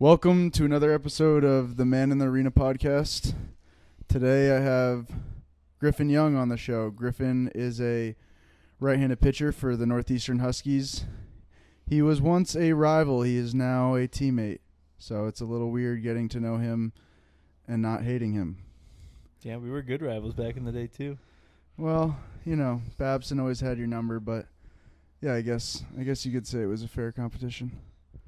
Welcome 0.00 0.52
to 0.52 0.64
another 0.64 0.94
episode 0.94 1.42
of 1.42 1.76
the 1.76 1.84
Man 1.84 2.12
in 2.12 2.18
the 2.18 2.26
Arena 2.26 2.52
podcast. 2.52 3.34
Today 4.06 4.56
I 4.56 4.60
have 4.60 5.08
Griffin 5.80 6.08
Young 6.08 6.36
on 6.36 6.50
the 6.50 6.56
show. 6.56 6.90
Griffin 6.90 7.50
is 7.52 7.80
a 7.80 8.14
right 8.78 8.96
handed 8.96 9.20
pitcher 9.20 9.50
for 9.50 9.74
the 9.74 9.86
Northeastern 9.86 10.38
Huskies. 10.38 11.04
He 11.84 12.00
was 12.00 12.20
once 12.20 12.54
a 12.54 12.74
rival, 12.74 13.22
he 13.22 13.36
is 13.36 13.56
now 13.56 13.96
a 13.96 14.06
teammate. 14.06 14.60
So 14.98 15.26
it's 15.26 15.40
a 15.40 15.44
little 15.44 15.72
weird 15.72 16.04
getting 16.04 16.28
to 16.28 16.38
know 16.38 16.58
him 16.58 16.92
and 17.66 17.82
not 17.82 18.04
hating 18.04 18.34
him. 18.34 18.58
Yeah, 19.42 19.56
we 19.56 19.68
were 19.68 19.82
good 19.82 20.00
rivals 20.00 20.34
back 20.34 20.56
in 20.56 20.62
the 20.62 20.70
day 20.70 20.86
too. 20.86 21.18
Well, 21.76 22.16
you 22.44 22.54
know, 22.54 22.82
Babson 22.98 23.40
always 23.40 23.58
had 23.58 23.78
your 23.78 23.88
number, 23.88 24.20
but 24.20 24.46
yeah, 25.20 25.34
I 25.34 25.40
guess 25.40 25.82
I 25.98 26.04
guess 26.04 26.24
you 26.24 26.30
could 26.30 26.46
say 26.46 26.62
it 26.62 26.66
was 26.66 26.84
a 26.84 26.88
fair 26.88 27.10
competition. 27.10 27.72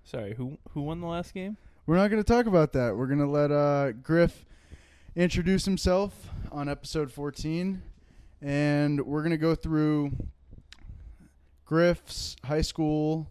Sorry, 0.05 0.35
who 0.35 0.59
who 0.73 0.82
won 0.82 1.01
the 1.01 1.07
last 1.07 1.35
game? 1.35 1.57
We're 1.87 1.96
not 1.96 2.09
going 2.09 2.23
to 2.23 2.33
talk 2.33 2.46
about 2.46 2.73
that. 2.73 2.97
We're 2.97 3.06
going 3.06 3.20
to 3.20 3.27
let 3.27 3.51
uh, 3.51 3.93
Griff 3.93 4.45
introduce 5.16 5.65
himself 5.65 6.29
on 6.52 6.69
episode 6.69 7.11
14, 7.11 7.83
and 8.42 9.01
we're 9.06 9.23
going 9.23 9.30
to 9.30 9.37
go 9.37 9.55
through 9.55 10.12
Griff's 11.65 12.37
high 12.45 12.61
school 12.61 13.30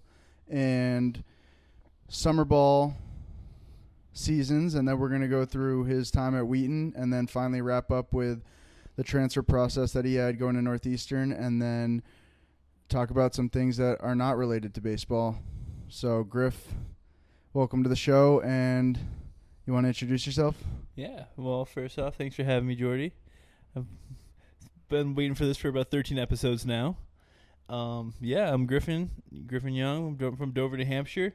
and 0.50 1.24
summer 2.08 2.44
ball 2.44 2.96
seasons, 4.14 4.76
and 4.76 4.88
then 4.88 5.00
we're 5.00 5.10
going 5.10 5.22
to 5.22 5.28
go 5.28 5.46
through 5.46 5.86
his 5.86 6.12
time 6.12 6.36
at 6.36 6.48
Wheaton, 6.48 6.94
and 6.96 7.14
then 7.14 7.28
finally 7.28 7.62
wrap 7.62 7.92
up 7.92 8.14
with 8.14 8.44
the 8.96 9.04
transfer 9.04 9.42
process 9.42 9.94
that 9.94 10.04
he 10.06 10.16
had 10.16 10.40
going 10.40 10.56
to 10.56 10.62
Northeastern, 10.62 11.32
and 11.32 11.62
then 11.62 12.02
talk 12.90 13.12
about 13.12 13.34
some 13.34 13.50
things 13.50 13.78
that 13.78 13.98
are 14.02 14.16
not 14.16 14.38
related 14.38 14.74
to 14.74 14.82
baseball. 14.82 15.38
So, 15.92 16.24
Griff, 16.24 16.68
welcome 17.52 17.82
to 17.82 17.90
the 17.90 17.96
show, 17.96 18.42
and 18.42 18.96
you 19.66 19.74
want 19.74 19.86
to 19.86 19.88
introduce 19.88 20.28
yourself? 20.28 20.56
Yeah. 20.96 21.24
Well, 21.36 21.66
first 21.66 21.98
off, 21.98 22.16
thanks 22.16 22.36
for 22.36 22.44
having 22.44 22.68
me, 22.68 22.76
Jordy. 22.76 23.12
I've 23.76 23.88
been 24.88 25.16
waiting 25.16 25.34
for 25.34 25.46
this 25.46 25.58
for 25.58 25.68
about 25.68 25.90
13 25.90 26.20
episodes 26.20 26.64
now. 26.64 26.98
Um, 27.70 28.14
yeah, 28.22 28.54
I'm 28.54 28.68
Griffin 28.68 29.10
Griffin 29.48 29.74
Young. 29.74 30.16
I'm 30.22 30.38
from 30.38 30.52
Dover, 30.52 30.78
New 30.78 30.86
Hampshire. 30.86 31.34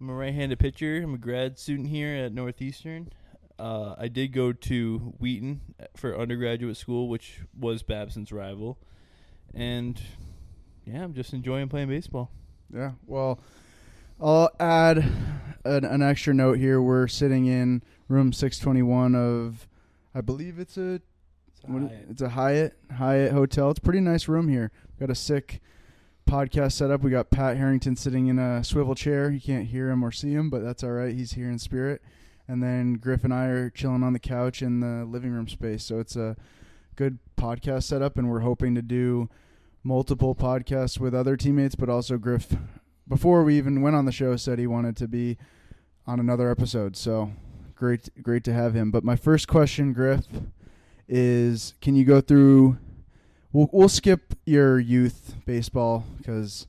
I'm 0.00 0.08
a 0.10 0.14
right-handed 0.14 0.60
pitcher. 0.60 1.02
I'm 1.02 1.14
a 1.14 1.18
grad 1.18 1.58
student 1.58 1.88
here 1.88 2.14
at 2.14 2.32
Northeastern. 2.32 3.10
Uh, 3.58 3.96
I 3.98 4.06
did 4.06 4.28
go 4.28 4.52
to 4.52 5.12
Wheaton 5.18 5.60
for 5.96 6.16
undergraduate 6.16 6.76
school, 6.76 7.08
which 7.08 7.40
was 7.58 7.82
Babson's 7.82 8.30
rival, 8.30 8.78
and 9.52 10.00
yeah, 10.84 11.02
I'm 11.02 11.14
just 11.14 11.32
enjoying 11.32 11.68
playing 11.68 11.88
baseball. 11.88 12.30
Yeah. 12.72 12.92
Well, 13.04 13.40
I'll 14.20 14.50
add 14.58 14.98
an, 15.64 15.84
an 15.84 16.02
extra 16.02 16.34
note 16.34 16.58
here. 16.58 16.82
We're 16.82 17.08
sitting 17.08 17.46
in 17.46 17.82
room 18.08 18.32
621 18.32 19.14
of, 19.14 19.68
I 20.14 20.20
believe 20.20 20.58
it's 20.58 20.76
a, 20.76 21.00
It's 21.48 21.60
a 21.64 21.70
what 21.70 21.82
Hyatt. 21.82 22.06
it's 22.10 22.22
a 22.22 22.28
Hyatt 22.30 22.78
Hyatt 22.96 23.32
hotel. 23.32 23.70
It's 23.70 23.78
a 23.78 23.82
pretty 23.82 24.00
nice 24.00 24.28
room 24.28 24.48
here. 24.48 24.70
We 24.98 25.06
Got 25.06 25.12
a 25.12 25.14
sick 25.14 25.60
podcast 26.28 26.72
set 26.72 26.90
up. 26.90 27.02
We 27.02 27.10
got 27.10 27.30
Pat 27.30 27.56
Harrington 27.56 27.96
sitting 27.96 28.26
in 28.26 28.38
a 28.38 28.64
swivel 28.64 28.94
chair. 28.94 29.30
You 29.30 29.40
can't 29.40 29.66
hear 29.66 29.90
him 29.90 30.04
or 30.04 30.10
see 30.10 30.32
him, 30.32 30.50
but 30.50 30.62
that's 30.62 30.82
all 30.82 30.90
right. 30.90 31.14
He's 31.14 31.32
here 31.32 31.48
in 31.48 31.58
spirit. 31.58 32.02
And 32.48 32.62
then 32.62 32.94
Griff 32.94 33.24
and 33.24 33.32
I 33.32 33.46
are 33.46 33.70
chilling 33.70 34.02
on 34.02 34.14
the 34.14 34.18
couch 34.18 34.62
in 34.62 34.80
the 34.80 35.04
living 35.04 35.30
room 35.32 35.48
space. 35.48 35.84
So 35.84 36.00
it's 36.00 36.16
a 36.16 36.34
good 36.96 37.18
podcast 37.36 37.84
setup, 37.84 38.16
and 38.16 38.28
we're 38.30 38.40
hoping 38.40 38.74
to 38.74 38.82
do 38.82 39.28
multiple 39.84 40.34
podcasts 40.34 40.98
with 40.98 41.14
other 41.14 41.36
teammates, 41.36 41.74
but 41.76 41.88
also 41.88 42.16
Griff. 42.18 42.56
Before 43.08 43.42
we 43.42 43.56
even 43.56 43.80
went 43.80 43.96
on 43.96 44.04
the 44.04 44.12
show, 44.12 44.36
said 44.36 44.58
he 44.58 44.66
wanted 44.66 44.96
to 44.98 45.08
be 45.08 45.38
on 46.06 46.20
another 46.20 46.50
episode. 46.50 46.96
So 46.96 47.32
great, 47.74 48.10
great 48.22 48.44
to 48.44 48.52
have 48.52 48.74
him. 48.74 48.90
But 48.90 49.04
my 49.04 49.16
first 49.16 49.48
question, 49.48 49.92
Griff, 49.92 50.26
is 51.08 51.74
can 51.80 51.94
you 51.94 52.04
go 52.04 52.20
through? 52.20 52.78
We'll 53.52 53.70
we'll 53.72 53.88
skip 53.88 54.34
your 54.44 54.78
youth 54.78 55.36
baseball 55.46 56.04
because 56.18 56.66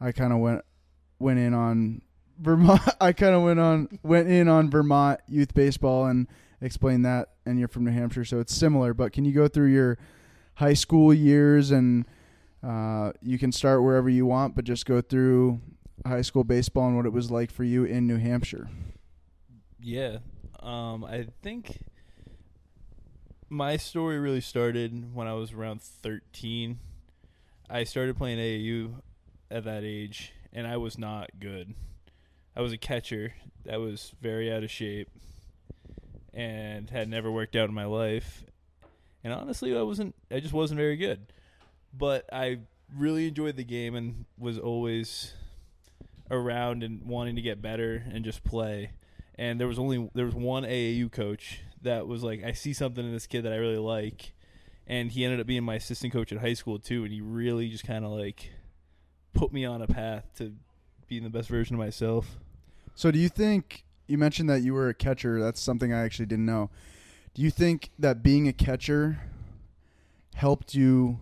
I 0.00 0.12
kind 0.12 0.32
of 0.32 0.38
went 0.38 0.62
went 1.18 1.38
in 1.38 1.52
on 1.52 2.00
Vermont. 2.38 2.80
I 3.00 3.12
kind 3.12 3.34
of 3.34 3.42
went 3.42 3.60
on 3.60 3.98
went 4.02 4.28
in 4.28 4.48
on 4.48 4.70
Vermont 4.70 5.20
youth 5.28 5.52
baseball 5.52 6.06
and 6.06 6.26
explained 6.62 7.04
that. 7.04 7.28
And 7.44 7.58
you're 7.58 7.68
from 7.68 7.84
New 7.84 7.92
Hampshire, 7.92 8.24
so 8.24 8.40
it's 8.40 8.54
similar. 8.54 8.94
But 8.94 9.12
can 9.12 9.24
you 9.24 9.32
go 9.32 9.46
through 9.46 9.68
your 9.68 9.98
high 10.54 10.74
school 10.74 11.12
years 11.12 11.70
and 11.70 12.06
uh, 12.66 13.12
you 13.22 13.38
can 13.38 13.52
start 13.52 13.82
wherever 13.82 14.08
you 14.08 14.26
want, 14.26 14.56
but 14.56 14.64
just 14.64 14.86
go 14.86 15.00
through 15.00 15.60
high 16.04 16.22
school 16.22 16.42
baseball 16.42 16.88
and 16.88 16.96
what 16.96 17.06
it 17.06 17.12
was 17.12 17.30
like 17.30 17.50
for 17.50 17.62
you 17.62 17.84
in 17.84 18.06
New 18.06 18.16
Hampshire. 18.16 18.68
Yeah. 19.80 20.18
Um, 20.60 21.04
I 21.04 21.28
think 21.42 21.78
my 23.48 23.76
story 23.76 24.18
really 24.18 24.40
started 24.40 25.14
when 25.14 25.28
I 25.28 25.34
was 25.34 25.52
around 25.52 25.80
13. 25.80 26.80
I 27.70 27.84
started 27.84 28.16
playing 28.16 28.38
AAU 28.38 28.94
at 29.48 29.64
that 29.64 29.84
age, 29.84 30.32
and 30.52 30.66
I 30.66 30.76
was 30.76 30.98
not 30.98 31.30
good. 31.38 31.72
I 32.56 32.62
was 32.62 32.72
a 32.72 32.78
catcher 32.78 33.34
that 33.64 33.78
was 33.78 34.12
very 34.20 34.52
out 34.52 34.64
of 34.64 34.70
shape 34.70 35.10
and 36.34 36.90
had 36.90 37.08
never 37.08 37.30
worked 37.30 37.54
out 37.54 37.68
in 37.68 37.74
my 37.74 37.84
life. 37.84 38.44
And 39.22 39.32
honestly, 39.32 39.76
I 39.76 39.82
wasn't 39.82 40.14
I 40.30 40.40
just 40.40 40.54
wasn't 40.54 40.78
very 40.78 40.96
good. 40.96 41.32
But 41.96 42.26
I 42.32 42.58
really 42.94 43.28
enjoyed 43.28 43.56
the 43.56 43.64
game 43.64 43.94
and 43.94 44.24
was 44.38 44.58
always 44.58 45.32
around 46.30 46.82
and 46.82 47.04
wanting 47.04 47.36
to 47.36 47.42
get 47.42 47.62
better 47.62 48.04
and 48.12 48.24
just 48.24 48.42
play 48.44 48.90
and 49.38 49.60
there 49.60 49.68
was 49.68 49.78
only 49.78 50.10
there 50.14 50.24
was 50.24 50.34
one 50.34 50.64
AAU 50.64 51.10
coach 51.12 51.60
that 51.82 52.06
was 52.06 52.22
like, 52.22 52.42
I 52.42 52.52
see 52.52 52.72
something 52.72 53.04
in 53.04 53.12
this 53.12 53.26
kid 53.26 53.42
that 53.42 53.52
I 53.52 53.56
really 53.56 53.78
like, 53.78 54.32
and 54.86 55.10
he 55.10 55.24
ended 55.24 55.40
up 55.40 55.46
being 55.46 55.62
my 55.62 55.74
assistant 55.74 56.12
coach 56.12 56.32
at 56.32 56.38
high 56.38 56.54
school 56.54 56.78
too, 56.78 57.04
and 57.04 57.12
he 57.12 57.20
really 57.20 57.68
just 57.68 57.86
kind 57.86 58.04
of 58.04 58.12
like 58.12 58.50
put 59.34 59.52
me 59.52 59.64
on 59.64 59.82
a 59.82 59.86
path 59.86 60.24
to 60.38 60.54
being 61.06 61.22
the 61.22 61.30
best 61.30 61.48
version 61.48 61.76
of 61.76 61.80
myself. 61.80 62.38
So, 62.94 63.10
do 63.10 63.18
you 63.18 63.28
think 63.28 63.84
you 64.06 64.16
mentioned 64.16 64.48
that 64.48 64.62
you 64.62 64.72
were 64.72 64.88
a 64.88 64.94
catcher? 64.94 65.40
That's 65.40 65.60
something 65.60 65.92
I 65.92 66.02
actually 66.02 66.26
didn't 66.26 66.46
know. 66.46 66.70
Do 67.34 67.42
you 67.42 67.50
think 67.50 67.90
that 67.98 68.22
being 68.22 68.48
a 68.48 68.52
catcher 68.54 69.20
helped 70.34 70.74
you 70.74 71.20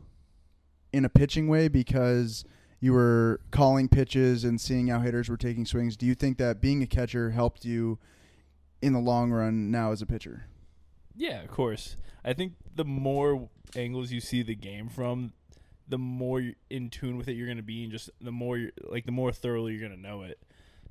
in 0.94 1.04
a 1.04 1.08
pitching 1.08 1.48
way 1.48 1.66
because 1.66 2.44
you 2.78 2.92
were 2.92 3.40
calling 3.50 3.88
pitches 3.88 4.44
and 4.44 4.60
seeing 4.60 4.86
how 4.86 5.00
hitters 5.00 5.28
were 5.28 5.36
taking 5.36 5.66
swings? 5.66 5.96
Do 5.96 6.06
you 6.06 6.14
think 6.14 6.38
that 6.38 6.60
being 6.60 6.84
a 6.84 6.86
catcher 6.86 7.32
helped 7.32 7.64
you 7.64 7.98
in 8.80 8.92
the 8.92 9.00
long 9.00 9.32
run 9.32 9.72
now 9.72 9.90
as 9.90 10.00
a 10.00 10.06
pitcher? 10.06 10.44
Yeah, 11.16 11.42
of 11.42 11.50
course. 11.50 11.96
I 12.24 12.32
think 12.32 12.52
the 12.76 12.84
more 12.84 13.48
angles 13.74 14.12
you 14.12 14.20
see 14.20 14.44
the 14.44 14.54
game 14.54 14.88
from, 14.88 15.32
the 15.88 15.98
more 15.98 16.52
in 16.70 16.90
tune 16.90 17.16
with 17.16 17.26
it 17.26 17.32
you're 17.32 17.48
going 17.48 17.56
to 17.56 17.64
be, 17.64 17.82
and 17.82 17.90
just 17.90 18.08
the 18.20 18.32
more 18.32 18.70
like 18.84 19.04
the 19.04 19.12
more 19.12 19.32
thoroughly 19.32 19.72
you're 19.72 19.88
going 19.88 20.00
to 20.00 20.08
know 20.08 20.22
it. 20.22 20.38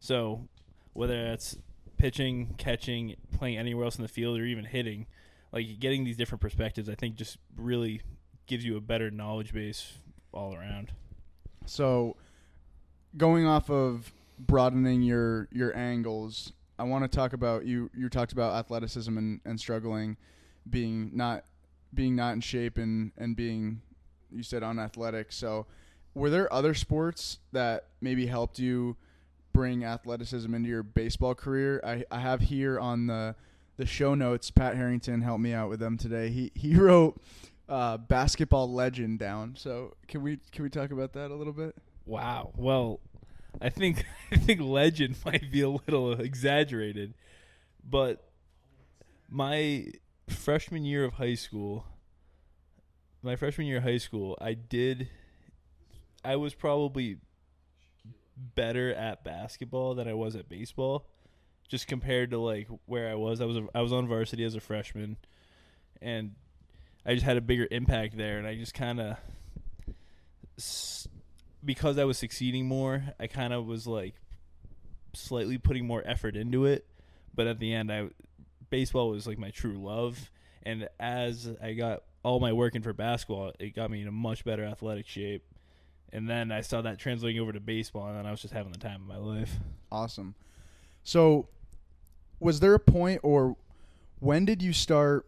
So 0.01 0.49
whether 0.91 1.29
that's 1.29 1.57
pitching, 1.97 2.55
catching, 2.57 3.15
playing 3.31 3.57
anywhere 3.57 3.85
else 3.85 3.95
in 3.95 4.01
the 4.01 4.09
field, 4.09 4.37
or 4.37 4.43
even 4.43 4.65
hitting, 4.65 5.07
like 5.53 5.79
getting 5.79 6.03
these 6.03 6.17
different 6.17 6.41
perspectives, 6.41 6.89
I 6.89 6.95
think 6.95 7.15
just 7.15 7.37
really 7.55 8.01
gives 8.47 8.65
you 8.65 8.77
a 8.77 8.81
better 8.81 9.09
knowledge 9.09 9.53
base 9.53 9.93
all 10.33 10.55
around. 10.55 10.91
So, 11.65 12.17
going 13.15 13.45
off 13.45 13.69
of 13.69 14.11
broadening 14.39 15.01
your 15.01 15.47
your 15.51 15.75
angles, 15.75 16.53
I 16.77 16.83
want 16.83 17.09
to 17.09 17.15
talk 17.15 17.33
about 17.33 17.65
you. 17.65 17.89
You 17.95 18.09
talked 18.09 18.33
about 18.33 18.55
athleticism 18.55 19.17
and, 19.17 19.39
and 19.45 19.59
struggling, 19.59 20.17
being 20.69 21.11
not 21.13 21.45
being 21.93 22.15
not 22.15 22.33
in 22.33 22.41
shape 22.41 22.77
and 22.77 23.11
and 23.17 23.35
being 23.35 23.81
you 24.31 24.43
said 24.43 24.63
unathletic. 24.63 25.31
So, 25.31 25.65
were 26.13 26.29
there 26.29 26.51
other 26.51 26.73
sports 26.73 27.39
that 27.51 27.87
maybe 28.01 28.25
helped 28.25 28.59
you 28.59 28.97
bring 29.53 29.85
athleticism 29.85 30.53
into 30.53 30.67
your 30.67 30.83
baseball 30.83 31.35
career? 31.35 31.79
I 31.85 32.03
I 32.11 32.19
have 32.19 32.41
here 32.41 32.79
on 32.79 33.07
the 33.07 33.35
the 33.77 33.85
show 33.85 34.15
notes. 34.15 34.51
Pat 34.51 34.75
Harrington 34.75 35.21
helped 35.21 35.41
me 35.41 35.53
out 35.53 35.69
with 35.69 35.79
them 35.79 35.97
today. 35.97 36.29
He 36.29 36.51
he 36.55 36.75
wrote 36.79 37.21
uh, 37.69 37.97
basketball 37.97 38.71
legend 38.71 39.19
down. 39.19 39.55
So 39.57 39.95
can 40.07 40.21
we 40.21 40.39
can 40.51 40.63
we 40.63 40.69
talk 40.69 40.91
about 40.91 41.13
that 41.13 41.31
a 41.31 41.35
little 41.35 41.53
bit? 41.53 41.75
Wow. 42.05 42.51
Well, 42.55 42.99
I 43.61 43.69
think 43.69 44.05
I 44.31 44.37
think 44.37 44.61
legend 44.61 45.17
might 45.25 45.51
be 45.51 45.61
a 45.61 45.69
little 45.69 46.13
exaggerated, 46.13 47.13
but 47.83 48.29
my 49.29 49.87
freshman 50.29 50.85
year 50.85 51.03
of 51.03 51.13
high 51.13 51.35
school, 51.35 51.85
my 53.21 53.35
freshman 53.35 53.67
year 53.67 53.77
of 53.77 53.83
high 53.83 53.97
school, 53.97 54.37
I 54.41 54.53
did 54.53 55.09
I 56.23 56.35
was 56.37 56.53
probably 56.53 57.17
better 58.35 58.93
at 58.93 59.23
basketball 59.23 59.95
than 59.95 60.07
I 60.07 60.13
was 60.13 60.35
at 60.35 60.49
baseball 60.49 61.05
just 61.67 61.87
compared 61.87 62.31
to 62.31 62.39
like 62.39 62.67
where 62.85 63.09
I 63.09 63.15
was. 63.15 63.41
I 63.41 63.45
was 63.45 63.57
a, 63.57 63.67
I 63.73 63.81
was 63.81 63.93
on 63.93 64.07
varsity 64.07 64.43
as 64.43 64.55
a 64.55 64.59
freshman 64.59 65.17
and 66.01 66.35
I 67.05 67.13
just 67.13 67.25
had 67.25 67.37
a 67.37 67.41
bigger 67.41 67.67
impact 67.69 68.17
there 68.17 68.37
and 68.37 68.47
I 68.47 68.55
just 68.55 68.73
kind 68.73 68.99
of 68.99 69.17
because 71.65 71.97
I 71.97 72.03
was 72.03 72.17
succeeding 72.17 72.65
more, 72.65 73.03
I 73.19 73.27
kind 73.27 73.53
of 73.53 73.65
was 73.65 73.87
like 73.87 74.15
slightly 75.13 75.57
putting 75.57 75.85
more 75.85 76.03
effort 76.05 76.35
into 76.35 76.65
it, 76.65 76.85
but 77.33 77.47
at 77.47 77.59
the 77.59 77.73
end, 77.73 77.91
I 77.91 78.09
baseball 78.69 79.09
was 79.09 79.27
like 79.27 79.37
my 79.37 79.51
true 79.51 79.77
love, 79.81 80.31
and 80.63 80.87
as 80.99 81.49
I 81.61 81.73
got 81.73 82.03
all 82.23 82.39
my 82.39 82.53
work 82.53 82.75
in 82.75 82.81
for 82.81 82.93
basketball, 82.93 83.51
it 83.59 83.75
got 83.75 83.91
me 83.91 84.01
in 84.01 84.07
a 84.07 84.11
much 84.11 84.43
better 84.43 84.63
athletic 84.63 85.07
shape. 85.07 85.43
And 86.11 86.29
then 86.29 86.51
I 86.51 86.61
saw 86.61 86.81
that 86.81 86.99
translating 86.99 87.41
over 87.41 87.51
to 87.51 87.59
baseball, 87.59 88.07
and 88.07 88.17
then 88.17 88.25
I 88.25 88.31
was 88.31 88.41
just 88.41 88.53
having 88.53 88.71
the 88.71 88.77
time 88.77 89.01
of 89.01 89.07
my 89.07 89.17
life. 89.17 89.51
Awesome. 89.91 90.35
So, 91.03 91.47
was 92.39 92.59
there 92.59 92.75
a 92.75 92.79
point, 92.79 93.21
or 93.23 93.57
when 94.19 94.45
did 94.45 94.61
you 94.61 94.73
start 94.73 95.25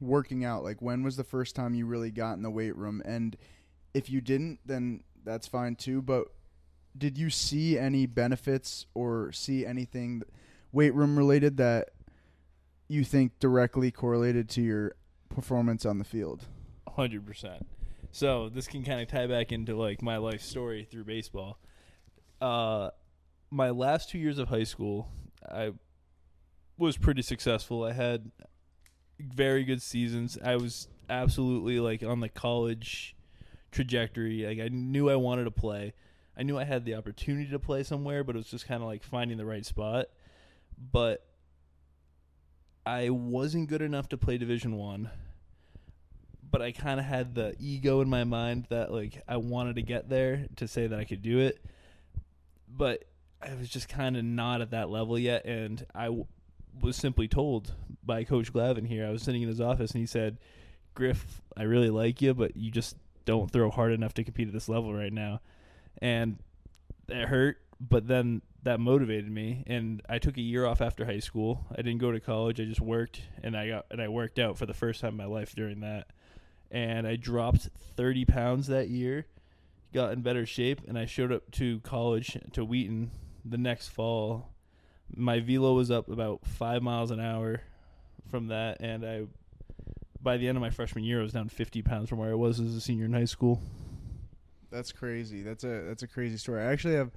working 0.00 0.44
out? 0.44 0.64
Like, 0.64 0.80
when 0.80 1.02
was 1.02 1.16
the 1.16 1.24
first 1.24 1.54
time 1.56 1.74
you 1.74 1.86
really 1.86 2.10
got 2.10 2.34
in 2.34 2.42
the 2.42 2.50
weight 2.50 2.76
room? 2.76 3.02
And 3.04 3.36
if 3.94 4.10
you 4.10 4.20
didn't, 4.20 4.60
then 4.64 5.02
that's 5.24 5.46
fine 5.46 5.76
too. 5.76 6.02
But 6.02 6.28
did 6.96 7.18
you 7.18 7.30
see 7.30 7.78
any 7.78 8.06
benefits 8.06 8.86
or 8.94 9.32
see 9.32 9.64
anything 9.64 10.22
weight 10.72 10.94
room 10.94 11.16
related 11.16 11.56
that 11.58 11.90
you 12.88 13.04
think 13.04 13.38
directly 13.38 13.90
correlated 13.90 14.48
to 14.50 14.62
your 14.62 14.94
performance 15.28 15.84
on 15.84 15.98
the 15.98 16.04
field? 16.04 16.46
Hundred 16.88 17.26
percent. 17.26 17.66
So 18.10 18.48
this 18.48 18.66
can 18.66 18.84
kind 18.84 19.00
of 19.00 19.08
tie 19.08 19.26
back 19.26 19.52
into 19.52 19.76
like 19.76 20.02
my 20.02 20.16
life 20.16 20.42
story 20.42 20.86
through 20.90 21.04
baseball. 21.04 21.58
Uh, 22.40 22.90
my 23.50 23.70
last 23.70 24.10
two 24.10 24.18
years 24.18 24.38
of 24.38 24.48
high 24.48 24.64
school, 24.64 25.08
I 25.46 25.72
was 26.76 26.96
pretty 26.96 27.22
successful. 27.22 27.84
I 27.84 27.92
had 27.92 28.30
very 29.18 29.64
good 29.64 29.82
seasons. 29.82 30.38
I 30.42 30.56
was 30.56 30.88
absolutely 31.08 31.80
like 31.80 32.02
on 32.02 32.20
the 32.20 32.28
college 32.28 33.16
trajectory. 33.70 34.46
Like 34.46 34.60
I 34.60 34.68
knew 34.68 35.10
I 35.10 35.16
wanted 35.16 35.44
to 35.44 35.50
play. 35.50 35.94
I 36.36 36.42
knew 36.42 36.58
I 36.58 36.64
had 36.64 36.84
the 36.84 36.94
opportunity 36.94 37.50
to 37.50 37.58
play 37.58 37.82
somewhere, 37.82 38.22
but 38.22 38.36
it 38.36 38.38
was 38.38 38.50
just 38.50 38.66
kind 38.66 38.82
of 38.82 38.88
like 38.88 39.02
finding 39.02 39.38
the 39.38 39.44
right 39.44 39.66
spot. 39.66 40.06
But 40.92 41.26
I 42.86 43.10
wasn't 43.10 43.68
good 43.68 43.82
enough 43.82 44.08
to 44.10 44.16
play 44.16 44.38
Division 44.38 44.76
One 44.76 45.10
but 46.50 46.62
I 46.62 46.72
kind 46.72 46.98
of 46.98 47.06
had 47.06 47.34
the 47.34 47.54
ego 47.58 48.00
in 48.00 48.08
my 48.08 48.24
mind 48.24 48.66
that 48.70 48.92
like 48.92 49.22
I 49.28 49.36
wanted 49.36 49.76
to 49.76 49.82
get 49.82 50.08
there 50.08 50.46
to 50.56 50.68
say 50.68 50.86
that 50.86 50.98
I 50.98 51.04
could 51.04 51.22
do 51.22 51.40
it, 51.40 51.62
but 52.68 53.04
I 53.42 53.54
was 53.54 53.68
just 53.68 53.88
kind 53.88 54.16
of 54.16 54.24
not 54.24 54.60
at 54.60 54.70
that 54.70 54.90
level 54.90 55.18
yet, 55.18 55.44
and 55.44 55.84
I 55.94 56.06
w- 56.06 56.26
was 56.80 56.96
simply 56.96 57.28
told 57.28 57.74
by 58.08 58.24
Coach 58.24 58.52
Glavine 58.52 58.88
here. 58.88 59.06
I 59.06 59.10
was 59.10 59.22
sitting 59.22 59.42
in 59.42 59.48
his 59.48 59.60
office, 59.60 59.92
and 59.92 60.00
he 60.00 60.06
said, 60.06 60.38
"Griff, 60.94 61.40
I 61.56 61.62
really 61.62 61.90
like 61.90 62.20
you, 62.20 62.34
but 62.34 62.56
you 62.56 62.72
just 62.72 62.96
don't 63.24 63.48
throw 63.50 63.70
hard 63.70 63.92
enough 63.92 64.14
to 64.14 64.24
compete 64.24 64.48
at 64.48 64.54
this 64.54 64.68
level 64.68 64.92
right 64.92 65.12
now," 65.12 65.40
and 66.02 66.38
it 67.08 67.28
hurt. 67.28 67.58
But 67.80 68.08
then 68.08 68.42
that 68.64 68.80
motivated 68.80 69.30
me, 69.30 69.62
and 69.68 70.02
I 70.08 70.18
took 70.18 70.36
a 70.36 70.42
year 70.42 70.66
off 70.66 70.80
after 70.80 71.04
high 71.04 71.20
school. 71.20 71.64
I 71.70 71.76
didn't 71.76 71.98
go 71.98 72.10
to 72.10 72.18
college. 72.18 72.60
I 72.60 72.64
just 72.64 72.80
worked, 72.80 73.22
and 73.44 73.56
I 73.56 73.68
got 73.68 73.86
and 73.92 74.02
I 74.02 74.08
worked 74.08 74.40
out 74.40 74.58
for 74.58 74.66
the 74.66 74.74
first 74.74 75.00
time 75.00 75.10
in 75.10 75.16
my 75.16 75.26
life 75.26 75.54
during 75.54 75.78
that 75.80 76.08
and 76.70 77.06
I 77.06 77.16
dropped 77.16 77.68
30 77.96 78.24
pounds 78.24 78.66
that 78.68 78.88
year, 78.88 79.26
got 79.92 80.12
in 80.12 80.22
better 80.22 80.44
shape, 80.44 80.80
and 80.86 80.98
I 80.98 81.06
showed 81.06 81.32
up 81.32 81.50
to 81.52 81.80
college 81.80 82.38
to 82.52 82.64
Wheaton 82.64 83.10
the 83.44 83.58
next 83.58 83.88
fall. 83.88 84.50
My 85.14 85.40
velo 85.40 85.74
was 85.74 85.90
up 85.90 86.08
about 86.08 86.44
five 86.44 86.82
miles 86.82 87.10
an 87.10 87.20
hour 87.20 87.62
from 88.30 88.48
that, 88.48 88.80
and 88.80 89.04
I 89.04 89.22
by 90.20 90.36
the 90.36 90.48
end 90.48 90.58
of 90.58 90.62
my 90.62 90.70
freshman 90.70 91.04
year, 91.04 91.20
I 91.20 91.22
was 91.22 91.32
down 91.32 91.48
50 91.48 91.82
pounds 91.82 92.08
from 92.08 92.18
where 92.18 92.30
I 92.30 92.34
was 92.34 92.58
as 92.60 92.74
a 92.74 92.80
senior 92.80 93.04
in 93.04 93.12
high 93.12 93.24
school. 93.24 93.60
That's 94.70 94.92
crazy. 94.92 95.42
That's 95.42 95.64
a 95.64 95.84
that's 95.86 96.02
a 96.02 96.08
crazy 96.08 96.36
story. 96.36 96.62
I 96.62 96.72
actually 96.72 96.94
have 96.94 97.10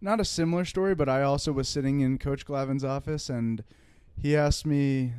not 0.00 0.20
a 0.20 0.24
similar 0.24 0.64
story, 0.64 0.94
but 0.94 1.08
I 1.08 1.22
also 1.22 1.52
was 1.52 1.68
sitting 1.68 2.00
in 2.00 2.18
Coach 2.18 2.46
Glavine's 2.46 2.84
office, 2.84 3.28
and 3.28 3.64
he 4.16 4.36
asked 4.36 4.64
me, 4.64 5.12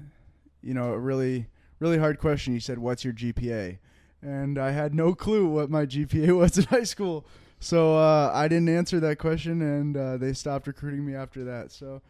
you 0.62 0.74
know, 0.74 0.94
a 0.94 1.00
really 1.00 1.48
really 1.80 1.98
hard 1.98 2.20
question. 2.20 2.54
He 2.54 2.60
said, 2.60 2.80
"What's 2.80 3.04
your 3.04 3.14
GPA?" 3.14 3.80
And 4.22 4.58
I 4.58 4.72
had 4.72 4.94
no 4.94 5.14
clue 5.16 5.48
what 5.48 5.70
my 5.70 5.86
GPA 5.86 6.38
was 6.38 6.58
in 6.58 6.66
high 6.66 6.84
school, 6.84 7.26
so 7.60 7.98
uh, 7.98 8.32
I 8.34 8.48
didn't 8.48 8.70
answer 8.70 9.02
that 9.02 9.18
question, 9.18 9.62
and 9.62 9.98
uh, 9.98 10.18
they 10.18 10.32
stopped 10.32 10.68
recruiting 10.68 11.06
me 11.06 11.16
after 11.16 11.44
that. 11.44 11.74
So 11.74 12.02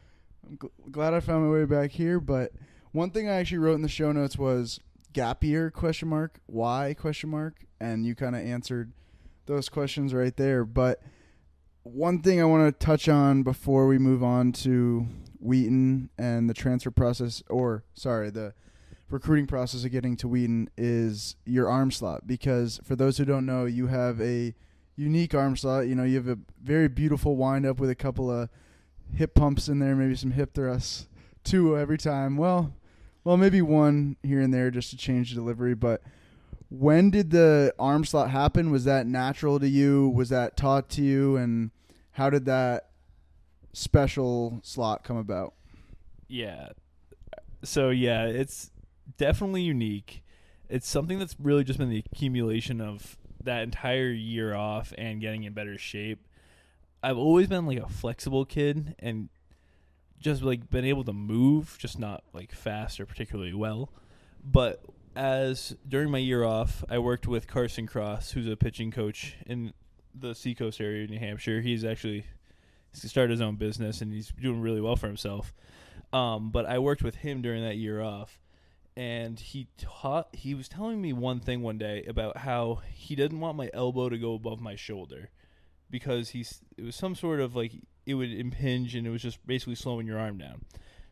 I'm 0.47 0.57
gl- 0.57 0.91
glad 0.91 1.15
I 1.15 1.19
found 1.21 1.45
my 1.45 1.51
way 1.51 1.65
back 1.65 1.89
here. 1.89 2.19
But 2.19 2.51
one 2.91 3.11
thing 3.11 3.29
I 3.29 3.33
actually 3.33 3.59
wrote 3.59 3.75
in 3.75 3.81
the 3.81 3.89
show 3.89 4.11
notes 4.11 4.37
was 4.37 4.79
gap 5.13 5.43
year 5.43 5.71
question 5.71 6.07
mark 6.07 6.39
why 6.45 6.95
question 6.97 7.29
mark, 7.29 7.65
and 7.79 8.05
you 8.05 8.15
kind 8.15 8.35
of 8.35 8.41
answered 8.43 8.93
those 9.45 9.69
questions 9.69 10.13
right 10.13 10.35
there. 10.35 10.63
But 10.65 11.01
one 11.83 12.21
thing 12.21 12.41
I 12.41 12.45
want 12.45 12.79
to 12.79 12.85
touch 12.85 13.09
on 13.09 13.43
before 13.43 13.87
we 13.87 13.97
move 13.97 14.23
on 14.23 14.51
to 14.53 15.07
Wheaton 15.39 16.09
and 16.17 16.49
the 16.49 16.53
transfer 16.53 16.91
process, 16.91 17.43
or 17.49 17.83
sorry, 17.93 18.29
the 18.29 18.53
recruiting 19.09 19.47
process 19.47 19.83
of 19.83 19.91
getting 19.91 20.15
to 20.17 20.27
Wheaton 20.27 20.69
is 20.77 21.35
your 21.45 21.69
arm 21.69 21.91
slot 21.91 22.27
because 22.27 22.79
for 22.83 22.95
those 22.95 23.17
who 23.17 23.25
don't 23.25 23.45
know, 23.45 23.65
you 23.65 23.87
have 23.87 24.21
a 24.21 24.53
unique 24.95 25.33
arm 25.33 25.55
slot. 25.55 25.87
You 25.87 25.95
know, 25.95 26.03
you 26.03 26.17
have 26.17 26.27
a 26.27 26.37
very 26.61 26.87
beautiful 26.87 27.35
wind 27.35 27.65
up 27.65 27.79
with 27.79 27.89
a 27.89 27.95
couple 27.95 28.29
of 28.29 28.49
hip 29.15 29.33
pumps 29.33 29.67
in 29.67 29.79
there, 29.79 29.95
maybe 29.95 30.15
some 30.15 30.31
hip 30.31 30.53
thrusts, 30.53 31.07
two 31.43 31.77
every 31.77 31.97
time. 31.97 32.37
Well, 32.37 32.73
well, 33.29 33.37
maybe 33.37 33.61
one 33.61 34.15
here 34.23 34.41
and 34.41 34.51
there 34.51 34.71
just 34.71 34.89
to 34.89 34.97
change 34.97 35.29
the 35.29 35.35
delivery, 35.35 35.75
but 35.75 36.01
when 36.69 37.11
did 37.11 37.29
the 37.29 37.71
arm 37.77 38.03
slot 38.03 38.31
happen? 38.31 38.71
Was 38.71 38.85
that 38.85 39.05
natural 39.05 39.59
to 39.59 39.67
you? 39.69 40.09
Was 40.09 40.29
that 40.29 40.57
taught 40.57 40.89
to 40.89 41.03
you 41.03 41.35
and 41.35 41.69
how 42.13 42.31
did 42.31 42.45
that 42.45 42.89
special 43.71 44.59
slot 44.63 45.03
come 45.03 45.15
about? 45.15 45.53
Yeah. 46.27 46.69
So 47.63 47.91
yeah, 47.91 48.25
it's 48.25 48.71
definitely 49.17 49.61
unique. 49.61 50.23
It's 50.67 50.89
something 50.89 51.19
that's 51.19 51.35
really 51.39 51.63
just 51.63 51.77
been 51.77 51.91
the 51.91 52.03
accumulation 52.11 52.81
of 52.81 53.15
that 53.43 53.61
entire 53.61 54.09
year 54.09 54.55
off 54.55 54.91
and 54.97 55.21
getting 55.21 55.43
in 55.43 55.53
better 55.53 55.77
shape. 55.77 56.25
I've 57.03 57.19
always 57.19 57.45
been 57.45 57.67
like 57.67 57.77
a 57.77 57.89
flexible 57.89 58.45
kid 58.45 58.95
and 58.97 59.29
just 60.19 60.41
like 60.41 60.69
been 60.69 60.85
able 60.85 61.03
to 61.05 61.13
move, 61.13 61.77
just 61.79 61.99
not 61.99 62.23
like 62.33 62.51
fast 62.51 62.99
or 62.99 63.05
particularly 63.05 63.53
well. 63.53 63.91
But 64.43 64.83
as 65.15 65.75
during 65.87 66.11
my 66.11 66.17
year 66.17 66.43
off, 66.43 66.83
I 66.89 66.99
worked 66.99 67.27
with 67.27 67.47
Carson 67.47 67.87
Cross, 67.87 68.31
who's 68.31 68.47
a 68.47 68.55
pitching 68.55 68.91
coach 68.91 69.35
in 69.45 69.73
the 70.13 70.35
Seacoast 70.35 70.81
area 70.81 71.03
of 71.03 71.09
New 71.09 71.19
Hampshire. 71.19 71.61
He's 71.61 71.83
actually 71.83 72.25
started 72.93 73.31
his 73.31 73.41
own 73.41 73.55
business 73.55 74.01
and 74.01 74.11
he's 74.11 74.29
doing 74.29 74.61
really 74.61 74.81
well 74.81 74.95
for 74.95 75.07
himself. 75.07 75.53
Um, 76.11 76.51
but 76.51 76.65
I 76.65 76.79
worked 76.79 77.03
with 77.03 77.15
him 77.15 77.41
during 77.41 77.63
that 77.63 77.77
year 77.77 78.01
off, 78.01 78.39
and 78.97 79.39
he 79.39 79.67
taught 79.77 80.29
he 80.33 80.55
was 80.55 80.67
telling 80.67 81.01
me 81.01 81.13
one 81.13 81.39
thing 81.39 81.61
one 81.61 81.77
day 81.77 82.03
about 82.07 82.37
how 82.37 82.81
he 82.91 83.15
didn't 83.15 83.39
want 83.39 83.57
my 83.57 83.69
elbow 83.73 84.09
to 84.09 84.17
go 84.17 84.33
above 84.33 84.59
my 84.59 84.75
shoulder 84.75 85.29
because 85.89 86.29
he's 86.29 86.61
it 86.77 86.83
was 86.83 86.95
some 86.95 87.15
sort 87.15 87.39
of 87.39 87.55
like 87.55 87.73
it 88.09 88.15
would 88.15 88.33
impinge 88.33 88.95
and 88.95 89.05
it 89.05 89.11
was 89.11 89.21
just 89.21 89.45
basically 89.45 89.75
slowing 89.75 90.07
your 90.07 90.17
arm 90.17 90.39
down. 90.39 90.65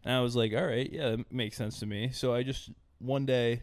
And 0.04 0.16
I 0.16 0.22
was 0.22 0.36
like, 0.36 0.52
all 0.54 0.66
right, 0.66 0.92
yeah, 0.92 1.12
that 1.12 1.32
makes 1.32 1.56
sense 1.56 1.80
to 1.80 1.86
me. 1.86 2.10
So 2.12 2.34
I 2.34 2.42
just 2.42 2.72
one 2.98 3.28
day 3.28 3.62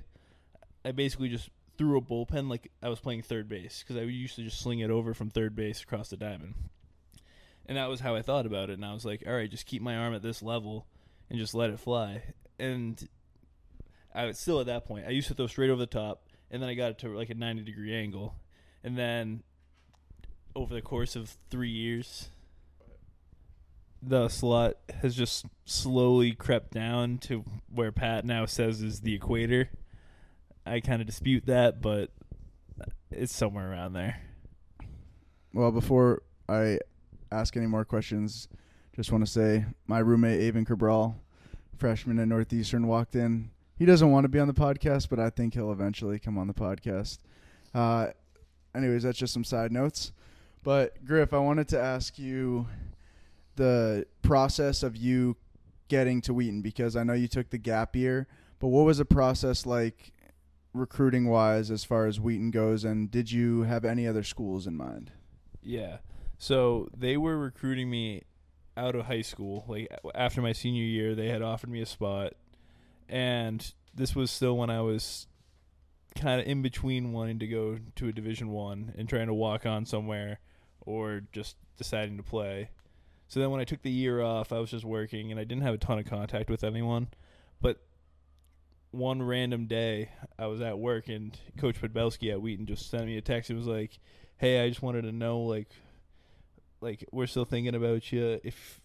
I 0.85 0.93
basically 0.93 1.29
just 1.29 1.51
threw 1.77 1.99
a 1.99 2.01
bullpen 2.01 2.49
like 2.49 2.71
I 2.81 2.89
was 2.89 3.01
playing 3.01 3.23
third 3.23 3.49
base 3.49 3.83
because 3.83 4.01
I 4.01 4.05
used 4.05 4.37
to 4.37 4.45
just 4.45 4.61
sling 4.61 4.79
it 4.79 4.91
over 4.91 5.15
from 5.15 5.31
third 5.31 5.57
base 5.57 5.83
across 5.83 6.11
the 6.11 6.17
diamond. 6.17 6.55
And 7.67 7.77
that 7.77 7.89
was 7.89 7.99
how 7.99 8.15
I 8.15 8.23
thought 8.23 8.47
about 8.47 8.71
it. 8.71 8.75
And 8.75 8.85
I 8.85 8.95
was 8.95 9.05
like, 9.05 9.25
all 9.27 9.35
right, 9.35 9.51
just 9.51 9.67
keep 9.67 9.83
my 9.83 9.97
arm 9.97 10.15
at 10.15 10.23
this 10.23 10.41
level 10.41 10.87
and 11.29 11.37
just 11.37 11.55
let 11.55 11.71
it 11.71 11.81
fly. 11.81 12.23
And 12.61 13.09
I 14.15 14.27
was 14.27 14.39
still 14.39 14.61
at 14.61 14.67
that 14.67 14.87
point. 14.87 15.07
I 15.09 15.11
used 15.11 15.27
to 15.27 15.35
throw 15.35 15.49
straight 15.49 15.71
over 15.71 15.81
the 15.81 15.87
top, 15.87 16.29
and 16.53 16.63
then 16.63 16.71
I 16.71 16.75
got 16.75 16.93
it 16.93 16.99
to 16.99 17.09
like 17.09 17.31
a 17.31 17.35
90 17.35 17.63
degree 17.63 17.97
angle, 17.97 18.37
and 18.85 18.97
then 18.97 19.43
over 20.55 20.73
the 20.73 20.83
course 20.83 21.17
of 21.17 21.37
three 21.51 21.71
years, 21.71 22.29
the 24.09 24.29
slot 24.29 24.75
has 25.03 25.15
just 25.15 25.47
slowly 25.65 26.33
crept 26.33 26.73
down 26.73 27.19
to 27.19 27.45
where 27.73 27.93
Pat 27.93 28.25
now 28.25 28.47
says 28.47 28.83
is 28.83 29.01
the 29.01 29.15
equator. 29.15 29.71
I 30.67 30.81
kind 30.81 31.01
of 31.01 31.07
dispute 31.07 31.47
that, 31.47 31.83
but 31.83 32.11
it's 33.11 33.35
somewhere 33.35 33.71
around 33.71 33.93
there. 33.93 34.21
Well, 35.53 35.71
before 35.71 36.23
I 36.49 36.79
ask 37.31 37.57
any 37.57 37.67
more 37.67 37.85
questions, 37.85 38.49
just 38.97 39.13
want 39.13 39.25
to 39.25 39.31
say 39.31 39.67
my 39.87 39.99
roommate 39.99 40.41
Avon 40.41 40.65
Cabral, 40.65 41.17
freshman 41.79 42.19
at 42.19 42.29
Northeastern, 42.29 42.87
walked 42.87 43.15
in 43.15 43.51
he 43.77 43.87
doesn't 43.87 44.11
want 44.11 44.25
to 44.25 44.29
be 44.29 44.39
on 44.39 44.47
the 44.47 44.55
podcast, 44.55 45.09
but 45.09 45.19
I 45.19 45.31
think 45.31 45.55
he'll 45.55 45.73
eventually 45.73 46.19
come 46.19 46.39
on 46.39 46.47
the 46.47 46.55
podcast. 46.55 47.19
Uh, 47.75 48.09
anyways, 48.75 49.03
that's 49.03 49.19
just 49.19 49.33
some 49.35 49.45
side 49.45 49.73
notes. 49.73 50.13
But 50.63 51.05
Griff, 51.05 51.33
I 51.33 51.39
wanted 51.39 51.69
to 51.69 51.81
ask 51.81 52.19
you 52.19 52.69
the 53.57 54.07
process 54.23 54.83
of 54.83 54.97
you 54.97 55.37
getting 55.89 56.21
to 56.23 56.35
Wheaton 56.35 56.63
because 56.63 56.97
I 56.97 57.03
know 57.03 57.13
you 57.13 57.29
took 57.29 57.51
the 57.51 57.59
gap 57.59 57.95
year, 57.95 58.27
but 58.59 58.69
what 58.69 58.85
was 58.85 58.99
the 58.99 59.05
process 59.05 59.67
like 59.67 60.13
recruiting 60.73 61.29
wise 61.29 61.71
as 61.71 61.85
far 61.85 62.07
as 62.07 62.21
Wheaton 62.21 62.51
goes, 62.51 62.85
and 62.85 63.11
did 63.11 63.31
you 63.31 63.63
have 63.63 63.85
any 63.85 64.07
other 64.07 64.23
schools 64.23 64.67
in 64.67 64.77
mind? 64.77 65.13
Yeah. 65.63 65.99
So 66.37 66.89
they 66.97 67.17
were 67.17 67.39
recruiting 67.39 67.89
me 67.89 68.23
out 68.77 68.97
of 68.97 69.07
high 69.07 69.23
school. 69.23 69.65
Like 69.69 69.89
after 70.15 70.43
my 70.43 70.53
senior 70.53 70.83
year, 70.83 71.15
they 71.15 71.29
had 71.29 71.43
offered 71.43 71.71
me 71.71 71.81
a 71.81 71.87
spot, 71.87 72.35
and 73.09 73.73
this 73.95 74.17
was 74.17 74.31
still 74.31 74.57
when 74.57 74.71
I 74.71 74.81
was 74.81 75.27
kind 76.17 76.41
of 76.41 76.47
in 76.47 76.63
between 76.63 77.13
wanting 77.13 77.39
to 77.41 77.47
go 77.47 77.79
to 77.97 78.09
a 78.09 78.13
Division 78.13 78.51
One 78.51 78.93
and 78.99 79.09
trying 79.09 79.29
to 79.29 79.35
walk 79.35 79.65
on 79.65 79.87
somewhere, 79.87 80.41
or 80.81 81.23
just 81.33 81.57
deciding 81.77 82.17
to 82.17 82.23
play. 82.23 82.71
So 83.35 83.41
then 83.41 83.51
when 83.51 83.61
I 83.61 83.65
took 83.65 83.83
the 83.83 83.91
year 83.91 84.23
off, 84.23 84.53
I 84.53 84.61
was 84.61 84.71
just 84.71 84.85
working 84.85 85.33
and 85.33 85.41
I 85.41 85.43
didn't 85.43 85.65
have 85.65 85.75
a 85.75 85.79
ton 85.79 85.99
of 85.99 86.07
contact 86.07 86.49
with 86.49 86.63
anyone. 86.63 87.09
But 87.61 87.83
one 88.93 89.21
random 89.25 89.67
day, 89.67 90.11
I 90.39 90.47
was 90.47 90.61
at 90.61 90.79
work 90.79 91.09
and 91.09 91.37
Coach 91.59 91.83
Podbelski 91.83 92.31
at 92.31 92.41
Wheaton 92.41 92.65
just 92.65 92.89
sent 92.89 93.07
me 93.07 93.17
a 93.17 93.21
text. 93.21 93.51
It 93.51 93.57
was 93.57 93.67
like, 93.67 93.99
"Hey, 94.37 94.61
I 94.61 94.69
just 94.69 94.83
wanted 94.83 95.03
to 95.03 95.11
know 95.11 95.41
like, 95.41 95.67
like 96.81 97.05
we're 97.11 97.27
still 97.27 97.45
thinking 97.45 97.75
about 97.75 98.13
you. 98.13 98.39
If 98.45 98.81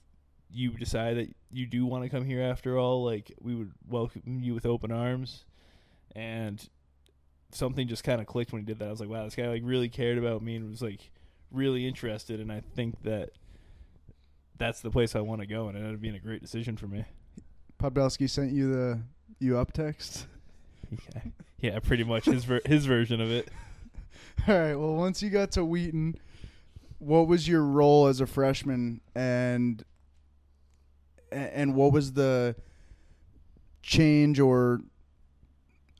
you 0.49 0.71
decide 0.71 1.17
that 1.17 1.35
you 1.51 1.67
do 1.67 1.85
want 1.85 2.05
to 2.05 2.09
come 2.09 2.25
here 2.25 2.41
after 2.41 2.75
all, 2.75 3.05
like 3.05 3.31
we 3.39 3.53
would 3.53 3.73
welcome 3.87 4.39
you 4.41 4.55
with 4.55 4.65
open 4.65 4.91
arms." 4.91 5.45
And 6.15 6.67
something 7.51 7.87
just 7.87 8.03
kind 8.03 8.19
of 8.19 8.25
clicked 8.25 8.51
when 8.51 8.63
he 8.63 8.65
did 8.65 8.79
that. 8.79 8.87
I 8.87 8.89
was 8.89 8.99
like, 8.99 9.09
"Wow, 9.09 9.25
this 9.25 9.35
guy 9.35 9.47
like 9.47 9.61
really 9.63 9.89
cared 9.89 10.17
about 10.17 10.41
me 10.41 10.55
and 10.55 10.71
was 10.71 10.81
like 10.81 11.11
really 11.51 11.87
interested." 11.87 12.39
And 12.39 12.51
I 12.51 12.61
think 12.61 13.03
that 13.03 13.33
that's 14.59 14.81
the 14.81 14.91
place 14.91 15.15
I 15.15 15.21
want 15.21 15.41
to 15.41 15.47
go, 15.47 15.67
and 15.67 15.75
it 15.75 15.79
ended 15.79 15.95
up 15.95 16.01
being 16.01 16.15
a 16.15 16.19
great 16.19 16.41
decision 16.41 16.77
for 16.77 16.85
me. 16.87 17.05
Podbelski 17.81 18.29
sent 18.29 18.51
you 18.51 18.71
the 18.71 19.01
you 19.39 19.57
up 19.57 19.73
text. 19.73 20.27
Yeah, 21.13 21.21
yeah, 21.59 21.79
pretty 21.79 22.03
much 22.03 22.25
his 22.25 22.45
ver- 22.45 22.61
his 22.65 22.87
version 22.87 23.21
of 23.21 23.29
it. 23.29 23.49
All 24.47 24.57
right. 24.57 24.73
Well, 24.73 24.95
once 24.95 25.21
you 25.21 25.29
got 25.29 25.51
to 25.51 25.63
Wheaton, 25.63 26.15
what 26.97 27.27
was 27.27 27.47
your 27.47 27.61
role 27.63 28.07
as 28.07 28.21
a 28.21 28.25
freshman, 28.25 29.01
and 29.13 29.83
and 31.31 31.75
what 31.75 31.93
was 31.93 32.13
the 32.13 32.55
change 33.83 34.39
or 34.39 34.81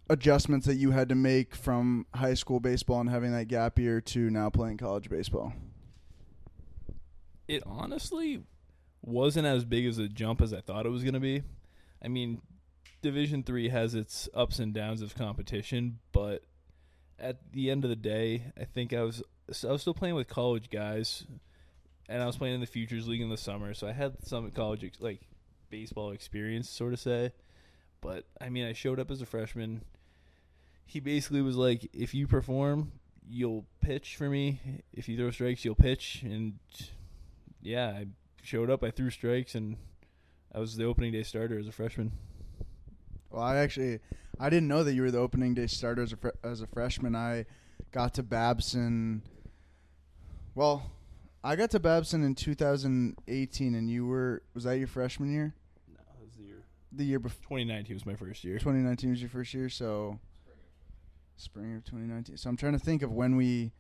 adjustments 0.09 0.65
that 0.65 0.75
you 0.75 0.89
had 0.89 1.07
to 1.09 1.15
make 1.15 1.55
from 1.55 2.07
high 2.15 2.33
school 2.33 2.59
baseball 2.59 2.99
and 2.99 3.11
having 3.11 3.31
that 3.31 3.47
gap 3.47 3.77
year 3.77 4.01
to 4.01 4.31
now 4.31 4.49
playing 4.49 4.77
college 4.77 5.07
baseball? 5.07 5.53
It 7.47 7.63
honestly 7.65 8.41
wasn't 9.01 9.47
as 9.47 9.65
big 9.65 9.85
as 9.85 9.97
a 9.97 10.07
jump 10.07 10.41
as 10.41 10.53
I 10.53 10.61
thought 10.61 10.85
it 10.85 10.89
was 10.89 11.03
going 11.03 11.13
to 11.13 11.19
be. 11.19 11.43
I 12.03 12.07
mean, 12.07 12.41
Division 13.01 13.43
Three 13.43 13.69
has 13.69 13.95
its 13.95 14.27
ups 14.33 14.59
and 14.59 14.73
downs 14.73 15.01
of 15.01 15.15
competition, 15.15 15.99
but 16.11 16.43
at 17.17 17.51
the 17.51 17.69
end 17.69 17.83
of 17.83 17.89
the 17.89 17.95
day, 17.95 18.51
I 18.59 18.65
think 18.65 18.93
I 18.93 19.01
was 19.03 19.23
I 19.67 19.71
was 19.71 19.81
still 19.81 19.93
playing 19.93 20.15
with 20.15 20.27
college 20.27 20.69
guys, 20.69 21.25
and 22.07 22.21
I 22.21 22.25
was 22.25 22.37
playing 22.37 22.55
in 22.55 22.61
the 22.61 22.67
Futures 22.67 23.07
League 23.07 23.21
in 23.21 23.29
the 23.29 23.37
summer, 23.37 23.73
so 23.73 23.87
I 23.87 23.93
had 23.93 24.25
some 24.25 24.49
college 24.51 24.83
ex- 24.83 25.01
like 25.01 25.21
baseball 25.69 26.11
experience, 26.11 26.69
sort 26.69 26.93
of 26.93 26.99
say. 26.99 27.31
But 28.01 28.25
I 28.39 28.49
mean, 28.49 28.65
I 28.65 28.73
showed 28.73 28.99
up 28.99 29.11
as 29.11 29.21
a 29.21 29.25
freshman. 29.25 29.83
He 30.85 30.99
basically 30.99 31.41
was 31.41 31.55
like, 31.55 31.89
"If 31.93 32.13
you 32.13 32.27
perform, 32.27 32.93
you'll 33.27 33.65
pitch 33.81 34.15
for 34.15 34.29
me. 34.29 34.59
If 34.93 35.07
you 35.07 35.17
throw 35.17 35.31
strikes, 35.31 35.63
you'll 35.63 35.75
pitch." 35.75 36.21
And 36.23 36.59
yeah, 37.61 37.89
I 37.89 38.07
showed 38.41 38.69
up. 38.69 38.83
I 38.83 38.91
threw 38.91 39.09
strikes, 39.09 39.55
and 39.55 39.77
I 40.53 40.59
was 40.59 40.75
the 40.75 40.85
opening 40.85 41.11
day 41.11 41.23
starter 41.23 41.57
as 41.59 41.67
a 41.67 41.71
freshman. 41.71 42.11
Well, 43.29 43.43
I 43.43 43.57
actually 43.57 43.99
I 44.39 44.49
didn't 44.49 44.67
know 44.67 44.83
that 44.83 44.93
you 44.93 45.01
were 45.01 45.11
the 45.11 45.19
opening 45.19 45.53
day 45.53 45.67
starter 45.67 46.01
as 46.01 46.13
a 46.13 46.17
fre- 46.17 46.29
as 46.43 46.61
a 46.61 46.67
freshman. 46.67 47.15
I 47.15 47.45
got 47.91 48.13
to 48.15 48.23
Babson. 48.23 49.21
Well, 50.55 50.91
I 51.43 51.55
got 51.55 51.71
to 51.71 51.79
Babson 51.79 52.23
in 52.23 52.35
2018, 52.35 53.75
and 53.75 53.89
you 53.89 54.05
were 54.07 54.41
was 54.53 54.63
that 54.63 54.77
your 54.77 54.87
freshman 54.87 55.31
year? 55.31 55.53
No, 55.87 55.97
that 55.97 56.21
was 56.21 56.33
the 56.35 56.43
year. 56.43 56.63
The 56.91 57.03
year 57.05 57.19
before 57.19 57.57
2019 57.59 57.95
was 57.95 58.05
my 58.05 58.15
first 58.15 58.43
year. 58.43 58.57
2019 58.57 59.11
was 59.11 59.21
your 59.21 59.29
first 59.29 59.53
year, 59.53 59.69
so 59.69 60.19
spring 61.37 61.75
of 61.75 61.85
2019. 61.85 62.37
So 62.37 62.49
I'm 62.49 62.57
trying 62.57 62.73
to 62.73 62.79
think 62.79 63.01
of 63.01 63.11
when 63.11 63.35
we 63.35 63.71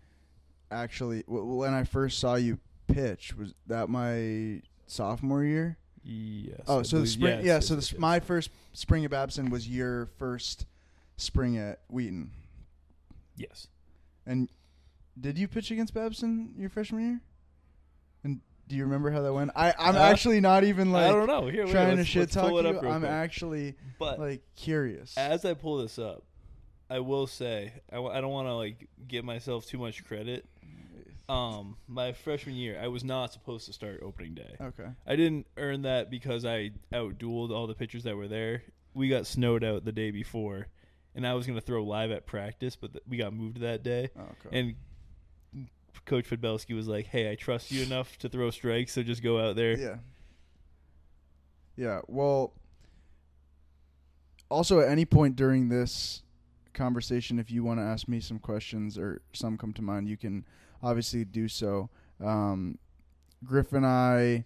actually 0.71 1.23
w- 1.23 1.43
when 1.43 1.73
I 1.73 1.83
first 1.83 2.19
saw 2.19 2.35
you 2.35 2.59
pitch. 2.93 3.35
Was 3.35 3.53
that 3.67 3.89
my 3.89 4.61
sophomore 4.87 5.43
year? 5.43 5.77
Yes. 6.03 6.61
Oh, 6.67 6.79
I 6.79 6.81
so 6.83 6.97
the 6.97 7.01
believe- 7.03 7.09
spring, 7.09 7.37
yes, 7.39 7.45
yeah. 7.45 7.59
so 7.59 7.75
the, 7.75 7.81
yes, 7.81 7.87
s 7.87 7.91
yes. 7.93 7.99
my 7.99 8.19
first 8.19 8.49
spring 8.73 9.05
at 9.05 9.11
Babson 9.11 9.49
was 9.49 9.67
your 9.67 10.07
first 10.17 10.65
spring 11.17 11.57
at 11.57 11.79
Wheaton. 11.89 12.31
yes. 13.35 13.67
And 14.25 14.49
did 15.19 15.37
you 15.37 15.47
pitch 15.47 15.71
against 15.71 15.93
Babson 15.93 16.53
your 16.57 16.69
freshman 16.69 17.01
year? 17.01 17.21
And 18.23 18.41
do 18.67 18.75
you 18.75 18.83
remember 18.83 19.09
how 19.11 19.21
that 19.21 19.33
went? 19.33 19.51
I 19.55 19.73
I'm 19.77 19.95
Uh, 19.95 19.99
actually 19.99 20.39
not 20.39 20.63
even 20.63 20.91
like 20.91 21.05
I 21.07 21.11
don't 21.11 21.27
know. 21.27 21.47
Here, 21.47 21.65
wait, 21.65 21.71
trying 21.71 21.91
to 21.91 21.95
let's- 21.97 22.09
shit 22.09 22.19
let's 22.21 22.33
talk 22.33 22.49
pull 22.49 22.59
it 22.59 22.63
you. 22.65 22.69
up 22.77 22.81
real 22.83 22.91
I'm 22.91 23.01
quick. 23.01 23.11
actually 23.11 23.75
But 23.97 24.19
like 24.19 24.41
curious. 24.55 25.17
as 25.17 25.43
I 25.45 25.53
pull 25.53 25.77
this 25.77 25.97
up, 25.99 26.23
I 26.89 26.99
will 26.99 27.27
say 27.27 27.73
I, 27.91 27.95
w- 27.95 28.13
I 28.13 28.21
don't 28.21 28.31
want 28.31 28.47
to 28.47 28.53
like 28.55 28.87
give 29.07 29.25
myself 29.25 29.65
too 29.65 29.77
much 29.79 30.05
credit. 30.05 30.45
Um, 31.29 31.77
my 31.87 32.11
freshman 32.11 32.55
year, 32.55 32.79
I 32.81 32.87
was 32.87 33.03
not 33.03 33.31
supposed 33.31 33.67
to 33.67 33.73
start 33.73 34.01
opening 34.03 34.33
day. 34.33 34.55
okay. 34.59 34.87
I 35.05 35.15
didn't 35.15 35.45
earn 35.57 35.83
that 35.83 36.09
because 36.09 36.43
I 36.43 36.71
outdueled 36.91 37.51
all 37.51 37.67
the 37.67 37.75
pitchers 37.75 38.03
that 38.03 38.17
were 38.17 38.27
there. 38.27 38.63
We 38.95 39.09
got 39.09 39.27
snowed 39.27 39.63
out 39.63 39.85
the 39.85 39.91
day 39.91 40.09
before, 40.11 40.67
and 41.13 41.27
I 41.27 41.35
was 41.35 41.45
gonna 41.45 41.61
throw 41.61 41.83
live 41.83 42.09
at 42.11 42.25
practice, 42.25 42.75
but 42.75 42.93
th- 42.93 43.03
we 43.07 43.17
got 43.17 43.33
moved 43.33 43.59
that 43.61 43.83
day. 43.83 44.09
Oh, 44.17 44.21
okay. 44.45 44.59
And 44.59 44.75
Coach 46.05 46.29
Podbelski 46.29 46.75
was 46.75 46.87
like, 46.87 47.05
"Hey, 47.05 47.29
I 47.31 47.35
trust 47.35 47.71
you 47.71 47.83
enough 47.83 48.17
to 48.19 48.29
throw 48.29 48.49
strikes, 48.49 48.93
so 48.93 49.03
just 49.03 49.21
go 49.21 49.39
out 49.39 49.55
there." 49.55 49.77
Yeah. 49.77 49.97
Yeah. 51.75 52.01
Well, 52.07 52.53
also 54.49 54.79
at 54.79 54.89
any 54.89 55.05
point 55.05 55.35
during 55.35 55.69
this 55.69 56.23
conversation, 56.73 57.37
if 57.39 57.51
you 57.51 57.63
want 57.63 57.79
to 57.79 57.83
ask 57.83 58.07
me 58.07 58.19
some 58.19 58.39
questions 58.39 58.97
or 58.97 59.21
some 59.33 59.57
come 59.57 59.73
to 59.73 59.81
mind, 59.81 60.07
you 60.07 60.17
can 60.17 60.45
obviously 60.81 61.25
do 61.25 61.47
so. 61.47 61.89
Um, 62.23 62.77
Griff 63.45 63.73
and 63.73 63.85
I, 63.85 64.45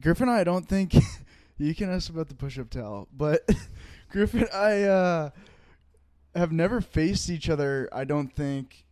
Griff 0.00 0.20
and 0.20 0.30
I, 0.30 0.44
don't 0.44 0.68
think 0.68 0.94
you 1.58 1.74
can 1.74 1.90
ask 1.90 2.10
about 2.10 2.28
the 2.28 2.34
push-up 2.34 2.70
towel, 2.70 3.08
but 3.16 3.48
Griff 4.10 4.34
and 4.34 4.48
I 4.52 4.82
uh, 4.82 5.30
have 6.34 6.52
never 6.52 6.80
faced 6.80 7.30
each 7.30 7.48
other. 7.48 7.88
I 7.92 8.04
don't 8.04 8.32
think. 8.32 8.82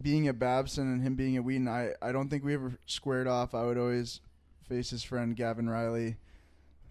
Being 0.00 0.28
at 0.28 0.38
Babson 0.38 0.90
and 0.90 1.02
him 1.02 1.14
being 1.14 1.36
at 1.36 1.44
Wheaton, 1.44 1.68
I, 1.68 1.90
I 2.00 2.12
don't 2.12 2.30
think 2.30 2.44
we 2.44 2.54
ever 2.54 2.78
squared 2.86 3.26
off. 3.26 3.54
I 3.54 3.64
would 3.64 3.76
always 3.76 4.20
face 4.66 4.88
his 4.88 5.02
friend 5.02 5.36
Gavin 5.36 5.68
Riley. 5.68 6.16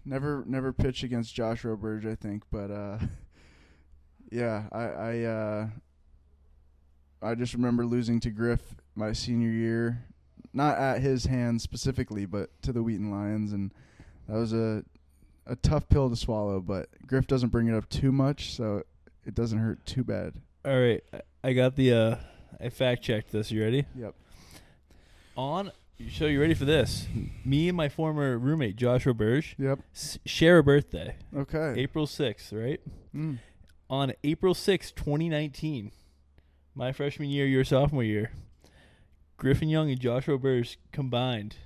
Never 0.04 0.44
never 0.46 0.72
pitched 0.72 1.02
against 1.02 1.34
Josh 1.34 1.62
Roberge, 1.62 2.06
I 2.06 2.14
think, 2.14 2.44
but 2.50 2.70
uh, 2.70 2.98
yeah, 4.30 4.64
I 4.70 4.82
I 4.82 5.22
uh, 5.22 5.68
I 7.22 7.34
just 7.34 7.54
remember 7.54 7.84
losing 7.84 8.20
to 8.20 8.30
Griff 8.30 8.76
my 9.00 9.12
senior 9.12 9.48
year, 9.50 10.04
not 10.52 10.78
at 10.78 11.00
his 11.00 11.24
hands 11.26 11.62
specifically, 11.64 12.24
but 12.26 12.50
to 12.62 12.72
the 12.72 12.82
Wheaton 12.82 13.10
Lions, 13.10 13.52
and 13.52 13.72
that 14.28 14.36
was 14.36 14.52
a 14.52 14.84
a 15.46 15.56
tough 15.56 15.88
pill 15.88 16.08
to 16.08 16.14
swallow. 16.16 16.60
But 16.60 16.88
Griff 17.06 17.26
doesn't 17.26 17.48
bring 17.48 17.66
it 17.66 17.74
up 17.74 17.88
too 17.88 18.12
much, 18.12 18.54
so 18.54 18.82
it 19.26 19.34
doesn't 19.34 19.58
hurt 19.58 19.84
too 19.86 20.04
bad. 20.04 20.34
All 20.64 20.78
right, 20.80 21.02
I- 21.42 21.52
got 21.54 21.74
the. 21.76 21.92
uh 21.92 22.16
I 22.62 22.68
fact 22.68 23.02
checked 23.02 23.32
this. 23.32 23.50
You 23.50 23.62
ready? 23.64 23.86
Yep. 23.96 24.14
On. 25.36 25.72
So 26.12 26.26
you 26.26 26.40
ready 26.40 26.54
for 26.54 26.64
this? 26.64 27.06
Me 27.44 27.68
and 27.68 27.76
my 27.76 27.88
former 27.88 28.38
roommate 28.38 28.76
Joshua 28.76 29.12
Burge 29.14 29.54
Yep. 29.58 29.80
s- 29.94 30.18
share 30.24 30.58
a 30.58 30.62
birthday, 30.62 31.14
Okay. 31.36 31.74
April 31.76 32.06
sixth, 32.06 32.52
right? 32.52 32.80
Mm. 33.14 33.38
On 33.90 34.12
April 34.24 34.54
sixth, 34.54 34.94
twenty 34.94 35.28
nineteen, 35.28 35.92
my 36.74 36.92
freshman 36.92 37.28
year, 37.28 37.46
your 37.46 37.64
sophomore 37.64 38.02
year, 38.04 38.30
Griffin 39.40 39.70
Young 39.70 39.90
and 39.90 39.98
Joshua 39.98 40.38
Burge 40.38 40.78
combined 40.92 41.56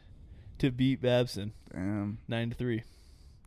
to 0.59 0.71
beat 0.71 1.03
Babson 1.03 1.53
Damn. 1.73 2.19
nine 2.29 2.51
to 2.51 2.55
three. 2.55 2.85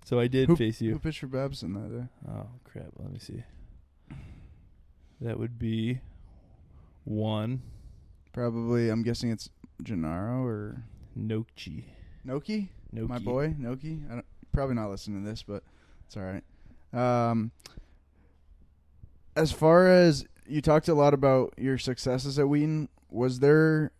So 0.03 0.19
I 0.19 0.27
did 0.27 0.49
Who- 0.49 0.55
face 0.57 0.81
you. 0.81 0.91
Who 0.91 0.99
pitched 0.99 1.19
for 1.19 1.27
Babson 1.27 1.73
that 1.73 1.97
day? 1.97 2.07
Oh 2.29 2.47
crap! 2.65 2.87
Let 2.99 3.09
me 3.11 3.19
see. 3.19 3.43
That 5.21 5.39
would 5.39 5.57
be 5.57 6.01
one 7.05 7.61
Probably. 8.33 8.89
I'm 8.89 9.01
guessing 9.01 9.31
it's 9.31 9.49
Gennaro 9.81 10.43
or 10.43 10.83
Nochi. 11.17 11.85
Noki. 12.23 12.67
Noki. 12.93 13.07
My 13.09 13.17
boy, 13.17 13.55
Noki. 13.59 14.05
I 14.11 14.15
don't, 14.15 14.25
probably 14.51 14.75
not 14.75 14.91
listening 14.91 15.23
to 15.23 15.29
this, 15.29 15.41
but 15.41 15.63
it's 16.05 16.15
all 16.15 16.21
right. 16.23 16.43
Um, 16.93 17.49
as 19.35 19.51
far 19.51 19.87
as 19.87 20.23
you 20.45 20.61
talked 20.61 20.87
a 20.87 20.93
lot 20.93 21.15
about 21.15 21.53
your 21.57 21.79
successes 21.79 22.37
at 22.37 22.47
Wheaton, 22.47 22.89
was 23.09 23.39
there 23.39 23.91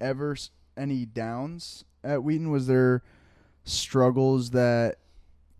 ever 0.00 0.36
any 0.76 1.04
downs 1.06 1.84
at 2.04 2.22
Wheaton? 2.22 2.50
Was 2.50 2.66
there 2.66 3.02
struggles 3.64 4.50
that 4.50 4.96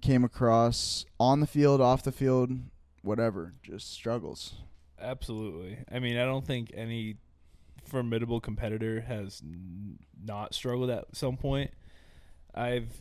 came 0.00 0.24
across 0.24 1.06
on 1.18 1.40
the 1.40 1.46
field, 1.46 1.80
off 1.80 2.02
the 2.02 2.12
field, 2.12 2.50
whatever, 3.02 3.54
just 3.62 3.92
struggles? 3.92 4.54
Absolutely. 5.00 5.78
I 5.90 5.98
mean, 5.98 6.16
I 6.16 6.24
don't 6.24 6.46
think 6.46 6.70
any 6.74 7.16
formidable 7.84 8.40
competitor 8.40 9.00
has 9.02 9.42
n- 9.44 9.98
not 10.24 10.54
struggled 10.54 10.90
at 10.90 11.14
some 11.14 11.36
point. 11.36 11.70
I've 12.54 13.00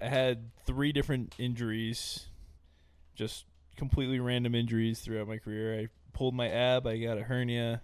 had 0.00 0.50
three 0.64 0.92
different 0.92 1.34
injuries, 1.38 2.26
just 3.14 3.44
completely 3.76 4.20
random 4.20 4.54
injuries 4.54 5.00
throughout 5.00 5.28
my 5.28 5.38
career. 5.38 5.78
I 5.80 5.88
pulled 6.12 6.34
my 6.34 6.48
ab, 6.48 6.86
I 6.86 6.98
got 6.98 7.18
a 7.18 7.22
hernia, 7.22 7.82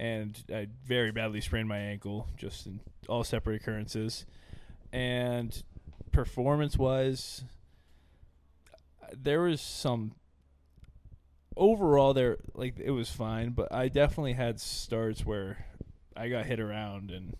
and 0.00 0.42
I 0.50 0.66
very 0.86 1.12
badly 1.12 1.42
sprained 1.42 1.68
my 1.68 1.76
ankle, 1.76 2.26
just 2.34 2.66
in 2.66 2.80
all 3.06 3.22
separate 3.22 3.60
occurrences. 3.60 4.24
And 4.94 5.62
performance 6.10 6.78
wise, 6.78 7.44
there 9.14 9.42
was 9.42 9.60
some 9.60 10.14
overall 11.54 12.14
there 12.14 12.38
like 12.54 12.78
it 12.78 12.92
was 12.92 13.10
fine, 13.10 13.50
but 13.50 13.70
I 13.70 13.88
definitely 13.88 14.32
had 14.32 14.58
starts 14.58 15.26
where 15.26 15.66
I 16.16 16.30
got 16.30 16.46
hit 16.46 16.60
around 16.60 17.10
and 17.10 17.36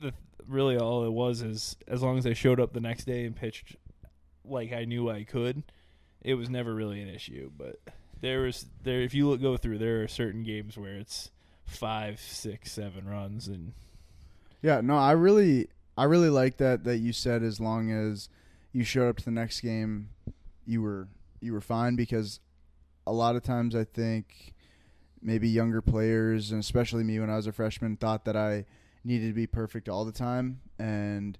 the 0.00 0.14
really 0.46 0.78
all 0.78 1.04
it 1.04 1.12
was 1.12 1.42
is 1.42 1.76
as 1.86 2.02
long 2.02 2.16
as 2.16 2.26
I 2.26 2.32
showed 2.32 2.58
up 2.58 2.72
the 2.72 2.80
next 2.80 3.04
day 3.04 3.26
and 3.26 3.36
pitched 3.36 3.76
like 4.46 4.72
I 4.72 4.86
knew 4.86 5.10
I 5.10 5.24
could, 5.24 5.62
it 6.22 6.34
was 6.36 6.48
never 6.48 6.74
really 6.74 7.02
an 7.02 7.08
issue. 7.08 7.50
But 7.54 7.80
there 8.20 8.40
was 8.40 8.66
there 8.82 9.00
if 9.00 9.14
you 9.14 9.28
look 9.28 9.40
go 9.40 9.56
through 9.56 9.78
there 9.78 10.02
are 10.02 10.08
certain 10.08 10.42
games 10.42 10.76
where 10.76 10.94
it's 10.96 11.30
five, 11.64 12.18
six, 12.18 12.72
seven 12.72 13.06
runs 13.06 13.46
and 13.46 13.72
Yeah, 14.62 14.80
no, 14.80 14.96
I 14.96 15.12
really 15.12 15.68
I 15.96 16.04
really 16.04 16.30
like 16.30 16.56
that 16.58 16.84
that 16.84 16.98
you 16.98 17.12
said 17.12 17.42
as 17.42 17.60
long 17.60 17.90
as 17.90 18.28
you 18.72 18.84
showed 18.84 19.08
up 19.08 19.16
to 19.18 19.24
the 19.24 19.30
next 19.30 19.60
game 19.60 20.08
you 20.66 20.82
were 20.82 21.08
you 21.40 21.52
were 21.52 21.60
fine 21.60 21.96
because 21.96 22.40
a 23.06 23.12
lot 23.12 23.36
of 23.36 23.42
times 23.42 23.74
I 23.74 23.84
think 23.84 24.54
maybe 25.20 25.48
younger 25.48 25.80
players 25.80 26.50
and 26.50 26.60
especially 26.60 27.04
me 27.04 27.18
when 27.18 27.30
I 27.30 27.36
was 27.36 27.46
a 27.46 27.52
freshman 27.52 27.96
thought 27.96 28.24
that 28.24 28.36
I 28.36 28.66
needed 29.04 29.28
to 29.28 29.34
be 29.34 29.46
perfect 29.46 29.88
all 29.88 30.04
the 30.04 30.12
time. 30.12 30.60
And 30.78 31.38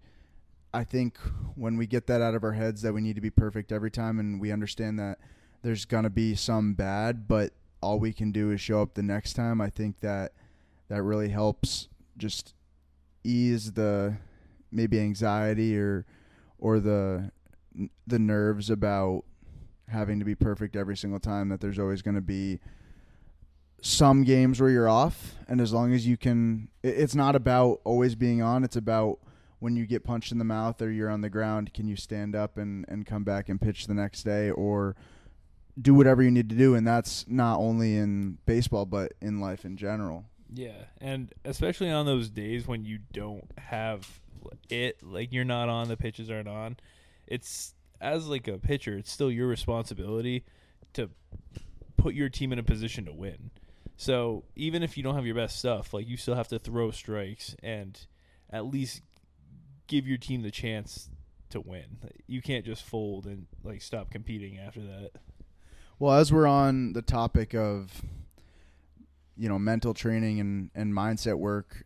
I 0.72 0.84
think 0.84 1.18
when 1.54 1.76
we 1.76 1.86
get 1.86 2.06
that 2.06 2.20
out 2.20 2.34
of 2.34 2.44
our 2.44 2.52
heads 2.52 2.82
that 2.82 2.92
we 2.92 3.00
need 3.00 3.14
to 3.16 3.20
be 3.20 3.30
perfect 3.30 3.72
every 3.72 3.90
time 3.90 4.18
and 4.18 4.40
we 4.40 4.50
understand 4.50 4.98
that 4.98 5.18
there's 5.62 5.84
going 5.84 6.04
to 6.04 6.10
be 6.10 6.34
some 6.34 6.74
bad 6.74 7.26
but 7.26 7.52
all 7.80 7.98
we 7.98 8.12
can 8.12 8.32
do 8.32 8.50
is 8.50 8.60
show 8.60 8.82
up 8.82 8.94
the 8.94 9.02
next 9.02 9.34
time. 9.34 9.60
I 9.60 9.70
think 9.70 10.00
that 10.00 10.32
that 10.88 11.02
really 11.02 11.28
helps 11.28 11.88
just 12.16 12.54
ease 13.24 13.72
the 13.72 14.16
maybe 14.70 14.98
anxiety 15.00 15.78
or 15.78 16.04
or 16.58 16.80
the 16.80 17.30
the 18.06 18.18
nerves 18.18 18.70
about 18.70 19.24
having 19.88 20.18
to 20.18 20.24
be 20.24 20.34
perfect 20.34 20.76
every 20.76 20.96
single 20.96 21.20
time 21.20 21.48
that 21.48 21.60
there's 21.60 21.78
always 21.78 22.02
going 22.02 22.14
to 22.14 22.20
be 22.20 22.58
some 23.80 24.24
games 24.24 24.60
where 24.60 24.70
you're 24.70 24.88
off 24.88 25.34
and 25.46 25.60
as 25.60 25.72
long 25.72 25.92
as 25.94 26.06
you 26.06 26.16
can 26.16 26.68
it's 26.82 27.14
not 27.14 27.36
about 27.36 27.80
always 27.84 28.14
being 28.16 28.42
on 28.42 28.64
it's 28.64 28.76
about 28.76 29.18
when 29.60 29.76
you 29.76 29.86
get 29.86 30.04
punched 30.04 30.32
in 30.32 30.38
the 30.38 30.44
mouth 30.44 30.82
or 30.82 30.90
you're 30.90 31.08
on 31.08 31.20
the 31.20 31.30
ground 31.30 31.72
can 31.72 31.86
you 31.86 31.94
stand 31.94 32.34
up 32.34 32.58
and 32.58 32.84
and 32.88 33.06
come 33.06 33.22
back 33.22 33.48
and 33.48 33.60
pitch 33.60 33.86
the 33.86 33.94
next 33.94 34.24
day 34.24 34.50
or 34.50 34.96
do 35.80 35.94
whatever 35.94 36.22
you 36.22 36.30
need 36.30 36.48
to 36.48 36.56
do 36.56 36.74
and 36.74 36.86
that's 36.86 37.24
not 37.28 37.58
only 37.58 37.96
in 37.96 38.38
baseball 38.46 38.84
but 38.84 39.12
in 39.20 39.40
life 39.40 39.64
in 39.64 39.76
general 39.76 40.24
yeah, 40.52 40.84
and 41.00 41.32
especially 41.44 41.90
on 41.90 42.06
those 42.06 42.30
days 42.30 42.66
when 42.66 42.84
you 42.84 42.98
don't 43.12 43.50
have 43.58 44.08
it, 44.70 45.02
like 45.02 45.32
you're 45.32 45.44
not 45.44 45.68
on, 45.68 45.88
the 45.88 45.96
pitches 45.96 46.30
aren't 46.30 46.48
on. 46.48 46.76
It's 47.26 47.74
as 48.00 48.28
like 48.28 48.48
a 48.48 48.58
pitcher, 48.58 48.96
it's 48.96 49.12
still 49.12 49.30
your 49.30 49.46
responsibility 49.46 50.44
to 50.94 51.10
put 51.96 52.14
your 52.14 52.28
team 52.28 52.52
in 52.52 52.58
a 52.58 52.62
position 52.62 53.04
to 53.06 53.12
win. 53.12 53.50
So 53.96 54.44
even 54.56 54.82
if 54.82 54.96
you 54.96 55.02
don't 55.02 55.16
have 55.16 55.26
your 55.26 55.34
best 55.34 55.58
stuff, 55.58 55.92
like 55.92 56.08
you 56.08 56.16
still 56.16 56.36
have 56.36 56.48
to 56.48 56.58
throw 56.58 56.92
strikes 56.92 57.54
and 57.62 57.98
at 58.50 58.64
least 58.64 59.02
give 59.86 60.06
your 60.06 60.18
team 60.18 60.42
the 60.42 60.50
chance 60.50 61.10
to 61.50 61.60
win. 61.60 61.98
You 62.26 62.40
can't 62.40 62.64
just 62.64 62.84
fold 62.84 63.26
and 63.26 63.46
like 63.64 63.82
stop 63.82 64.10
competing 64.10 64.58
after 64.58 64.80
that. 64.80 65.10
Well, 66.00 66.14
as 66.14 66.32
we're 66.32 66.46
on 66.46 66.92
the 66.92 67.02
topic 67.02 67.54
of 67.54 68.02
you 69.36 69.48
know 69.48 69.58
mental 69.58 69.94
training 69.94 70.38
and 70.38 70.70
and 70.74 70.92
mindset 70.92 71.38
work, 71.38 71.84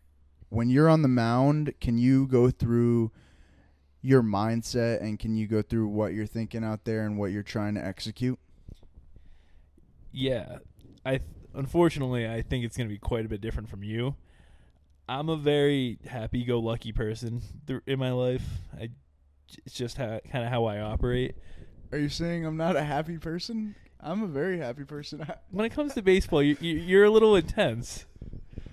when 0.49 0.69
you're 0.69 0.89
on 0.89 1.01
the 1.01 1.07
mound, 1.07 1.73
can 1.81 1.97
you 1.97 2.27
go 2.27 2.51
through 2.51 3.11
your 4.01 4.21
mindset 4.21 5.01
and 5.01 5.17
can 5.17 5.35
you 5.35 5.47
go 5.47 5.61
through 5.61 5.87
what 5.87 6.13
you're 6.13 6.27
thinking 6.27 6.63
out 6.63 6.83
there 6.85 7.05
and 7.05 7.17
what 7.17 7.31
you're 7.31 7.41
trying 7.41 7.73
to 7.73 7.83
execute? 7.83 8.37
Yeah, 10.11 10.57
I 11.03 11.11
th- 11.17 11.21
unfortunately 11.55 12.27
I 12.27 12.43
think 12.43 12.65
it's 12.65 12.77
going 12.77 12.87
to 12.87 12.93
be 12.93 12.99
quite 12.99 13.25
a 13.25 13.29
bit 13.29 13.41
different 13.41 13.69
from 13.69 13.83
you. 13.83 14.15
I'm 15.09 15.27
a 15.27 15.37
very 15.37 15.97
happy-go-lucky 16.07 16.91
person 16.91 17.41
th- 17.65 17.81
in 17.87 17.97
my 17.97 18.11
life. 18.11 18.43
I 18.79 18.89
it's 19.65 19.73
just 19.73 19.97
how 19.97 20.19
kind 20.31 20.45
of 20.45 20.51
how 20.51 20.65
I 20.65 20.79
operate. 20.81 21.35
Are 21.91 21.97
you 21.97 22.09
saying 22.09 22.45
I'm 22.45 22.57
not 22.57 22.75
a 22.75 22.83
happy 22.83 23.17
person? 23.17 23.75
I'm 24.03 24.21
a 24.23 24.27
very 24.27 24.57
happy 24.59 24.83
person. 24.83 25.25
When 25.51 25.65
it 25.65 25.69
comes 25.69 25.93
to 25.93 26.01
baseball, 26.01 26.43
you, 26.43 26.57
you 26.59 26.75
you're 26.75 27.05
a 27.05 27.09
little 27.09 27.35
intense. 27.35 28.05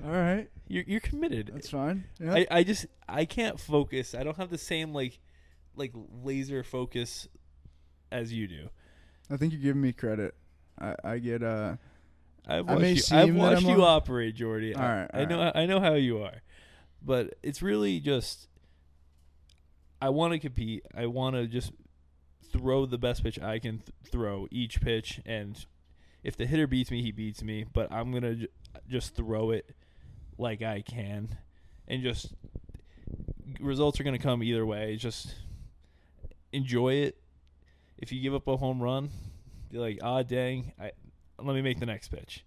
All 0.05 0.11
right, 0.11 0.49
You're 0.67 0.85
you're 0.87 1.01
committed. 1.01 1.51
that's 1.55 1.71
fine. 1.71 2.05
Yeah. 2.19 2.35
I, 2.35 2.47
I 2.51 2.63
just 2.63 2.87
I 3.09 3.25
can't 3.27 3.61
focus. 3.61 4.15
I 4.15 4.23
don't 4.25 4.37
have 4.39 4.51
the 4.51 4.59
same 4.59 4.93
like 4.95 5.19
like 5.77 5.93
laser 6.25 6.63
focus 6.65 7.29
as 8.11 8.33
you 8.33 8.49
do. 8.49 8.69
I 9.31 9.37
think 9.37 9.53
you're 9.53 9.63
giving 9.63 9.83
me 9.83 9.93
credit. 9.93 10.35
I, 10.81 10.95
I 11.05 11.19
get 11.19 11.43
uh 11.43 11.77
I've 12.47 12.67
watched 12.67 13.11
you, 13.11 13.17
I've 13.17 13.35
watched 13.35 13.63
you 13.63 13.85
operate, 13.85 14.35
Jordy. 14.35 14.75
I- 14.75 14.83
Alright, 14.83 15.11
I, 15.15 15.25
know 15.27 15.53
I 15.55 15.67
know 15.67 15.81
how 15.81 15.95
you 15.95 16.23
are, 16.23 16.41
but 17.03 17.35
it's 17.43 17.61
really 17.63 18.01
just 18.01 18.49
I 20.03 20.09
want 20.09 20.33
to 20.33 20.39
compete. 20.39 20.85
I 20.97 21.07
want 21.07 21.37
to 21.37 21.47
just 21.47 21.73
throw 22.53 22.87
the 22.87 22.99
best 22.99 23.23
pitch 23.23 23.39
I 23.41 23.59
can 23.59 23.79
th- 23.79 23.91
throw 24.11 24.47
each 24.51 24.81
pitch, 24.81 25.21
and 25.25 25.65
if 26.23 26.37
the 26.37 26.47
hitter 26.47 26.67
beats 26.67 26.91
me, 26.91 27.03
he 27.03 27.13
beats 27.13 27.43
me. 27.43 27.65
But 27.73 27.91
I'm 27.93 28.13
gonna 28.13 28.35
j- 28.35 28.49
just 28.89 29.15
throw 29.15 29.51
it 29.51 29.71
like 30.39 30.63
I 30.63 30.83
can, 30.83 31.37
and 31.89 32.03
just 32.03 32.35
results 33.61 34.01
are 34.01 34.05
gonna 34.05 34.19
come 34.19 34.43
either 34.43 34.65
way. 34.67 34.97
Just 34.97 35.35
enjoy 36.53 36.95
it. 36.95 37.17
If 37.99 38.13
you 38.13 38.21
give 38.21 38.35
up 38.35 38.49
a 38.49 38.57
home 38.57 38.83
run, 38.83 39.11
you're 39.71 39.83
like, 39.83 39.99
ah, 40.03 40.23
dang, 40.23 40.73
I 40.81 40.93
let 41.39 41.55
me 41.55 41.63
make 41.63 41.81
the 41.81 41.87
next 41.87 42.09
pitch. 42.09 42.45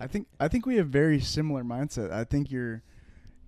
I 0.00 0.06
think 0.06 0.26
I 0.40 0.48
think 0.48 0.66
we 0.66 0.76
have 0.76 0.88
very 0.88 1.20
similar 1.20 1.62
mindset. 1.62 2.10
I 2.10 2.24
think 2.24 2.50
you're 2.50 2.82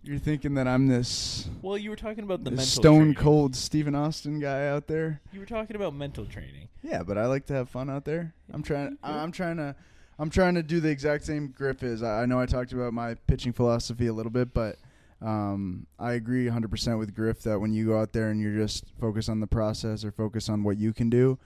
you're 0.05 0.19
thinking 0.19 0.55
that 0.55 0.69
I'm 0.69 0.87
this, 0.87 1.49
Well, 1.63 1.79
you 1.79 1.91
were 1.91 1.97
talking 1.97 2.25
about 2.25 2.45
the 2.45 2.51
mental 2.51 2.67
stone 2.67 2.99
training. 2.99 3.15
cold 3.15 3.57
Stephen 3.57 3.95
Austin 3.95 4.39
guy 4.39 4.69
out 4.69 4.87
there. 4.87 5.21
You 5.33 5.41
were 5.41 5.47
talking 5.47 5.77
about 5.77 5.95
mental 5.95 6.27
training. 6.27 6.69
Yeah, 6.83 7.03
but 7.03 7.17
I 7.17 7.27
like 7.27 7.47
to 7.47 7.55
have 7.55 7.71
fun 7.71 7.89
out 7.89 8.05
there. 8.05 8.35
I'm 8.53 8.63
trying. 8.63 8.99
I'm 9.03 9.33
trying 9.33 9.57
to. 9.57 9.75
I'm 10.19 10.31
trying 10.31 10.55
to 10.55 10.63
do 10.63 10.79
the 10.79 10.91
exact 10.91 11.25
same 11.25 11.49
Griff 11.49 11.83
is. 11.83 12.03
I, 12.03 12.23
I 12.23 12.27
know 12.27 12.39
I 12.39 12.47
talked 12.47 12.73
about 12.73 12.93
my 12.93 13.15
pitching 13.27 13.53
philosophy 13.53 14.07
a 14.07 14.13
little 14.13 14.31
bit, 14.31 14.55
but 14.55 14.77
um, 15.21 15.87
I 15.99 16.13
agree 16.13 16.47
100% 16.47 16.99
with 16.99 17.15
Griff 17.15 17.43
that 17.43 17.59
when 17.59 17.73
you 17.73 17.87
go 17.87 17.99
out 17.99 18.13
there 18.13 18.29
and 18.29 18.41
you're 18.41 18.55
just 18.57 18.85
focused 19.01 19.29
on 19.29 19.41
the 19.41 19.47
process 19.49 20.05
or 20.05 20.13
focus 20.13 20.49
on 20.49 20.63
what 20.63 20.77
you 20.77 20.93
can 20.93 21.11
do, 21.11 21.39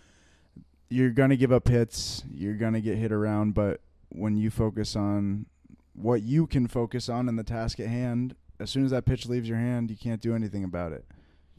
you're 0.90 1.10
gonna 1.10 1.36
give 1.36 1.52
up 1.52 1.68
hits. 1.68 2.24
You're 2.30 2.56
gonna 2.56 2.80
get 2.80 2.98
hit 2.98 3.12
around, 3.12 3.54
but 3.54 3.80
when 4.10 4.36
you 4.36 4.50
focus 4.50 4.96
on 4.96 5.46
what 5.94 6.22
you 6.22 6.46
can 6.46 6.66
focus 6.66 7.08
on 7.08 7.28
and 7.28 7.38
the 7.38 7.44
task 7.44 7.80
at 7.80 7.86
hand, 7.88 8.34
as 8.60 8.70
soon 8.70 8.84
as 8.84 8.90
that 8.90 9.04
pitch 9.04 9.26
leaves 9.26 9.48
your 9.48 9.58
hand, 9.58 9.90
you 9.90 9.96
can't 9.96 10.20
do 10.20 10.34
anything 10.34 10.64
about 10.64 10.92
it. 10.92 11.04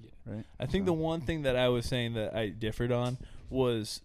Yeah. 0.03 0.09
Right. 0.25 0.45
I 0.59 0.65
think 0.65 0.83
So- 0.83 0.87
the 0.87 0.93
one 0.93 1.21
thing 1.21 1.43
that 1.43 1.55
I 1.55 1.69
was 1.69 1.85
saying 1.85 2.13
that 2.13 2.35
I 2.35 2.49
differed 2.49 2.91
on 2.91 3.17
was 3.49 4.01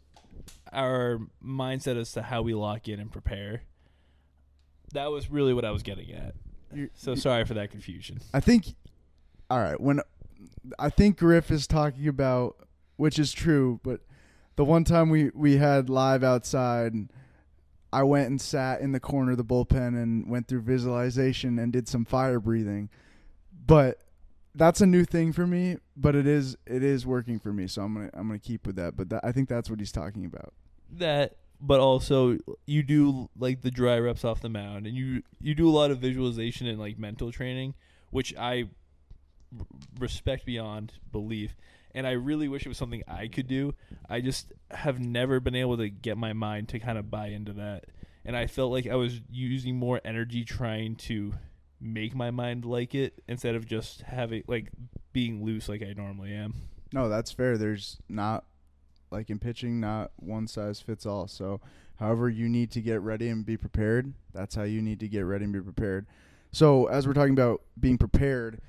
our 0.73 1.19
mindset 1.45 1.97
as 1.97 2.13
to 2.13 2.23
how 2.23 2.43
we 2.43 2.55
lock 2.55 2.89
in 2.89 2.99
and 3.01 3.11
prepare. 3.11 3.63
That 4.93 5.07
was 5.11 5.31
really 5.31 5.55
what 5.55 5.65
I 5.65 5.71
was 5.71 5.83
getting 5.83 6.13
at. 6.13 6.35
You're- 6.73 6.91
So 6.95 7.15
sorry 7.15 7.45
for 7.45 7.55
that 7.55 7.71
confusion. 7.71 8.19
I 8.33 8.41
think. 8.41 8.75
All 9.51 9.59
right, 9.59 9.79
when 9.81 10.01
I 10.79 10.89
think 10.89 11.19
Griff 11.19 11.51
is 11.51 11.67
talking 11.67 12.09
about, 12.09 12.57
which 12.97 13.19
is 13.19 13.33
true, 13.33 13.81
but 13.83 14.01
the 14.57 14.65
one 14.65 14.85
time 14.85 15.11
we 15.11 15.31
we 15.35 15.57
had 15.59 15.89
live 15.91 16.25
outside, 16.25 16.95
I 17.95 18.03
went 18.03 18.29
and 18.29 18.41
sat 18.41 18.81
in 18.81 18.91
the 18.91 18.99
corner 18.99 19.31
of 19.31 19.37
the 19.37 19.45
bullpen 19.45 20.03
and 20.03 20.29
went 20.29 20.49
through 20.49 20.63
visualization 20.63 21.61
and 21.61 21.73
did 21.73 21.87
some 21.87 22.05
fire 22.05 22.41
breathing, 22.41 22.91
but 23.67 24.01
that's 24.53 24.81
a 24.81 24.87
new 24.87 25.05
thing 25.05 25.33
for 25.33 25.47
me. 25.47 25.77
But 25.97 26.17
it 26.17 26.27
is 26.27 26.57
it 26.67 26.83
is 26.83 27.07
working 27.07 27.39
for 27.39 27.53
me, 27.53 27.69
so 27.69 27.83
I'm 27.83 27.95
gonna 27.95 28.11
I'm 28.13 28.27
gonna 28.27 28.41
keep 28.41 28.67
with 28.67 28.75
that. 28.77 28.97
But 28.97 29.11
that, 29.11 29.21
I 29.25 29.31
think 29.31 29.49
that's 29.49 29.71
what 29.71 29.79
he's 29.79 29.93
talking 29.93 30.25
about. 30.25 30.53
That 30.91 31.37
but 31.61 31.79
also 31.79 32.39
you 32.67 32.83
do 32.83 33.31
like 33.39 33.63
the 33.63 33.71
dry 33.71 33.97
reps 33.99 34.25
off 34.25 34.41
the 34.41 34.49
mound 34.49 34.89
and 34.89 34.97
you 34.97 35.23
you 35.41 35.55
do 35.55 35.69
a 35.69 35.71
lot 35.71 35.93
of 35.93 35.99
visualization 35.99 36.67
and 36.67 36.81
like 36.81 36.99
mental 36.99 37.31
training, 37.31 37.75
which 38.11 38.35
I 38.37 38.65
respect 40.01 40.45
beyond 40.45 40.95
belief. 41.13 41.55
And 41.95 42.07
I 42.07 42.13
really 42.13 42.49
wish 42.49 42.67
it 42.67 42.69
was 42.69 42.79
something 42.79 43.03
I 43.07 43.29
could 43.29 43.47
do. 43.47 43.75
I 44.09 44.21
just 44.21 44.53
have 44.71 44.99
never 44.99 45.39
been 45.41 45.55
able 45.55 45.77
to 45.77 45.89
get 45.89 46.19
my 46.19 46.33
mind 46.33 46.69
to 46.71 46.81
kind 46.81 46.99
of 46.99 47.11
buy 47.11 47.29
into 47.29 47.53
that. 47.55 47.87
And 48.25 48.37
I 48.37 48.47
felt 48.47 48.73
like 48.73 48.87
I 48.87 48.97
was 48.97 49.21
using 49.31 49.77
more 49.77 50.01
energy 50.05 50.45
trying 50.45 50.97
to 50.97 51.35
make 51.81 52.15
my 52.15 52.31
mind 52.31 52.65
like 52.65 52.95
it 52.95 53.23
instead 53.29 53.55
of 53.55 53.67
just 53.67 54.01
having 54.03 54.43
like 54.47 54.71
being 55.13 55.45
loose 55.45 55.69
like 55.69 55.83
I 55.83 55.93
normally 55.97 56.33
am. 56.33 56.55
No, 56.93 57.09
that's 57.09 57.31
fair. 57.31 57.59
There's 57.59 57.99
not 58.09 58.45
like 59.11 59.31
in 59.31 59.39
pitching, 59.39 59.81
not 59.81 60.11
one 60.17 60.47
size 60.47 60.81
fits 60.81 61.07
all. 61.07 61.29
So, 61.29 61.61
however 61.97 62.29
you 62.29 62.49
need 62.49 62.71
to 62.73 62.81
get 62.81 63.01
ready 63.01 63.29
and 63.29 63.45
be 63.47 63.57
prepared, 63.57 64.13
that's 64.33 64.55
how 64.55 64.63
you 64.65 64.83
need 64.83 65.01
to 65.01 65.09
get 65.09 65.21
ready 65.21 65.45
and 65.45 65.53
be 65.53 65.61
prepared. 65.61 66.07
So, 66.53 66.87
as 66.87 67.07
we're 67.07 67.15
talking 67.15 67.33
about 67.33 67.63
being 67.79 67.99
prepared, 67.99 68.61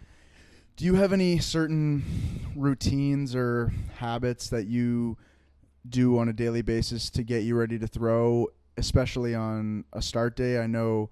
do 0.76 0.86
you 0.86 0.96
have 0.96 1.14
any 1.14 1.40
certain 1.40 2.04
routines 2.56 3.36
or 3.36 3.74
habits 3.98 4.50
that 4.50 4.68
you 4.68 5.18
do 5.88 6.18
on 6.18 6.28
a 6.28 6.34
daily 6.34 6.62
basis 6.62 7.10
to 7.12 7.24
get 7.24 7.44
you 7.44 7.56
ready 7.56 7.80
to 7.80 7.88
throw, 7.88 8.48
especially 8.78 9.34
on 9.34 9.86
a 9.94 10.02
start 10.02 10.36
day? 10.36 10.60
I 10.60 10.68
know 10.68 11.10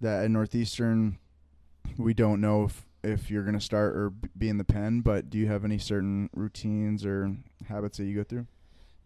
that 0.00 0.24
at 0.24 0.30
Northeastern, 0.30 1.18
we 1.96 2.14
don't 2.14 2.40
know 2.40 2.64
if 2.64 2.86
if 3.02 3.30
you're 3.30 3.42
going 3.42 3.58
to 3.58 3.64
start 3.64 3.96
or 3.96 4.10
be 4.36 4.50
in 4.50 4.58
the 4.58 4.64
pen, 4.64 5.00
but 5.00 5.30
do 5.30 5.38
you 5.38 5.46
have 5.46 5.64
any 5.64 5.78
certain 5.78 6.28
routines 6.34 7.06
or 7.06 7.34
habits 7.66 7.96
that 7.96 8.04
you 8.04 8.14
go 8.14 8.22
through? 8.22 8.46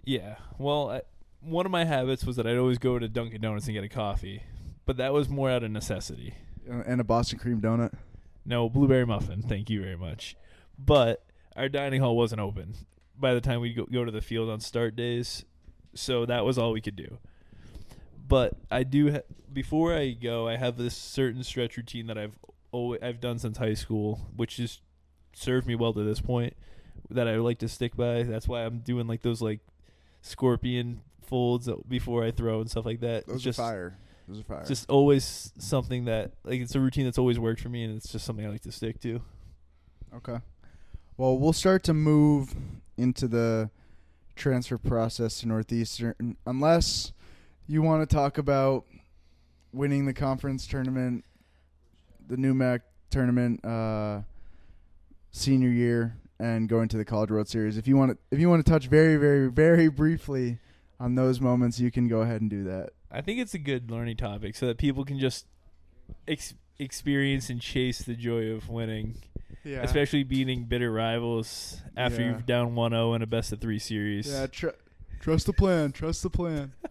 Yeah. 0.03 0.35
Well, 0.59 0.90
I, 0.90 1.03
one 1.40 1.64
of 1.64 1.71
my 1.71 1.85
habits 1.85 2.25
was 2.25 2.35
that 2.35 2.47
I'd 2.47 2.57
always 2.57 2.79
go 2.79 2.99
to 2.99 3.09
Dunkin' 3.09 3.40
Donuts 3.40 3.67
and 3.67 3.75
get 3.75 3.85
a 3.85 3.88
coffee, 3.88 4.43
but 4.85 4.97
that 4.97 5.12
was 5.12 5.29
more 5.29 5.49
out 5.49 5.62
of 5.62 5.71
necessity. 5.71 6.35
And 6.69 7.01
a 7.01 7.05
Boston 7.05 7.38
cream 7.38 7.61
donut. 7.61 7.95
No, 8.44 8.68
blueberry 8.68 9.07
muffin. 9.07 9.42
Thank 9.42 9.70
you 9.70 9.83
very 9.83 9.96
much. 9.96 10.37
But 10.78 11.24
our 11.57 11.68
dining 11.68 12.00
hall 12.00 12.16
wasn't 12.16 12.40
open 12.40 12.74
by 13.18 13.35
the 13.35 13.40
time 13.40 13.61
we 13.61 13.72
go, 13.72 13.85
go 13.87 14.04
to 14.04 14.11
the 14.11 14.20
field 14.20 14.50
on 14.50 14.61
start 14.61 14.96
days, 14.96 15.44
so 15.94 16.26
that 16.26 16.44
was 16.44 16.59
all 16.59 16.72
we 16.72 16.80
could 16.80 16.96
do. 16.96 17.18
But 18.26 18.54
I 18.70 18.83
do 18.83 19.12
ha- 19.12 19.20
before 19.52 19.94
I 19.94 20.11
go, 20.12 20.48
I 20.48 20.57
have 20.57 20.76
this 20.76 20.96
certain 20.96 21.44
stretch 21.44 21.76
routine 21.76 22.07
that 22.09 22.18
I've 22.18 22.38
always, 22.72 23.00
I've 23.02 23.20
done 23.20 23.38
since 23.38 23.59
high 23.59 23.74
school, 23.74 24.20
which 24.35 24.57
has 24.57 24.80
served 25.35 25.66
me 25.66 25.74
well 25.74 25.92
to 25.92 26.02
this 26.02 26.20
point. 26.20 26.54
That 27.11 27.28
I 27.28 27.37
like 27.37 27.59
to 27.59 27.68
stick 27.68 27.96
by. 27.96 28.22
That's 28.22 28.48
why 28.48 28.64
I'm 28.64 28.78
doing 28.78 29.07
like 29.07 29.22
those 29.22 29.42
like 29.42 29.61
scorpion 30.22 31.02
folds 31.26 31.68
before 31.87 32.24
I 32.24 32.30
throw 32.30 32.61
and 32.61 32.70
stuff 32.70 32.87
like 32.87 33.00
that. 33.00 33.26
Those 33.26 33.37
It's 33.37 33.44
just, 33.44 33.59
are 33.59 33.62
fire. 33.62 33.98
Those 34.28 34.40
are 34.40 34.44
fire. 34.44 34.60
it's 34.60 34.68
just 34.68 34.88
always 34.88 35.52
something 35.58 36.06
that 36.06 36.32
like 36.44 36.60
it's 36.60 36.74
a 36.74 36.80
routine 36.80 37.04
that's 37.04 37.18
always 37.18 37.38
worked 37.38 37.60
for 37.60 37.68
me, 37.68 37.84
and 37.84 37.96
it's 37.96 38.10
just 38.10 38.24
something 38.24 38.44
I 38.44 38.48
like 38.48 38.62
to 38.62 38.72
stick 38.72 39.00
to. 39.00 39.20
Okay. 40.16 40.38
Well, 41.16 41.38
we'll 41.38 41.52
start 41.52 41.82
to 41.84 41.94
move 41.94 42.54
into 42.96 43.28
the 43.28 43.70
transfer 44.37 44.78
process 44.78 45.40
to 45.40 45.48
Northeastern, 45.48 46.37
unless 46.46 47.12
you 47.66 47.82
want 47.82 48.08
to 48.08 48.14
talk 48.14 48.38
about 48.38 48.84
winning 49.72 50.06
the 50.06 50.14
conference 50.14 50.66
tournament, 50.66 51.24
the 52.26 52.37
NEWMAC 52.37 52.80
tournament, 53.10 53.64
uh, 53.64 54.20
senior 55.32 55.68
year, 55.68 56.16
and 56.38 56.68
going 56.68 56.88
to 56.88 56.96
the 56.96 57.04
College 57.04 57.30
World 57.30 57.48
Series. 57.48 57.76
If 57.76 57.87
you 57.87 57.96
want 57.96 58.12
to, 58.12 58.18
if 58.30 58.38
you 58.38 58.48
want 58.48 58.64
to 58.64 58.70
touch 58.70 58.88
very, 58.88 59.16
very, 59.16 59.50
very 59.50 59.88
briefly 59.88 60.58
on 60.98 61.14
those 61.14 61.40
moments, 61.40 61.78
you 61.78 61.90
can 61.90 62.08
go 62.08 62.22
ahead 62.22 62.40
and 62.40 62.50
do 62.50 62.64
that. 62.64 62.90
I 63.14 63.20
think 63.20 63.38
it's 63.40 63.55
a 63.55 63.59
good 63.59 63.90
learning 63.90 64.16
topic 64.16 64.57
so 64.57 64.66
that 64.66 64.77
people 64.79 65.05
can 65.05 65.18
just 65.18 65.46
ex- 66.27 66.55
experience 66.79 67.48
and 67.50 67.61
chase 67.61 68.00
the 68.00 68.14
joy 68.14 68.50
of 68.50 68.68
winning, 68.68 69.14
Yeah. 69.64 69.83
especially 69.83 70.24
beating 70.24 70.64
bitter 70.64 70.90
rivals 70.92 71.81
after 71.96 72.20
Yeah. 72.22 72.33
you've 72.33 72.46
down 72.46 72.74
1-0 72.74 73.14
in 73.14 73.22
a 73.22 73.27
best 73.27 73.53
of 73.53 73.61
3 73.61 73.79
series. 73.79 74.27
yeah. 74.27 74.46
Tr- 74.48 74.68
trust 75.20 75.46
the 75.46 75.53
plan. 75.53 75.92
Trust 75.92 76.22
the 76.22 76.31
plan. 76.31 76.72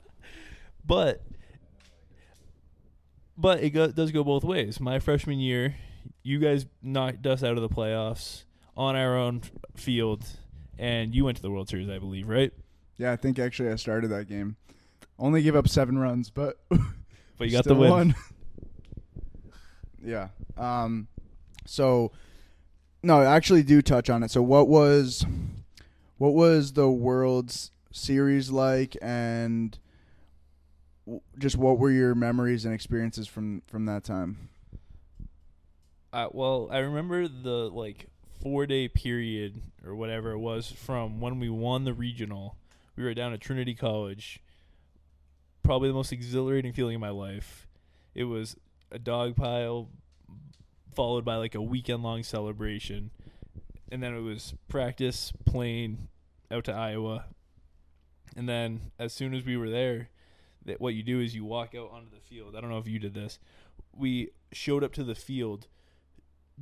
But 0.86 1.22
but 3.38 3.64
it 3.64 3.70
go, 3.72 3.92
does 3.92 4.12
go 4.12 4.24
both 4.24 4.44
ways. 4.44 4.80
My 4.80 5.00
freshman 5.00 5.40
year, 5.40 5.76
you 6.24 6.40
guys 6.40 6.66
knocked 6.82 7.26
us 7.26 7.42
out 7.44 7.56
of 7.58 7.62
the 7.62 7.70
playoffs 7.70 8.44
on 8.76 8.96
our 8.96 9.18
own 9.18 9.42
f- 9.44 9.52
field 9.82 10.26
and 10.78 11.16
you 11.16 11.26
went 11.26 11.38
to 11.38 11.42
the 11.42 11.50
World 11.52 11.70
Series, 11.70 11.90
I 11.90 12.00
believe, 12.00 12.28
right? 12.28 12.52
Yeah, 12.98 13.12
I 13.12 13.16
think 13.16 13.40
actually 13.40 13.70
I 13.70 13.76
started 13.76 14.10
that 14.10 14.28
game. 14.28 14.56
Only 15.20 15.42
give 15.42 15.56
up 15.56 15.68
seven 15.68 15.98
runs, 15.98 16.30
but 16.30 16.60
But 17.38 17.48
you 17.48 17.52
got 17.52 17.66
the 17.66 17.76
win. 17.76 17.90
won. 17.90 18.16
yeah. 20.04 20.30
Um. 20.58 21.08
So, 21.66 22.12
no, 23.02 23.22
I 23.22 23.36
actually, 23.36 23.64
do 23.64 23.82
touch 23.82 24.10
on 24.10 24.22
it. 24.24 24.32
So, 24.32 24.42
what 24.42 24.68
was, 24.68 25.26
what 26.18 26.34
was 26.34 26.74
the 26.74 26.90
World's 26.90 27.72
Series 27.92 28.50
like, 28.50 28.98
and 29.02 29.78
just 31.38 31.58
what 31.58 31.78
were 31.80 31.92
your 31.92 32.16
memories 32.16 32.66
and 32.66 32.74
experiences 32.74 33.28
from 33.28 33.62
from 33.68 33.86
that 33.86 34.04
time? 34.04 34.50
Uh, 36.12 36.28
well, 36.32 36.70
I 36.72 36.80
remember 36.80 37.28
the 37.28 37.70
like 37.70 38.08
four 38.42 38.66
day 38.66 38.88
period 38.88 39.62
or 39.86 39.96
whatever 39.96 40.32
it 40.32 40.40
was 40.40 40.72
from 40.72 41.20
when 41.20 41.40
we 41.40 41.50
won 41.50 41.86
the 41.86 41.94
regional. 41.94 42.58
We 42.96 43.04
were 43.04 43.14
down 43.14 43.34
at 43.34 43.42
Trinity 43.42 43.74
College. 43.74 44.40
Probably 45.64 45.88
the 45.88 45.94
most 45.94 46.12
exhilarating 46.12 46.74
feeling 46.74 46.96
of 46.96 47.02
my 47.02 47.10
life. 47.10 47.68
It 48.14 48.26
was 48.26 48.56
a 48.92 49.00
dog 49.00 49.36
pile 49.36 49.90
followed 50.94 51.26
by 51.26 51.38
like 51.38 51.56
a 51.56 51.62
weekend 51.62 52.04
long 52.04 52.24
celebration. 52.24 53.12
And 53.92 54.02
then 54.02 54.16
it 54.16 54.22
was 54.22 54.54
practice, 54.68 55.32
plane 55.46 56.10
out 56.52 56.66
to 56.66 56.74
Iowa. 56.74 57.26
And 58.36 58.48
then 58.50 58.92
as 59.00 59.14
soon 59.14 59.34
as 59.34 59.46
we 59.46 59.58
were 59.58 59.70
there, 59.70 60.10
that 60.66 60.80
what 60.80 60.94
you 60.94 61.04
do 61.04 61.20
is 61.20 61.36
you 61.36 61.46
walk 61.46 61.76
out 61.76 61.92
onto 61.92 62.10
the 62.10 62.22
field. 62.22 62.56
I 62.56 62.62
don't 62.62 62.70
know 62.70 62.78
if 62.78 62.88
you 62.88 63.00
did 63.00 63.14
this. 63.14 63.40
We 63.96 64.32
showed 64.52 64.84
up 64.84 64.94
to 64.94 65.04
the 65.04 65.16
field 65.16 65.68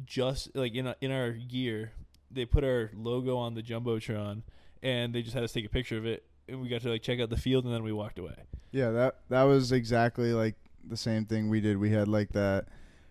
just 0.05 0.55
like 0.55 0.73
in 0.73 0.93
in 1.01 1.11
our 1.11 1.31
gear, 1.31 1.91
they 2.29 2.45
put 2.45 2.63
our 2.63 2.91
logo 2.93 3.37
on 3.37 3.53
the 3.55 3.61
jumbotron, 3.61 4.43
and 4.81 5.13
they 5.13 5.21
just 5.21 5.33
had 5.33 5.43
us 5.43 5.51
take 5.51 5.65
a 5.65 5.69
picture 5.69 5.97
of 5.97 6.05
it, 6.05 6.25
and 6.47 6.61
we 6.61 6.69
got 6.69 6.81
to 6.81 6.89
like 6.89 7.01
check 7.01 7.19
out 7.19 7.29
the 7.29 7.37
field, 7.37 7.65
and 7.65 7.73
then 7.73 7.83
we 7.83 7.91
walked 7.91 8.19
away. 8.19 8.35
Yeah, 8.71 8.91
that 8.91 9.15
that 9.29 9.43
was 9.43 9.71
exactly 9.71 10.33
like 10.33 10.55
the 10.87 10.97
same 10.97 11.25
thing 11.25 11.49
we 11.49 11.61
did. 11.61 11.77
We 11.77 11.91
had 11.91 12.07
like 12.07 12.31
that 12.33 12.65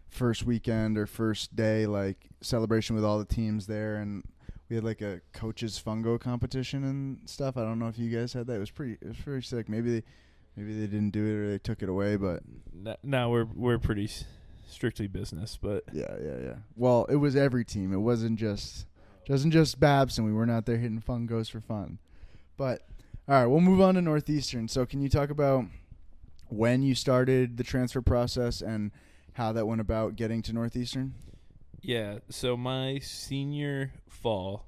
first 0.09 0.45
weekend 0.45 0.99
or 0.99 1.07
first 1.07 1.55
day 1.55 1.87
like 1.87 2.29
celebration 2.41 2.97
with 2.97 3.05
all 3.05 3.19
the 3.19 3.25
teams 3.25 3.67
there 3.67 3.97
and 3.97 4.25
we 4.69 4.75
had 4.77 4.85
like 4.85 5.01
a 5.03 5.21
coaches 5.33 5.81
fungo 5.85 6.19
competition 6.19 6.83
and 6.85 7.29
stuff. 7.29 7.57
I 7.57 7.61
don't 7.63 7.79
know 7.79 7.89
if 7.89 7.99
you 7.99 8.09
guys 8.17 8.33
had 8.33 8.47
that. 8.49 8.55
It 8.55 8.59
was 8.61 8.71
pretty 8.71 8.93
it 9.01 9.09
was 9.09 9.17
pretty 9.19 9.43
sick. 9.47 9.69
Maybe 9.69 10.01
they 10.01 10.03
maybe 10.57 10.75
they 10.81 10.87
didn't 10.87 11.11
do 11.11 11.25
it 11.27 11.35
or 11.35 11.51
they 11.51 11.59
took 11.59 11.83
it 11.83 11.89
away, 11.89 12.17
but 12.17 12.43
Now 13.03 13.31
we're 13.31 13.45
we're 13.45 13.79
pretty 13.79 14.05
s- 14.05 14.25
strictly 14.69 15.07
business, 15.07 15.59
but 15.61 15.85
yeah, 15.93 16.15
yeah, 16.23 16.37
yeah. 16.43 16.55
Well, 16.77 17.05
it 17.09 17.17
was 17.17 17.37
every 17.37 17.65
team. 17.65 17.93
It 17.93 17.99
wasn't 17.99 18.39
just 18.39 18.87
wasn't 19.29 19.53
just 19.53 19.79
Babson. 19.79 20.25
We 20.25 20.33
weren't 20.33 20.51
out 20.51 20.67
there 20.67 20.77
hitting 20.79 21.01
fungos 21.01 21.51
for 21.51 21.61
fun. 21.61 21.99
But 22.57 22.83
all 23.29 23.35
right, 23.35 23.47
we'll 23.47 23.61
move 23.61 23.81
on 23.81 23.95
to 23.95 24.03
Northeastern. 24.03 24.69
So 24.69 24.85
can 24.87 25.01
you 25.01 25.09
talk 25.09 25.31
about 25.31 25.65
when 26.49 26.83
you 26.83 26.95
started 26.95 27.57
the 27.57 27.65
transfer 27.65 28.03
process 28.03 28.61
and 28.61 28.91
how 29.35 29.53
that 29.53 29.67
went 29.67 29.81
about 29.81 30.17
getting 30.17 30.43
to 30.43 30.53
Northeastern? 30.53 31.15
yeah. 31.83 32.19
So 32.29 32.57
my 32.57 32.99
senior 32.99 33.93
fall, 34.09 34.67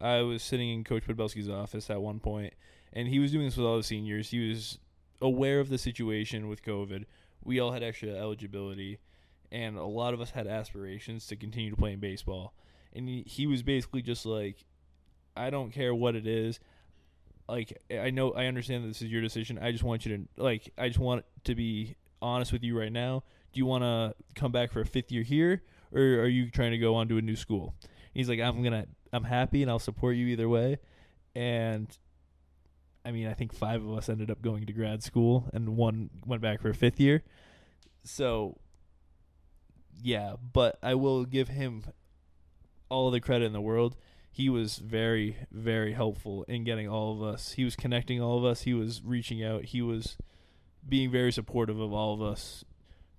I 0.00 0.22
was 0.22 0.42
sitting 0.42 0.70
in 0.70 0.84
Coach 0.84 1.06
Podbelski's 1.06 1.48
office 1.48 1.90
at 1.90 2.00
one 2.00 2.20
point, 2.20 2.54
and 2.92 3.08
he 3.08 3.18
was 3.18 3.32
doing 3.32 3.46
this 3.46 3.56
with 3.56 3.66
all 3.66 3.76
the 3.76 3.82
seniors. 3.82 4.30
He 4.30 4.48
was 4.48 4.78
aware 5.20 5.60
of 5.60 5.68
the 5.68 5.78
situation 5.78 6.48
with 6.48 6.62
COVID. 6.62 7.04
We 7.42 7.60
all 7.60 7.72
had 7.72 7.82
extra 7.82 8.10
eligibility, 8.10 8.98
and 9.52 9.76
a 9.76 9.84
lot 9.84 10.14
of 10.14 10.20
us 10.20 10.30
had 10.30 10.46
aspirations 10.46 11.26
to 11.28 11.36
continue 11.36 11.70
to 11.70 11.76
play 11.76 11.92
in 11.92 12.00
baseball. 12.00 12.54
And 12.92 13.08
he, 13.08 13.24
he 13.26 13.46
was 13.46 13.62
basically 13.62 14.02
just 14.02 14.24
like, 14.26 14.64
I 15.36 15.50
don't 15.50 15.72
care 15.72 15.94
what 15.94 16.14
it 16.14 16.26
is. 16.26 16.60
Like 17.48 17.76
I 17.90 18.10
know 18.10 18.32
I 18.32 18.46
understand 18.46 18.84
that 18.84 18.88
this 18.88 19.02
is 19.02 19.10
your 19.10 19.22
decision. 19.22 19.58
I 19.58 19.72
just 19.72 19.84
want 19.84 20.06
you 20.06 20.16
to 20.16 20.42
like 20.42 20.72
I 20.78 20.88
just 20.88 21.00
want 21.00 21.24
to 21.44 21.54
be 21.54 21.96
honest 22.22 22.52
with 22.52 22.62
you 22.62 22.78
right 22.78 22.92
now. 22.92 23.22
Do 23.52 23.58
you 23.58 23.66
want 23.66 23.82
to 23.82 24.14
come 24.34 24.50
back 24.50 24.72
for 24.72 24.80
a 24.80 24.86
fifth 24.86 25.12
year 25.12 25.22
here, 25.22 25.62
or 25.92 26.00
are 26.00 26.26
you 26.26 26.50
trying 26.50 26.72
to 26.72 26.78
go 26.78 26.94
on 26.94 27.08
to 27.08 27.18
a 27.18 27.22
new 27.22 27.36
school? 27.36 27.74
He's 28.12 28.28
like, 28.28 28.40
I'm 28.40 28.62
gonna, 28.62 28.86
I'm 29.12 29.24
happy, 29.24 29.62
and 29.62 29.70
I'll 29.70 29.78
support 29.78 30.16
you 30.16 30.26
either 30.26 30.48
way. 30.48 30.78
And 31.34 31.88
I 33.04 33.12
mean, 33.12 33.26
I 33.26 33.34
think 33.34 33.52
five 33.52 33.84
of 33.84 33.92
us 33.92 34.08
ended 34.08 34.30
up 34.30 34.40
going 34.40 34.66
to 34.66 34.72
grad 34.72 35.02
school, 35.02 35.50
and 35.52 35.76
one 35.76 36.10
went 36.24 36.40
back 36.40 36.60
for 36.60 36.70
a 36.70 36.74
fifth 36.74 36.98
year. 36.98 37.22
So, 38.02 38.58
yeah, 40.02 40.34
but 40.52 40.78
I 40.82 40.94
will 40.94 41.24
give 41.24 41.48
him 41.48 41.84
all 42.88 43.10
the 43.10 43.20
credit 43.20 43.44
in 43.44 43.52
the 43.52 43.60
world. 43.60 43.96
He 44.34 44.48
was 44.48 44.78
very, 44.78 45.36
very 45.52 45.92
helpful 45.92 46.42
in 46.48 46.64
getting 46.64 46.88
all 46.88 47.12
of 47.12 47.22
us. 47.22 47.52
He 47.52 47.62
was 47.62 47.76
connecting 47.76 48.20
all 48.20 48.36
of 48.36 48.44
us. 48.44 48.62
He 48.62 48.74
was 48.74 49.00
reaching 49.04 49.44
out. 49.44 49.66
He 49.66 49.80
was 49.80 50.16
being 50.88 51.12
very 51.12 51.30
supportive 51.30 51.78
of 51.78 51.92
all 51.92 52.14
of 52.14 52.20
us 52.20 52.64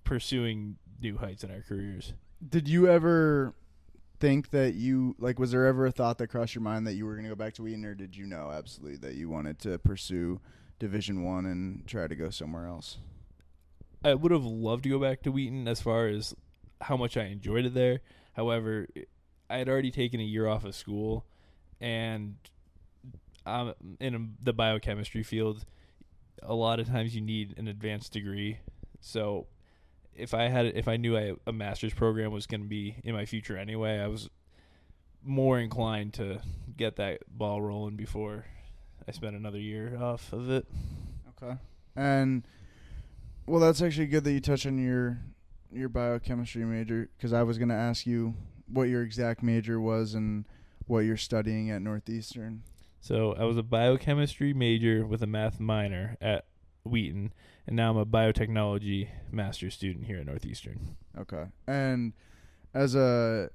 pursuing 0.04 0.76
new 1.00 1.16
heights 1.16 1.42
in 1.42 1.50
our 1.50 1.62
careers. 1.62 2.12
Did 2.46 2.68
you 2.68 2.86
ever 2.90 3.54
think 4.20 4.50
that 4.50 4.74
you 4.74 5.16
like 5.18 5.38
was 5.38 5.52
there 5.52 5.64
ever 5.64 5.86
a 5.86 5.90
thought 5.90 6.18
that 6.18 6.26
crossed 6.26 6.54
your 6.54 6.60
mind 6.60 6.86
that 6.86 6.96
you 6.96 7.06
were 7.06 7.14
going 7.14 7.24
to 7.24 7.30
go 7.30 7.34
back 7.34 7.54
to 7.54 7.62
Wheaton 7.62 7.86
or 7.86 7.94
did 7.94 8.14
you 8.14 8.26
know 8.26 8.50
absolutely 8.50 8.98
that 8.98 9.14
you 9.14 9.30
wanted 9.30 9.58
to 9.60 9.78
pursue 9.78 10.38
Division 10.78 11.22
1 11.22 11.46
and 11.46 11.86
try 11.86 12.06
to 12.06 12.14
go 12.14 12.28
somewhere 12.28 12.66
else? 12.66 12.98
I 14.04 14.12
would 14.12 14.32
have 14.32 14.44
loved 14.44 14.82
to 14.82 14.90
go 14.90 14.98
back 14.98 15.22
to 15.22 15.32
Wheaton 15.32 15.66
as 15.66 15.80
far 15.80 16.08
as 16.08 16.34
how 16.82 16.98
much 16.98 17.16
I 17.16 17.24
enjoyed 17.24 17.64
it 17.64 17.72
there. 17.72 18.00
However, 18.34 18.86
I 19.48 19.58
had 19.58 19.68
already 19.68 19.90
taken 19.90 20.20
a 20.20 20.24
year 20.24 20.46
off 20.46 20.64
of 20.64 20.74
school, 20.74 21.24
and 21.80 22.36
I'm 23.44 23.74
in 24.00 24.34
the 24.42 24.52
biochemistry 24.52 25.22
field. 25.22 25.64
A 26.42 26.54
lot 26.54 26.80
of 26.80 26.88
times 26.88 27.14
you 27.14 27.20
need 27.20 27.54
an 27.58 27.68
advanced 27.68 28.12
degree, 28.12 28.58
so 29.00 29.46
if 30.14 30.34
I 30.34 30.48
had 30.48 30.66
if 30.66 30.88
I 30.88 30.96
knew 30.96 31.16
I, 31.16 31.34
a 31.46 31.52
master's 31.52 31.94
program 31.94 32.32
was 32.32 32.46
going 32.46 32.62
to 32.62 32.66
be 32.66 32.96
in 33.04 33.14
my 33.14 33.24
future 33.24 33.56
anyway, 33.56 33.98
I 34.00 34.08
was 34.08 34.28
more 35.22 35.58
inclined 35.58 36.14
to 36.14 36.40
get 36.76 36.96
that 36.96 37.20
ball 37.28 37.60
rolling 37.60 37.96
before 37.96 38.44
I 39.06 39.12
spent 39.12 39.36
another 39.36 39.58
year 39.58 39.98
off 40.00 40.32
of 40.32 40.50
it. 40.50 40.66
Okay. 41.42 41.56
And 41.94 42.46
well, 43.46 43.60
that's 43.60 43.82
actually 43.82 44.06
good 44.06 44.24
that 44.24 44.32
you 44.32 44.40
touched 44.40 44.66
on 44.66 44.78
your 44.78 45.18
your 45.72 45.88
biochemistry 45.88 46.64
major 46.64 47.08
because 47.16 47.32
I 47.32 47.42
was 47.42 47.58
going 47.58 47.68
to 47.68 47.74
ask 47.74 48.06
you 48.06 48.34
what 48.66 48.84
your 48.84 49.02
exact 49.02 49.42
major 49.42 49.80
was 49.80 50.14
and 50.14 50.44
what 50.86 51.00
you're 51.00 51.16
studying 51.16 51.70
at 51.70 51.82
Northeastern. 51.82 52.62
So 53.00 53.34
I 53.34 53.44
was 53.44 53.56
a 53.56 53.62
biochemistry 53.62 54.52
major 54.52 55.06
with 55.06 55.22
a 55.22 55.26
math 55.26 55.60
minor 55.60 56.16
at 56.20 56.46
Wheaton, 56.84 57.32
and 57.66 57.76
now 57.76 57.90
I'm 57.90 57.96
a 57.96 58.06
biotechnology 58.06 59.08
master's 59.30 59.74
student 59.74 60.06
here 60.06 60.18
at 60.18 60.26
Northeastern. 60.26 60.96
Okay. 61.18 61.44
And 61.66 62.12
as 62.74 62.94
a 62.94 63.50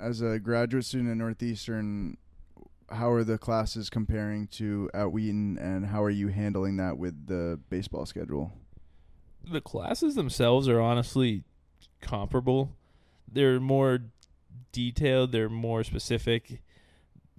as 0.00 0.20
a 0.20 0.38
graduate 0.38 0.84
student 0.84 1.10
at 1.10 1.16
Northeastern, 1.16 2.16
how 2.90 3.10
are 3.10 3.24
the 3.24 3.38
classes 3.38 3.90
comparing 3.90 4.46
to 4.48 4.90
at 4.92 5.12
Wheaton, 5.12 5.58
and 5.58 5.86
how 5.86 6.02
are 6.02 6.10
you 6.10 6.28
handling 6.28 6.76
that 6.78 6.98
with 6.98 7.26
the 7.26 7.60
baseball 7.70 8.06
schedule? 8.06 8.52
The 9.50 9.60
classes 9.60 10.14
themselves 10.14 10.68
are 10.68 10.80
honestly 10.80 11.44
comparable. 12.00 12.76
They're 13.30 13.60
more 13.60 13.98
detailed. 14.72 15.32
They're 15.32 15.48
more 15.48 15.84
specific. 15.84 16.62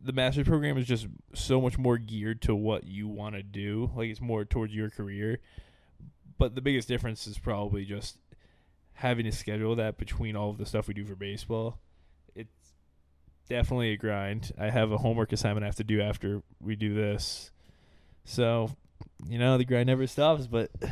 The 0.02 0.14
master's 0.14 0.48
program 0.48 0.78
is 0.78 0.86
just 0.86 1.08
so 1.34 1.60
much 1.60 1.78
more 1.78 1.98
geared 1.98 2.42
to 2.44 2.56
what 2.56 2.84
you 2.84 3.08
want 3.08 3.36
to 3.36 3.44
do. 3.44 3.92
Like 3.96 4.10
it's 4.10 4.22
more 4.22 4.46
towards 4.46 4.74
your 4.74 4.90
career. 4.90 5.40
But 6.38 6.56
the 6.56 6.62
biggest 6.62 6.88
difference 6.88 7.28
is 7.28 7.38
probably 7.38 7.86
just 7.86 8.18
having 8.94 9.26
to 9.26 9.32
schedule 9.32 9.76
that 9.76 9.98
between 9.98 10.36
all 10.36 10.50
of 10.50 10.58
the 10.58 10.66
stuff 10.66 10.88
we 10.88 10.94
do 10.94 11.06
for 11.06 11.16
baseball 11.16 11.80
It's 12.34 12.74
definitely 13.50 13.92
a 13.92 13.98
grind. 13.98 14.52
I 14.58 14.70
have 14.70 14.92
a 14.92 14.98
homework 14.98 15.34
assignment 15.34 15.64
I 15.64 15.68
have 15.68 15.76
to 15.76 15.84
do 15.84 16.02
after 16.02 16.42
we 16.62 16.76
do 16.76 16.94
this. 16.94 17.52
So, 18.24 18.72
you 19.28 19.38
know, 19.38 19.58
the 19.58 19.66
grind 19.66 19.88
never 19.88 20.08
stops, 20.08 20.48
but 20.48 20.72
you 20.82 20.90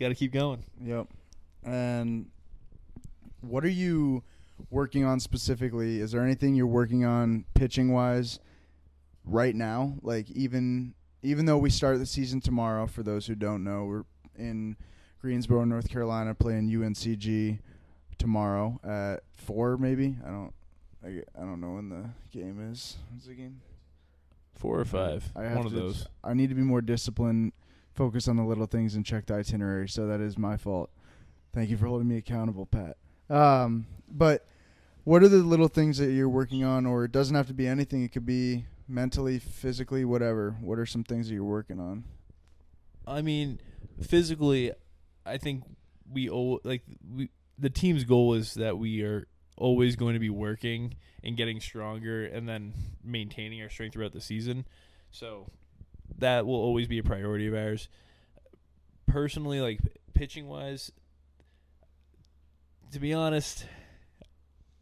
got 0.00 0.08
to 0.08 0.14
keep 0.14 0.32
going. 0.32 0.64
Yep. 0.82 1.08
And 1.64 2.26
what 3.40 3.64
are 3.64 3.70
you 3.70 4.22
working 4.70 5.04
on 5.04 5.20
specifically? 5.20 6.00
Is 6.00 6.12
there 6.12 6.22
anything 6.22 6.54
you're 6.54 6.66
working 6.66 7.04
on 7.04 7.44
pitching 7.54 7.92
wise 7.92 8.38
right 9.24 9.54
now? 9.54 9.94
Like 10.02 10.30
even 10.30 10.94
even 11.22 11.46
though 11.46 11.58
we 11.58 11.70
start 11.70 11.98
the 11.98 12.06
season 12.06 12.40
tomorrow, 12.40 12.86
for 12.86 13.02
those 13.02 13.26
who 13.26 13.34
don't 13.34 13.64
know, 13.64 13.84
we're 13.84 14.04
in 14.36 14.76
Greensboro, 15.20 15.64
North 15.64 15.88
Carolina, 15.88 16.34
playing 16.34 16.68
UNCG 16.68 17.58
tomorrow 18.18 18.78
at 18.84 19.20
four, 19.32 19.76
maybe. 19.78 20.16
I 20.24 20.28
don't 20.28 20.52
I, 21.04 21.08
I 21.38 21.44
don't 21.44 21.60
know 21.60 21.72
when 21.72 21.88
the 21.88 22.04
game 22.30 22.70
is. 22.70 22.96
What's 23.12 23.26
the 23.26 23.34
game? 23.34 23.60
Four 24.54 24.78
or 24.80 24.84
five. 24.84 25.30
I 25.34 25.44
have 25.44 25.56
One 25.56 25.66
of 25.66 25.72
to- 25.72 25.78
those. 25.78 26.06
I 26.22 26.32
need 26.34 26.48
to 26.48 26.54
be 26.54 26.62
more 26.62 26.80
disciplined, 26.80 27.52
focus 27.92 28.28
on 28.28 28.36
the 28.36 28.44
little 28.44 28.66
things, 28.66 28.94
and 28.94 29.04
check 29.04 29.26
the 29.26 29.34
itinerary. 29.34 29.88
So 29.88 30.06
that 30.06 30.20
is 30.20 30.38
my 30.38 30.56
fault. 30.56 30.90
Thank 31.52 31.70
you 31.70 31.76
for 31.76 31.86
holding 31.86 32.08
me 32.08 32.16
accountable, 32.16 32.66
Pat. 32.66 32.96
Um, 33.28 33.86
but 34.08 34.46
what 35.04 35.22
are 35.22 35.28
the 35.28 35.38
little 35.38 35.68
things 35.68 35.98
that 35.98 36.12
you're 36.12 36.28
working 36.28 36.64
on, 36.64 36.86
or 36.86 37.04
it 37.04 37.12
doesn't 37.12 37.36
have 37.36 37.46
to 37.48 37.54
be 37.54 37.66
anything. 37.66 38.02
It 38.02 38.12
could 38.12 38.26
be 38.26 38.66
mentally, 38.88 39.38
physically, 39.38 40.04
whatever. 40.04 40.56
What 40.60 40.78
are 40.78 40.86
some 40.86 41.04
things 41.04 41.28
that 41.28 41.34
you're 41.34 41.44
working 41.44 41.78
on? 41.78 42.04
I 43.06 43.22
mean, 43.22 43.60
physically, 44.02 44.72
I 45.26 45.36
think 45.36 45.64
we 46.10 46.28
all 46.28 46.60
like 46.64 46.82
we 47.14 47.30
the 47.58 47.70
team's 47.70 48.04
goal 48.04 48.34
is 48.34 48.54
that 48.54 48.78
we 48.78 49.02
are 49.02 49.26
always 49.56 49.96
going 49.96 50.14
to 50.14 50.20
be 50.20 50.30
working 50.30 50.94
and 51.22 51.36
getting 51.36 51.60
stronger 51.60 52.24
and 52.24 52.48
then 52.48 52.74
maintaining 53.02 53.62
our 53.62 53.68
strength 53.68 53.94
throughout 53.94 54.12
the 54.12 54.20
season. 54.20 54.66
So 55.10 55.50
that 56.18 56.46
will 56.46 56.54
always 56.54 56.88
be 56.88 56.98
a 56.98 57.02
priority 57.02 57.46
of 57.46 57.54
ours. 57.54 57.88
Personally, 59.06 59.60
like 59.60 59.80
pitching 60.12 60.48
wise, 60.48 60.90
to 62.90 62.98
be 62.98 63.12
honest, 63.12 63.66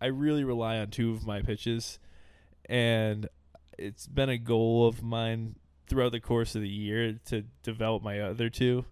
I 0.03 0.07
really 0.07 0.45
rely 0.45 0.79
on 0.79 0.89
two 0.89 1.13
of 1.13 1.27
my 1.27 1.43
pitches, 1.43 1.99
and 2.67 3.29
it's 3.79 4.07
been 4.07 4.29
a 4.29 4.39
goal 4.39 4.87
of 4.87 5.03
mine 5.03 5.57
throughout 5.89 6.13
the 6.13 6.21
course 6.21 6.55
of 6.55 6.63
the 6.63 6.69
year 6.69 7.19
to 7.27 7.43
develop 7.63 8.03
my 8.03 8.21
other 8.21 8.51
two. 8.51 8.85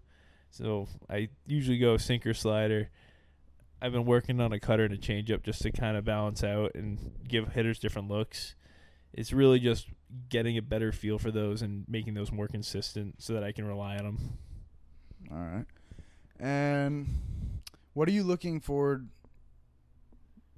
So 0.49 0.87
I 1.09 1.29
usually 1.45 1.77
go 1.77 1.97
sinker 1.97 2.33
slider 2.33 2.89
I've 3.81 3.91
been 3.91 4.05
working 4.05 4.39
on 4.39 4.53
a 4.53 4.59
cutter 4.59 4.85
and 4.85 4.93
a 4.93 4.97
changeup 4.97 5.41
just 5.41 5.63
to 5.63 5.71
kind 5.71 5.97
of 5.97 6.05
balance 6.05 6.43
out 6.43 6.75
and 6.75 6.99
give 7.27 7.53
hitters 7.53 7.79
different 7.79 8.09
looks. 8.09 8.53
It's 9.11 9.33
really 9.33 9.59
just 9.59 9.87
getting 10.29 10.55
a 10.57 10.61
better 10.61 10.91
feel 10.91 11.17
for 11.17 11.31
those 11.31 11.63
and 11.63 11.83
making 11.87 12.13
those 12.13 12.31
more 12.31 12.47
consistent 12.47 13.15
so 13.17 13.33
that 13.33 13.43
I 13.43 13.51
can 13.51 13.65
rely 13.65 13.97
on 13.97 14.05
them. 14.05 14.37
All 15.31 15.37
right. 15.37 15.65
And 16.39 17.07
what 17.93 18.07
are 18.07 18.11
you 18.11 18.23
looking 18.23 18.59
forward? 18.59 19.09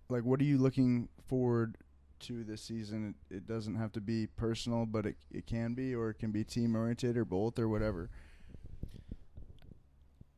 Like, 0.09 0.23
what 0.23 0.39
are 0.39 0.45
you 0.45 0.57
looking 0.57 1.09
forward 1.27 1.77
to 2.21 2.43
this 2.43 2.61
season? 2.61 3.15
It, 3.29 3.35
it 3.35 3.47
doesn't 3.47 3.75
have 3.75 3.91
to 3.93 4.01
be 4.01 4.27
personal, 4.27 4.85
but 4.85 5.05
it 5.05 5.15
it 5.31 5.45
can 5.45 5.73
be, 5.73 5.95
or 5.95 6.09
it 6.09 6.19
can 6.19 6.31
be 6.31 6.43
team 6.43 6.75
oriented, 6.75 7.17
or 7.17 7.25
both, 7.25 7.59
or 7.59 7.67
whatever. 7.67 8.09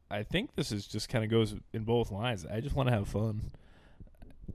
I 0.09 0.23
think 0.23 0.55
this 0.55 0.71
is 0.71 0.85
just 0.85 1.09
kind 1.09 1.23
of 1.23 1.31
goes 1.31 1.55
in 1.73 1.83
both 1.83 2.11
lines. 2.11 2.45
I 2.45 2.61
just 2.61 2.75
want 2.75 2.89
to 2.89 2.95
have 2.95 3.07
fun. 3.07 3.51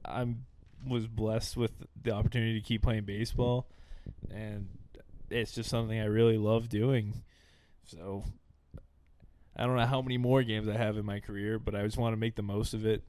I'm 0.04 0.46
was 0.86 1.06
blessed 1.06 1.56
with 1.56 1.72
the 2.02 2.12
opportunity 2.12 2.58
to 2.58 2.66
keep 2.66 2.82
playing 2.82 3.04
baseball, 3.04 3.66
and 4.30 4.68
it's 5.28 5.52
just 5.52 5.68
something 5.68 5.98
I 5.98 6.06
really 6.06 6.38
love 6.38 6.68
doing. 6.68 7.22
So 7.84 8.24
I 9.56 9.66
don't 9.66 9.76
know 9.76 9.86
how 9.86 10.00
many 10.00 10.16
more 10.16 10.42
games 10.42 10.68
I 10.68 10.76
have 10.76 10.96
in 10.96 11.04
my 11.04 11.20
career, 11.20 11.58
but 11.58 11.74
I 11.74 11.82
just 11.82 11.98
want 11.98 12.12
to 12.14 12.16
make 12.16 12.36
the 12.36 12.42
most 12.42 12.72
of 12.72 12.86
it. 12.86 13.02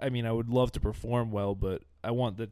I 0.00 0.08
mean, 0.08 0.26
I 0.26 0.32
would 0.32 0.48
love 0.48 0.72
to 0.72 0.80
perform 0.80 1.30
well, 1.30 1.54
but 1.54 1.82
I 2.02 2.10
want 2.10 2.36
the 2.36 2.50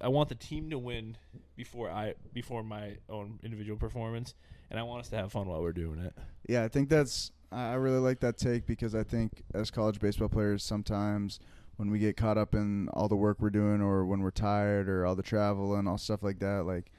I 0.00 0.08
want 0.08 0.28
the 0.28 0.34
team 0.34 0.70
to 0.70 0.78
win 0.78 1.16
before 1.56 1.90
I 1.90 2.14
before 2.32 2.62
my 2.62 2.96
own 3.08 3.38
individual 3.42 3.78
performance, 3.78 4.34
and 4.70 4.78
I 4.78 4.82
want 4.82 5.00
us 5.00 5.08
to 5.10 5.16
have 5.16 5.32
fun 5.32 5.48
while 5.48 5.62
we're 5.62 5.72
doing 5.72 5.98
it. 5.98 6.14
Yeah, 6.46 6.64
I 6.64 6.68
think 6.68 6.88
that's 6.88 7.32
I 7.52 7.74
really 7.74 7.98
like 7.98 8.20
that 8.20 8.36
take 8.36 8.66
because 8.66 8.94
I 8.94 9.02
think 9.02 9.42
as 9.54 9.70
college 9.70 10.00
baseball 10.00 10.28
players, 10.28 10.62
sometimes 10.62 11.40
when 11.76 11.90
we 11.90 11.98
get 11.98 12.16
caught 12.16 12.38
up 12.38 12.54
in 12.54 12.88
all 12.90 13.08
the 13.08 13.16
work 13.16 13.38
we're 13.38 13.50
doing, 13.50 13.80
or 13.80 14.04
when 14.04 14.20
we're 14.20 14.30
tired, 14.30 14.88
or 14.88 15.06
all 15.06 15.14
the 15.14 15.22
travel 15.22 15.74
and 15.74 15.88
all 15.88 15.98
stuff 15.98 16.22
like 16.22 16.38
that, 16.40 16.64
like 16.66 16.90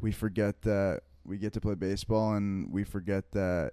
we 0.00 0.12
forget 0.12 0.62
that 0.62 1.02
we 1.24 1.38
get 1.38 1.52
to 1.54 1.60
play 1.60 1.74
baseball, 1.74 2.34
and 2.34 2.72
we 2.72 2.84
forget 2.84 3.32
that 3.32 3.72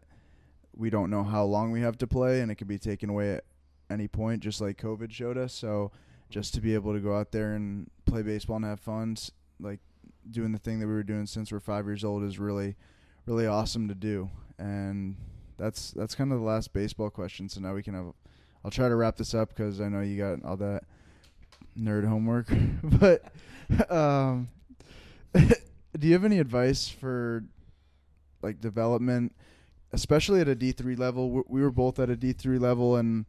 we 0.75 0.89
don't 0.89 1.09
know 1.09 1.23
how 1.23 1.43
long 1.45 1.71
we 1.71 1.81
have 1.81 1.97
to 1.99 2.07
play, 2.07 2.41
and 2.41 2.51
it 2.51 2.55
could 2.55 2.67
be 2.67 2.79
taken 2.79 3.09
away 3.09 3.39
any 3.89 4.07
point, 4.07 4.41
just 4.43 4.61
like 4.61 4.77
COVID 4.81 5.11
showed 5.11 5.37
us. 5.37 5.53
So, 5.53 5.91
just 6.29 6.53
to 6.55 6.61
be 6.61 6.73
able 6.73 6.93
to 6.93 6.99
go 6.99 7.15
out 7.15 7.31
there 7.31 7.53
and 7.53 7.89
play 8.05 8.21
baseball 8.21 8.55
and 8.57 8.65
have 8.65 8.79
fun, 8.79 9.15
like 9.59 9.79
doing 10.31 10.51
the 10.51 10.57
thing 10.59 10.79
that 10.79 10.87
we 10.87 10.93
were 10.93 11.03
doing 11.03 11.25
since 11.27 11.51
we're 11.51 11.59
five 11.59 11.85
years 11.85 12.03
old, 12.03 12.23
is 12.23 12.39
really, 12.39 12.75
really 13.25 13.45
awesome 13.47 13.87
to 13.87 13.95
do. 13.95 14.29
And 14.57 15.15
that's 15.57 15.91
that's 15.91 16.15
kind 16.15 16.31
of 16.31 16.39
the 16.39 16.45
last 16.45 16.73
baseball 16.73 17.09
question. 17.09 17.47
So 17.49 17.59
now 17.61 17.73
we 17.73 17.83
can 17.83 17.93
have. 17.93 18.13
I'll 18.63 18.71
try 18.71 18.89
to 18.89 18.95
wrap 18.95 19.15
this 19.17 19.33
up 19.35 19.49
because 19.49 19.79
I 19.79 19.89
know 19.89 20.01
you 20.01 20.17
got 20.17 20.43
all 20.43 20.57
that 20.57 20.83
nerd 21.79 22.07
homework. 22.07 22.47
but 22.83 23.23
um, 23.91 24.49
do 25.33 26.07
you 26.07 26.13
have 26.13 26.25
any 26.25 26.39
advice 26.39 26.87
for 26.87 27.43
like 28.41 28.59
development, 28.61 29.35
especially 29.93 30.41
at 30.41 30.47
a 30.47 30.55
D 30.55 30.71
three 30.71 30.95
level? 30.95 31.29
We- 31.31 31.43
We 31.47 31.61
were 31.61 31.71
both 31.71 31.99
at 31.99 32.09
a 32.09 32.15
D 32.15 32.33
three 32.33 32.57
level, 32.57 32.95
and 32.95 33.25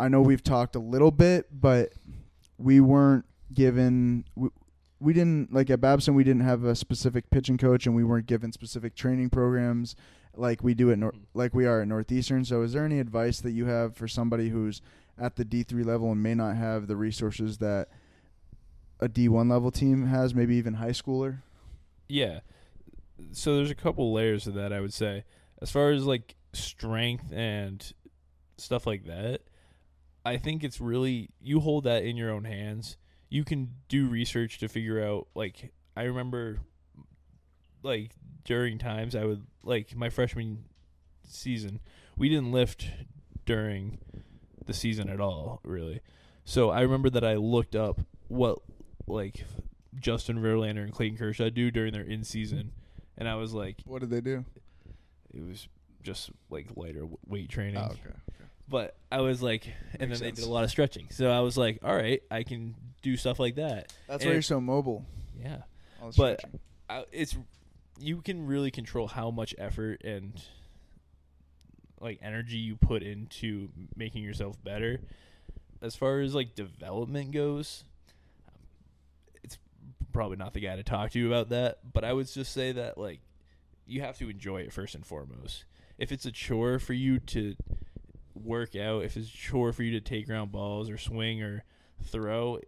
I 0.00 0.08
know 0.08 0.22
we've 0.22 0.42
talked 0.42 0.76
a 0.76 0.80
little 0.80 1.10
bit, 1.10 1.46
but 1.52 1.92
we 2.58 2.80
weren't 2.80 3.26
given. 3.52 4.24
We, 4.34 4.48
we 4.98 5.12
didn't 5.12 5.52
like 5.52 5.70
at 5.70 5.80
Babson. 5.80 6.14
We 6.14 6.24
didn't 6.24 6.42
have 6.42 6.64
a 6.64 6.74
specific 6.74 7.30
pitching 7.30 7.58
coach, 7.58 7.86
and 7.86 7.94
we 7.94 8.04
weren't 8.04 8.26
given 8.26 8.52
specific 8.52 8.94
training 8.94 9.30
programs 9.30 9.94
like 10.34 10.62
we 10.62 10.74
do 10.74 10.90
at 10.90 10.98
Nor- 10.98 11.14
like 11.34 11.54
we 11.54 11.66
are 11.66 11.82
at 11.82 11.88
Northeastern. 11.88 12.44
So, 12.44 12.62
is 12.62 12.72
there 12.72 12.84
any 12.84 12.98
advice 12.98 13.40
that 13.40 13.52
you 13.52 13.66
have 13.66 13.96
for 13.96 14.08
somebody 14.08 14.48
who's 14.48 14.80
at 15.18 15.36
the 15.36 15.44
D 15.44 15.62
three 15.62 15.84
level 15.84 16.10
and 16.10 16.22
may 16.22 16.34
not 16.34 16.56
have 16.56 16.86
the 16.86 16.96
resources 16.96 17.58
that 17.58 17.88
a 19.00 19.08
D 19.08 19.28
one 19.28 19.48
level 19.48 19.70
team 19.70 20.06
has, 20.06 20.34
maybe 20.34 20.56
even 20.56 20.74
high 20.74 20.90
schooler? 20.90 21.42
Yeah. 22.08 22.40
So 23.32 23.56
there's 23.56 23.70
a 23.70 23.74
couple 23.74 24.12
layers 24.12 24.46
of 24.46 24.54
that 24.54 24.72
I 24.72 24.80
would 24.80 24.94
say. 24.94 25.24
As 25.60 25.70
far 25.70 25.90
as 25.90 26.04
like 26.04 26.36
strength 26.54 27.32
and 27.32 27.92
stuff 28.56 28.86
like 28.86 29.04
that, 29.04 29.42
I 30.24 30.36
think 30.36 30.62
it's 30.64 30.80
really 30.80 31.30
you 31.40 31.60
hold 31.60 31.84
that 31.84 32.04
in 32.04 32.16
your 32.16 32.30
own 32.30 32.44
hands. 32.44 32.96
you 33.28 33.44
can 33.44 33.70
do 33.88 34.08
research 34.08 34.58
to 34.58 34.68
figure 34.68 35.02
out 35.04 35.28
like 35.34 35.72
I 35.96 36.02
remember 36.02 36.60
like 37.82 38.10
during 38.44 38.78
times 38.78 39.14
I 39.14 39.24
would 39.24 39.46
like 39.62 39.94
my 39.96 40.10
freshman 40.10 40.64
season, 41.28 41.80
we 42.16 42.28
didn't 42.28 42.52
lift 42.52 42.88
during 43.46 43.98
the 44.66 44.74
season 44.74 45.08
at 45.08 45.20
all, 45.20 45.60
really. 45.64 46.00
So 46.44 46.70
I 46.70 46.80
remember 46.80 47.10
that 47.10 47.24
I 47.24 47.34
looked 47.36 47.74
up 47.76 48.00
what 48.28 48.58
like 49.06 49.44
Justin 49.98 50.38
Verlander 50.42 50.82
and 50.82 50.92
Clayton 50.92 51.18
Kershaw 51.18 51.50
do 51.50 51.70
during 51.70 51.92
their 51.92 52.02
in 52.02 52.24
season, 52.24 52.72
and 53.16 53.28
I 53.28 53.34
was 53.36 53.52
like, 53.52 53.76
What 53.84 54.00
did 54.00 54.10
they 54.10 54.20
do? 54.20 54.44
it 55.32 55.46
was 55.46 55.68
just 56.02 56.30
like 56.50 56.66
lighter 56.76 57.06
weight 57.26 57.48
training. 57.48 57.76
Oh, 57.76 57.92
okay. 57.92 58.16
But 58.70 58.96
I 59.12 59.20
was 59.20 59.42
like, 59.42 59.66
and 59.98 60.08
Makes 60.08 60.20
then 60.20 60.28
they 60.28 60.30
sense. 60.30 60.38
did 60.40 60.46
a 60.48 60.50
lot 60.52 60.62
of 60.64 60.70
stretching. 60.70 61.08
So 61.10 61.28
I 61.30 61.40
was 61.40 61.58
like, 61.58 61.80
all 61.84 61.94
right, 61.94 62.22
I 62.30 62.44
can 62.44 62.76
do 63.02 63.16
stuff 63.16 63.38
like 63.40 63.56
that. 63.56 63.92
That's 64.06 64.22
And 64.22 64.30
why 64.30 64.32
you're 64.34 64.38
it- 64.38 64.44
so 64.44 64.60
mobile. 64.60 65.04
Yeah, 65.38 65.62
all 66.00 66.10
the 66.12 66.16
But- 66.16 66.38
stretching. 66.40 66.60
I, 66.88 67.04
it's 67.12 67.36
you 68.00 68.20
can 68.22 68.46
really 68.46 68.70
control 68.70 69.06
how 69.08 69.30
much 69.30 69.54
effort 69.58 70.02
and 70.04 70.40
like 72.00 72.18
energy 72.22 72.56
you 72.56 72.76
put 72.76 73.02
into 73.02 73.68
making 73.94 74.22
yourself 74.22 74.56
better. 74.64 75.00
As 75.82 75.94
far 75.96 76.20
as 76.20 76.34
like 76.34 76.54
development 76.54 77.30
goes, 77.32 77.84
it's 79.42 79.58
probably 80.12 80.36
not 80.36 80.54
the 80.54 80.60
guy 80.60 80.76
to 80.76 80.82
talk 80.82 81.10
to 81.12 81.18
you 81.18 81.26
about 81.26 81.50
that. 81.50 81.78
But 81.92 82.04
I 82.04 82.12
would 82.12 82.26
just 82.28 82.52
say 82.52 82.72
that 82.72 82.98
like 82.98 83.20
you 83.86 84.00
have 84.02 84.16
to 84.18 84.28
enjoy 84.30 84.62
it 84.62 84.72
first 84.72 84.94
and 84.94 85.04
foremost. 85.04 85.64
If 85.98 86.10
it's 86.12 86.24
a 86.26 86.32
chore 86.32 86.78
for 86.78 86.92
you 86.94 87.18
to 87.20 87.54
work 88.34 88.76
out, 88.76 89.04
if 89.04 89.16
it's 89.16 89.28
a 89.28 89.36
chore 89.36 89.72
for 89.72 89.82
you 89.82 89.92
to 89.92 90.00
take 90.00 90.26
ground 90.26 90.52
balls 90.52 90.88
or 90.90 90.98
swing 90.98 91.42
or 91.42 91.64
throw, 92.04 92.60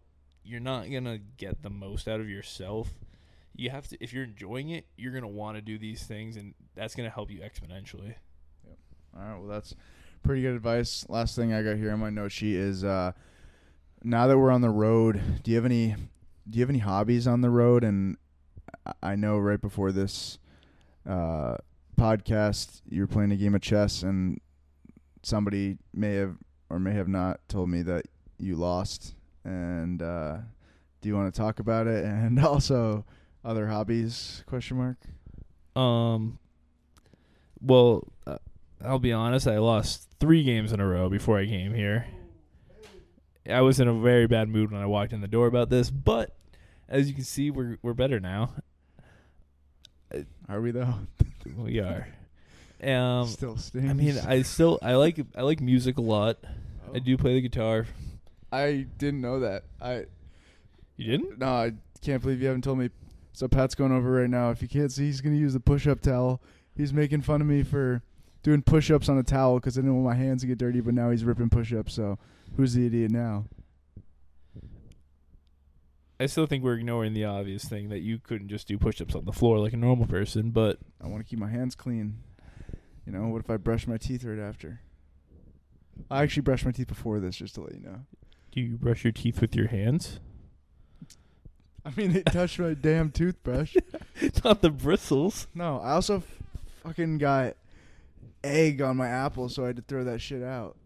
you're 0.44 0.60
not 0.60 0.90
gonna 0.90 1.18
get 1.36 1.62
the 1.62 1.70
most 1.70 2.08
out 2.08 2.20
of 2.20 2.28
yourself. 2.28 2.90
You 3.54 3.70
have 3.70 3.86
to 3.88 4.02
if 4.02 4.12
you're 4.12 4.24
enjoying 4.24 4.70
it, 4.70 4.86
you're 4.96 5.12
gonna 5.12 5.28
want 5.28 5.56
to 5.56 5.62
do 5.62 5.78
these 5.78 6.02
things, 6.04 6.36
and 6.36 6.54
that's 6.74 6.94
gonna 6.94 7.10
help 7.10 7.30
you 7.30 7.40
exponentially. 7.40 8.14
Yep. 8.66 8.78
All 9.16 9.22
right, 9.22 9.38
well 9.38 9.48
that's 9.48 9.74
pretty 10.22 10.42
good 10.42 10.54
advice. 10.54 11.04
Last 11.08 11.36
thing 11.36 11.52
I 11.52 11.62
got 11.62 11.76
here 11.76 11.92
on 11.92 12.00
my 12.00 12.10
note 12.10 12.32
sheet 12.32 12.56
is 12.56 12.82
uh 12.84 13.12
now 14.04 14.26
that 14.26 14.38
we're 14.38 14.50
on 14.50 14.62
the 14.62 14.70
road, 14.70 15.20
do 15.42 15.50
you 15.50 15.56
have 15.56 15.64
any 15.64 15.94
do 16.48 16.58
you 16.58 16.62
have 16.62 16.70
any 16.70 16.80
hobbies 16.80 17.26
on 17.26 17.40
the 17.40 17.50
road 17.50 17.84
and 17.84 18.16
I- 19.02 19.14
know 19.16 19.38
right 19.38 19.60
before 19.60 19.92
this 19.92 20.38
uh 21.08 21.56
podcast 21.98 22.80
you 22.88 23.02
were 23.02 23.06
playing 23.06 23.30
a 23.32 23.36
game 23.36 23.54
of 23.54 23.60
chess 23.60 24.02
and 24.02 24.40
somebody 25.22 25.78
may 25.94 26.14
have 26.14 26.36
or 26.70 26.78
may 26.78 26.92
have 26.92 27.08
not 27.08 27.40
told 27.48 27.68
me 27.68 27.82
that 27.82 28.06
you 28.38 28.56
lost 28.56 29.14
and 29.44 30.02
uh 30.02 30.36
do 31.00 31.08
you 31.08 31.16
want 31.16 31.32
to 31.32 31.40
talk 31.40 31.60
about 31.60 31.86
it 31.86 32.04
and 32.04 32.38
also 32.44 33.04
other 33.44 33.66
hobbies 33.66 34.42
question 34.46 34.76
mark 34.76 34.96
Um, 35.80 36.38
well, 37.60 38.06
uh, 38.26 38.38
I'll 38.84 38.98
be 38.98 39.12
honest. 39.12 39.46
I 39.46 39.58
lost 39.58 40.08
three 40.20 40.42
games 40.42 40.72
in 40.72 40.80
a 40.80 40.86
row 40.86 41.08
before 41.08 41.38
I 41.38 41.46
came 41.46 41.72
here. 41.72 42.06
I 43.48 43.60
was 43.62 43.80
in 43.80 43.88
a 43.88 43.94
very 43.94 44.26
bad 44.26 44.48
mood 44.48 44.70
when 44.70 44.80
I 44.80 44.86
walked 44.86 45.12
in 45.12 45.20
the 45.20 45.28
door 45.28 45.46
about 45.46 45.70
this, 45.70 45.90
but 45.90 46.36
as 46.88 47.08
you 47.08 47.14
can 47.14 47.24
see, 47.24 47.50
we're 47.50 47.78
we're 47.82 47.94
better 47.94 48.20
now. 48.20 48.54
are 50.48 50.60
we 50.60 50.70
though 50.72 50.94
We 51.56 51.80
are. 51.80 52.06
Um, 52.82 53.28
still 53.28 53.56
stings 53.56 53.88
I 53.88 53.92
mean, 53.92 54.18
I 54.18 54.42
still 54.42 54.78
I 54.82 54.94
like 54.94 55.20
I 55.36 55.42
like 55.42 55.60
music 55.60 55.98
a 55.98 56.00
lot. 56.00 56.38
Oh. 56.42 56.94
I 56.94 56.98
do 56.98 57.16
play 57.16 57.34
the 57.34 57.40
guitar. 57.40 57.86
I 58.50 58.86
didn't 58.98 59.20
know 59.20 59.40
that. 59.40 59.64
I 59.80 60.06
You 60.96 61.10
didn't? 61.12 61.38
no, 61.38 61.46
I 61.46 61.72
can't 62.02 62.20
believe 62.20 62.40
you 62.40 62.48
haven't 62.48 62.64
told 62.64 62.78
me. 62.78 62.90
So 63.32 63.48
Pat's 63.48 63.74
going 63.74 63.92
over 63.92 64.10
right 64.10 64.28
now. 64.28 64.50
If 64.50 64.60
you 64.60 64.68
can't 64.68 64.90
see, 64.92 65.06
he's 65.06 65.20
gonna 65.20 65.36
use 65.36 65.52
the 65.52 65.60
push-up 65.60 66.00
towel. 66.00 66.42
He's 66.76 66.92
making 66.92 67.22
fun 67.22 67.40
of 67.40 67.46
me 67.46 67.62
for 67.62 68.02
doing 68.42 68.62
push-ups 68.62 69.08
on 69.08 69.16
a 69.16 69.22
towel 69.22 69.56
because 69.60 69.78
I 69.78 69.82
didn't 69.82 70.02
want 70.02 70.16
my 70.18 70.22
hands 70.22 70.42
to 70.42 70.48
get 70.48 70.58
dirty. 70.58 70.80
But 70.80 70.94
now 70.94 71.10
he's 71.10 71.24
ripping 71.24 71.50
push-ups. 71.50 71.94
So 71.94 72.18
who's 72.56 72.74
the 72.74 72.86
idiot 72.86 73.10
now? 73.10 73.44
I 76.20 76.26
still 76.26 76.46
think 76.46 76.62
we're 76.62 76.74
ignoring 76.74 77.14
the 77.14 77.24
obvious 77.24 77.64
thing 77.64 77.88
that 77.88 78.00
you 78.00 78.18
couldn't 78.18 78.48
just 78.48 78.68
do 78.68 78.78
push-ups 78.78 79.14
on 79.14 79.24
the 79.24 79.32
floor 79.32 79.58
like 79.58 79.72
a 79.72 79.76
normal 79.76 80.06
person, 80.06 80.50
but 80.50 80.78
I 81.02 81.08
want 81.08 81.24
to 81.24 81.28
keep 81.28 81.38
my 81.38 81.48
hands 81.48 81.74
clean. 81.74 82.18
You 83.06 83.12
know, 83.12 83.28
what 83.28 83.42
if 83.42 83.50
I 83.50 83.56
brush 83.56 83.86
my 83.86 83.96
teeth 83.96 84.24
right 84.24 84.38
after? 84.38 84.80
I 86.10 86.22
actually 86.22 86.42
brushed 86.42 86.64
my 86.64 86.70
teeth 86.72 86.86
before 86.88 87.20
this, 87.20 87.36
just 87.36 87.54
to 87.56 87.60
let 87.62 87.74
you 87.74 87.80
know. 87.80 88.00
do 88.52 88.60
you 88.60 88.76
brush 88.76 89.04
your 89.04 89.12
teeth 89.12 89.40
with 89.40 89.54
your 89.56 89.68
hands? 89.68 90.20
I 91.84 91.90
mean, 91.96 92.14
it 92.14 92.26
touched 92.26 92.58
my 92.60 92.74
damn 92.74 93.10
toothbrush. 93.10 93.76
It's 94.20 94.44
not 94.44 94.62
the 94.62 94.70
bristles. 94.70 95.48
No, 95.54 95.80
I 95.80 95.92
also 95.92 96.18
f- 96.18 96.38
fucking 96.84 97.18
got 97.18 97.56
egg 98.44 98.80
on 98.80 98.96
my 98.96 99.08
apple, 99.08 99.48
so 99.48 99.64
I 99.64 99.68
had 99.68 99.76
to 99.76 99.82
throw 99.82 100.04
that 100.04 100.20
shit 100.20 100.42
out. 100.44 100.76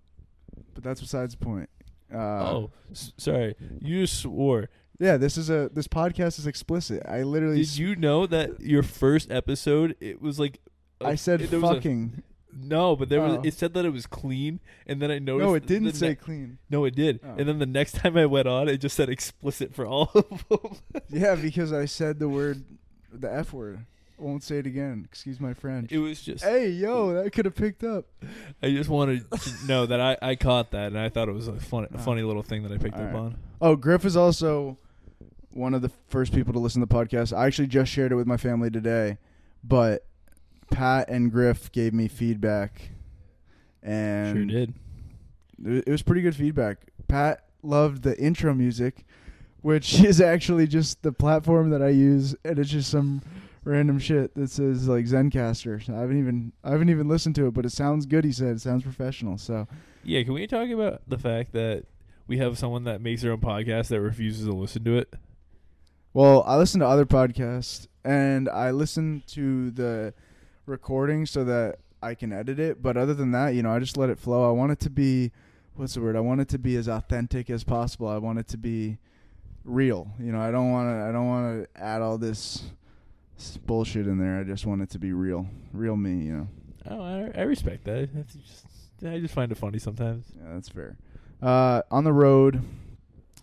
But 0.74 0.83
that's 0.85 1.00
besides 1.02 1.37
the 1.37 1.44
point. 1.44 1.68
Uh, 2.12 2.16
oh, 2.18 2.70
s- 2.90 3.12
sorry. 3.18 3.57
You 3.83 4.02
just 4.07 4.20
swore. 4.20 4.70
yeah. 4.98 5.18
This 5.18 5.37
is 5.37 5.50
a 5.50 5.68
this 5.72 5.87
podcast 5.88 6.38
is 6.38 6.46
explicit. 6.46 7.02
I 7.07 7.22
literally 7.24 7.57
Did 7.57 7.66
s- 7.66 7.79
you 7.79 7.94
know 7.96 8.26
that 8.26 8.61
your 8.61 8.83
first 8.83 9.31
episode 9.31 9.96
it 10.00 10.22
was 10.22 10.38
like 10.40 10.61
I 11.00 11.14
said 11.14 11.40
there 11.40 11.61
was 11.61 11.70
a- 11.70 11.74
fucking. 11.74 12.22
no, 12.59 12.96
but 12.96 13.09
there 13.09 13.20
was 13.20 13.35
Oh. 13.38 13.42
it 13.44 13.54
said 13.54 13.74
that 13.74 13.85
it 13.85 13.90
was 13.92 14.06
clean, 14.06 14.61
and 14.87 15.00
then 15.02 15.11
I 15.11 15.18
noticed. 15.18 15.46
no, 15.46 15.54
it 15.54 15.66
didn't 15.66 15.88
the 15.88 15.94
say 15.94 16.09
ne- 16.11 16.14
clean. 16.14 16.59
no, 16.70 16.85
it 16.85 16.94
did, 16.94 17.20
Oh. 17.24 17.35
and 17.38 17.48
then 17.48 17.59
the 17.59 17.66
next 17.66 17.92
time 17.96 18.16
I 18.16 18.26
went 18.26 18.48
on, 18.48 18.68
it 18.68 18.78
just 18.78 18.96
said 18.96 19.09
explicit 19.09 19.74
for 19.74 19.87
all 19.87 20.11
of 20.14 20.44
them. 20.48 21.02
Yeah, 21.11 21.35
because 21.35 21.72
I 21.72 21.85
said 21.85 22.18
the 22.18 22.28
word, 22.28 22.64
the 23.12 23.32
f 23.32 23.52
word. 23.52 23.80
Won't 24.18 24.42
say 24.42 24.56
it 24.56 24.66
again. 24.66 25.02
Excuse 25.06 25.38
my 25.40 25.52
French. 25.52 25.92
it 25.92 25.98
was 25.98 26.22
just. 26.22 26.42
Hey, 26.42 26.70
yo, 26.70 27.12
that 27.22 27.30
could 27.35 27.44
have 27.44 27.54
picked 27.54 27.85
up. 27.85 28.06
I 28.62 28.70
just 28.70 28.88
wanted 28.88 29.30
to 29.30 29.66
know 29.66 29.85
that 29.85 30.00
I, 30.00 30.16
I 30.22 30.37
caught 30.37 30.70
that, 30.70 30.87
and 30.87 30.98
I 30.98 31.11
thought 31.11 31.28
it 31.28 31.32
was 31.35 31.48
a 31.48 31.52
funny, 31.61 31.88
a 31.92 31.96
Oh. 31.96 31.98
funny 31.98 32.22
little 32.22 32.42
thing 32.42 32.62
that 32.62 32.72
I 32.72 32.78
picked 32.78 32.94
up 32.96 33.00
Alright. 33.02 33.14
on. 33.14 33.37
Oh, 33.61 33.76
Griff 33.76 34.06
is 34.06 34.16
also 34.16 34.78
one 35.50 35.74
of 35.74 35.82
the 35.82 35.90
first 36.09 36.32
people 36.32 36.54
to 36.54 36.59
listen 36.59 36.80
to 36.80 36.87
the 36.87 36.94
podcast. 36.94 37.37
I 37.37 37.44
actually 37.44 37.68
just 37.68 37.92
shared 37.92 38.11
it 38.11 38.14
with 38.14 38.26
my 38.26 38.38
family 38.38 38.70
today, 38.70 39.18
but 39.62 40.06
Pat 40.70 41.09
and 41.09 41.31
Griff 41.31 41.70
gave 41.72 41.92
me 41.94 42.09
feedback, 42.09 42.90
and 43.83 44.37
sure 44.37 44.44
did. 44.44 44.74
it 45.64 45.90
was 45.90 46.02
pretty 46.02 46.22
good 46.22 46.37
feedback. 46.37 46.79
Pat 47.09 47.44
loved 47.62 48.02
the 48.02 48.18
intro 48.18 48.55
music, 48.55 49.05
which 49.62 50.00
is 50.05 50.20
actually 50.20 50.66
just 50.66 51.02
the 51.02 51.12
platform 51.12 51.70
that 51.70 51.83
I 51.83 51.88
use, 51.88 52.35
and 52.44 52.59
it's 52.59 52.70
just 52.70 52.90
some 52.90 53.22
random 53.64 53.98
shit 53.98 54.35
that 54.37 54.50
says 54.50 54.88
like 54.88 55.05
Zencastr. 55.07 55.85
So 55.85 55.94
I 55.94 56.00
haven't 56.00 56.18
even 56.18 56.52
I 56.64 56.70
haven't 56.70 56.88
even 56.90 57.09
listened 57.09 57.35
to 57.37 57.46
it, 57.46 57.55
but 57.55 57.64
it 57.64 57.72
sounds 57.72 58.07
good. 58.07 58.24
He 58.24 58.33
said 58.33 58.57
it 58.57 58.61
sounds 58.61 58.83
professional. 58.83 59.38
So 59.38 59.66
Yeah, 60.05 60.22
can 60.22 60.35
we 60.35 60.46
talk 60.46 60.70
about 60.70 61.02
the 61.09 61.18
fact 61.18 61.52
that 61.52 61.85
we 62.29 62.38
have 62.38 62.59
someone 62.59 62.85
that 62.85 63.00
makes 63.00 63.22
their 63.22 63.33
own 63.33 63.40
podcast 63.40 63.88
that 63.88 64.00
refuses 64.00 64.46
to 64.46 64.52
listen 64.52 64.85
to 64.85 64.96
it? 64.98 65.14
Well, 66.12 66.44
I 66.46 66.57
listen 66.57 66.81
to 66.81 66.87
other 66.87 67.05
podcasts 67.07 67.88
and 68.05 68.48
I 68.48 68.70
listen 68.70 69.22
to 69.29 69.70
the 69.72 70.14
recording 70.66 71.26
so 71.26 71.44
that 71.44 71.79
I 72.02 72.14
can 72.14 72.33
edit 72.33 72.59
it. 72.61 72.83
But 72.83 72.96
other 72.96 73.14
than 73.14 73.31
that, 73.33 73.55
you 73.55 73.62
know, 73.62 73.70
I 73.70 73.79
just 73.79 73.96
let 73.96 74.11
it 74.11 74.18
flow. 74.18 74.48
I 74.48 74.52
want 74.52 74.72
it 74.72 74.81
to 74.81 74.90
be, 74.90 75.33
what's 75.74 75.94
the 75.94 76.00
word? 76.00 76.16
I 76.16 76.20
want 76.20 76.40
it 76.40 76.48
to 76.50 76.59
be 76.59 76.76
as 76.76 76.88
authentic 76.88 77.48
as 77.48 77.64
possible. 77.64 78.09
I 78.09 78.18
want 78.18 78.38
it 78.38 78.48
to 78.48 78.59
be 78.59 78.98
real. 79.64 80.11
You 80.20 80.33
know, 80.33 80.40
I 80.40 80.50
don't 80.50 80.70
want 80.70 80.88
to. 80.90 81.09
I 81.09 81.12
don't 81.12 81.26
want 81.26 81.64
to 81.64 81.83
add 81.83 82.02
all 82.02 82.18
this 82.18 82.64
bullshit 83.66 84.07
in 84.07 84.18
there. 84.18 84.38
I 84.38 84.44
just 84.44 84.66
want 84.66 84.83
it 84.83 84.90
to 84.90 84.98
be 84.98 85.12
real, 85.12 85.46
real 85.72 85.96
me. 85.96 86.24
You 86.24 86.33
know. 86.33 86.48
Oh, 86.88 87.00
I, 87.00 87.40
I 87.40 87.42
respect 87.42 87.85
that. 87.85 88.14
That's 88.14 88.35
just, 88.35 88.66
I 89.05 89.18
just 89.18 89.35
find 89.35 89.50
it 89.50 89.59
funny 89.59 89.79
sometimes. 89.79 90.26
Yeah, 90.37 90.55
that's 90.55 90.68
fair. 90.68 90.96
Uh, 91.42 91.83
on 91.90 92.05
the 92.05 92.12
road, 92.12 92.62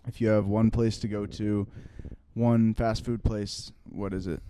if 0.06 0.20
you 0.20 0.28
have 0.28 0.46
one 0.46 0.70
place 0.70 0.98
to 0.98 1.08
go 1.08 1.26
to, 1.26 1.66
one 2.32 2.74
fast 2.74 3.04
food 3.04 3.22
place, 3.22 3.70
what 3.88 4.12
is 4.12 4.26
it? 4.26 4.42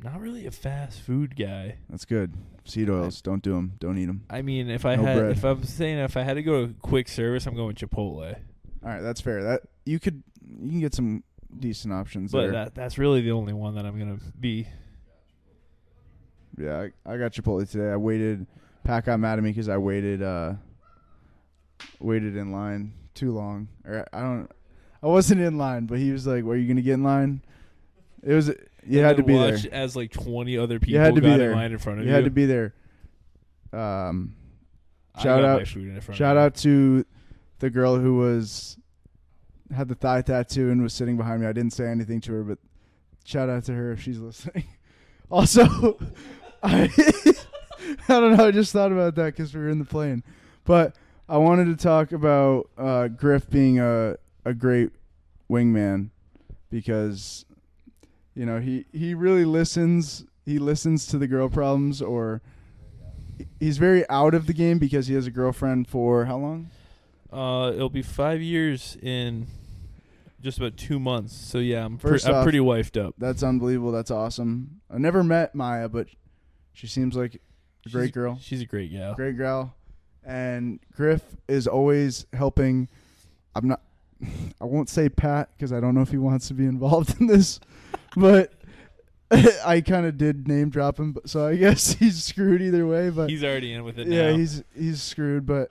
Not 0.00 0.20
really 0.20 0.46
a 0.46 0.50
fast 0.50 1.00
food 1.00 1.36
guy. 1.36 1.76
That's 1.88 2.04
good. 2.04 2.34
Seed 2.64 2.90
oils, 2.90 3.22
don't 3.22 3.42
do 3.42 3.52
them. 3.54 3.74
Don't 3.78 3.96
eat 3.98 4.06
them. 4.06 4.24
I 4.28 4.42
mean, 4.42 4.68
if 4.68 4.84
I 4.84 4.96
No 4.96 5.04
had, 5.04 5.18
bread. 5.18 5.30
if 5.32 5.44
I'm 5.44 5.64
saying 5.64 5.98
if 5.98 6.16
I 6.16 6.22
had 6.22 6.34
to 6.34 6.42
go 6.42 6.66
to 6.66 6.74
quick 6.82 7.08
service, 7.08 7.46
I'm 7.46 7.54
going 7.54 7.74
Chipotle. 7.74 8.34
All 8.82 8.88
right, 8.88 9.00
that's 9.00 9.20
fair. 9.20 9.42
That 9.42 9.62
you 9.86 9.98
could 10.00 10.22
you 10.60 10.70
can 10.70 10.80
get 10.80 10.94
some 10.94 11.22
decent 11.58 11.94
options 11.94 12.32
But 12.32 12.40
there. 12.42 12.52
that 12.52 12.74
that's 12.74 12.98
really 12.98 13.20
the 13.22 13.30
only 13.32 13.52
one 13.52 13.74
that 13.76 13.86
I'm 13.86 13.98
gonna 13.98 14.18
be. 14.38 14.66
yeah, 16.58 16.86
I, 17.06 17.14
I 17.14 17.16
got 17.16 17.32
Chipotle 17.32 17.68
today. 17.70 17.90
I 17.90 17.96
waited. 17.96 18.46
Pat 18.82 19.06
got 19.06 19.18
mad 19.20 19.38
at 19.38 19.44
me 19.44 19.50
because 19.50 19.68
I 19.68 19.78
waited. 19.78 20.22
uh 20.22 20.54
Waited 22.00 22.36
in 22.36 22.50
line 22.52 22.92
too 23.14 23.32
long. 23.32 23.68
Or 23.86 24.06
I 24.12 24.20
don't. 24.20 24.50
I 25.02 25.06
wasn't 25.06 25.40
in 25.40 25.58
line, 25.58 25.86
but 25.86 25.98
he 25.98 26.12
was 26.12 26.26
like, 26.26 26.44
"Were 26.44 26.56
you 26.56 26.66
gonna 26.68 26.82
get 26.82 26.94
in 26.94 27.02
line?" 27.02 27.42
It 28.22 28.32
was. 28.34 28.50
You 28.86 29.00
had 29.00 29.16
to 29.16 29.22
be 29.22 29.34
there. 29.36 29.58
As 29.72 29.94
like 29.96 30.10
20 30.12 30.58
other 30.58 30.78
people 30.78 30.92
You 30.94 30.98
had 31.00 31.14
to 31.14 31.20
be 31.20 31.28
got 31.28 31.38
there. 31.38 31.50
in 31.52 31.56
line 31.56 31.72
in 31.72 31.78
front 31.78 31.98
of 32.00 32.04
You 32.04 32.10
you. 32.10 32.14
had 32.14 32.24
to 32.24 32.30
be 32.30 32.46
there. 32.46 32.74
Um, 33.72 34.34
shout 35.22 35.44
out- 35.44 35.58
my 35.60 35.64
food 35.64 35.88
in 35.94 36.00
front 36.00 36.16
shout 36.18 36.36
out 36.36 36.54
to 36.56 37.04
the 37.58 37.70
girl 37.70 37.96
who 37.98 38.16
was 38.16 38.78
had 39.74 39.88
the 39.88 39.94
thigh 39.94 40.22
tattoo 40.22 40.70
and 40.70 40.82
was 40.82 40.92
sitting 40.92 41.16
behind 41.16 41.40
me. 41.40 41.46
I 41.46 41.52
didn't 41.52 41.72
say 41.72 41.86
anything 41.88 42.20
to 42.22 42.32
her, 42.32 42.42
but 42.44 42.58
shout 43.24 43.48
out 43.48 43.64
to 43.64 43.72
her 43.74 43.90
if 43.92 44.00
she's 44.00 44.18
listening. 44.18 44.64
Also, 45.30 45.64
I 46.62 46.82
I 48.08 48.20
don't 48.20 48.36
know. 48.36 48.46
I 48.46 48.50
just 48.50 48.72
thought 48.72 48.92
about 48.92 49.14
that 49.14 49.34
because 49.34 49.54
we 49.54 49.60
were 49.62 49.70
in 49.70 49.78
the 49.78 49.84
plane, 49.86 50.22
but 50.64 50.94
I 51.28 51.38
wanted 51.38 51.64
to 51.66 51.76
talk 51.76 52.12
about 52.12 52.68
uh, 52.76 53.08
Griff 53.08 53.48
being 53.48 53.80
a 53.80 54.16
a 54.44 54.52
great 54.52 54.90
wingman 55.50 56.10
because 56.70 57.46
you 58.34 58.44
know 58.46 58.60
he 58.60 58.86
he 58.92 59.14
really 59.14 59.44
listens. 59.44 60.24
He 60.44 60.58
listens 60.58 61.06
to 61.06 61.18
the 61.18 61.26
girl 61.26 61.48
problems, 61.48 62.02
or 62.02 62.42
he's 63.58 63.78
very 63.78 64.08
out 64.10 64.34
of 64.34 64.46
the 64.46 64.52
game 64.52 64.78
because 64.78 65.06
he 65.06 65.14
has 65.14 65.26
a 65.26 65.30
girlfriend 65.30 65.88
for 65.88 66.26
how 66.26 66.36
long? 66.36 66.70
Uh, 67.32 67.72
it'll 67.74 67.88
be 67.90 68.02
five 68.02 68.40
years 68.42 68.96
in 69.02 69.46
just 70.40 70.58
about 70.58 70.76
two 70.76 71.00
months. 71.00 71.34
So 71.34 71.58
yeah, 71.58 71.84
I'm, 71.84 71.96
pre- 71.98 72.10
First 72.12 72.28
I'm 72.28 72.42
pretty 72.42 72.58
wifed 72.60 73.02
up. 73.02 73.14
That's 73.18 73.42
unbelievable. 73.42 73.90
That's 73.92 74.10
awesome. 74.10 74.80
I 74.90 74.98
never 74.98 75.24
met 75.24 75.54
Maya, 75.54 75.88
but 75.88 76.08
she 76.74 76.86
seems 76.86 77.16
like 77.16 77.40
a 77.86 77.88
great 77.90 78.04
She's- 78.04 78.10
girl. 78.12 78.38
She's 78.40 78.60
a 78.62 78.66
great 78.66 78.92
gal. 78.92 79.14
Great 79.14 79.36
girl. 79.36 79.74
And 80.26 80.80
Griff 80.94 81.22
is 81.48 81.66
always 81.66 82.26
helping. 82.32 82.88
I'm 83.54 83.68
not. 83.68 83.80
I 84.60 84.64
won't 84.64 84.88
say 84.88 85.08
Pat 85.08 85.50
because 85.56 85.72
I 85.72 85.80
don't 85.80 85.94
know 85.94 86.02
if 86.02 86.10
he 86.10 86.18
wants 86.18 86.48
to 86.48 86.54
be 86.54 86.64
involved 86.66 87.16
in 87.20 87.26
this, 87.26 87.60
but 88.16 88.52
I 89.64 89.80
kind 89.80 90.06
of 90.06 90.16
did 90.18 90.46
name 90.48 90.70
drop 90.70 90.98
him. 90.98 91.12
but- 91.12 91.28
So 91.28 91.46
I 91.46 91.56
guess 91.64 91.92
he's 91.94 92.22
screwed 92.24 92.62
either 92.62 92.86
way. 92.86 93.10
But 93.10 93.30
He's 93.30 93.42
already 93.44 93.72
in 93.72 93.84
with 93.84 93.98
it 93.98 94.06
yeah, 94.08 94.30
now. 94.30 94.36
he's 94.36 94.62
he's 94.76 95.02
screwed. 95.02 95.46
But 95.46 95.70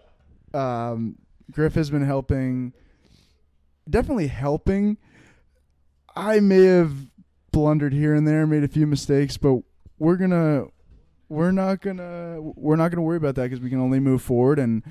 um, 0.57 1.17
Griff 1.51 1.75
has 1.75 1.89
been 1.89 2.05
helping. 2.05 2.73
Definitely 3.89 4.27
helping. 4.27 4.97
I 6.15 6.39
may 6.39 6.63
have 6.65 6.93
blundered 7.51 7.93
here 7.93 8.13
and 8.15 8.27
there, 8.27 8.45
made 8.47 8.63
a 8.63 8.67
few 8.67 8.87
mistakes, 8.87 9.35
but 9.37 9.59
we're 9.99 10.15
gonna, 10.15 10.65
we're 11.27 11.51
not 11.51 11.81
gonna, 11.81 12.39
we're 12.39 12.75
not 12.75 12.89
gonna 12.91 13.01
worry 13.01 13.17
about 13.17 13.35
that 13.35 13.43
because 13.43 13.59
we 13.59 13.69
can 13.69 13.79
only 13.79 13.99
move 13.99 14.21
forward, 14.21 14.57
and 14.59 14.83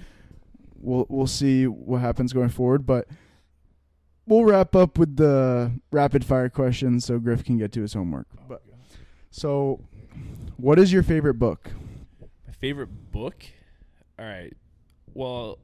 we'll 0.79 1.07
we'll 1.09 1.27
see 1.27 1.67
what 1.67 2.01
happens 2.01 2.33
going 2.33 2.49
forward. 2.49 2.85
But 2.87 3.07
we'll 4.27 4.45
wrap 4.45 4.75
up 4.75 4.99
with 4.99 5.17
the 5.17 5.73
rapid 5.91 6.25
fire 6.25 6.49
questions 6.49 7.05
so 7.05 7.19
Griff 7.19 7.45
can 7.45 7.59
get 7.59 7.73
to 7.73 7.83
his 7.83 7.95
homework. 7.95 8.27
Oh, 8.39 8.43
but 8.49 8.63
so, 9.31 9.81
what 10.57 10.79
is 10.79 10.93
your 10.93 11.03
favorite 11.03 11.35
book? 11.35 11.71
My 12.47 12.53
favorite 12.53 13.11
book? 13.11 13.45
All 14.19 14.27
right. 14.27 14.55
Well, 15.15 15.59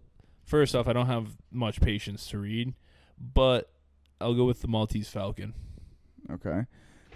first 0.44 0.74
off, 0.74 0.88
I 0.88 0.92
don't 0.92 1.06
have 1.06 1.36
much 1.50 1.80
patience 1.80 2.28
to 2.28 2.38
read, 2.38 2.74
but 3.18 3.70
I'll 4.20 4.34
go 4.34 4.44
with 4.44 4.62
the 4.62 4.68
Maltese 4.68 5.08
Falcon. 5.08 5.54
Okay. 6.30 6.64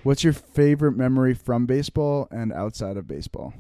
What's 0.03 0.25
your 0.25 0.33
favorite 0.33 0.93
memory 0.93 1.35
from 1.35 1.67
baseball 1.67 2.29
and 2.31 2.53
outside 2.53 2.97
of 2.97 3.07
baseball? 3.07 3.55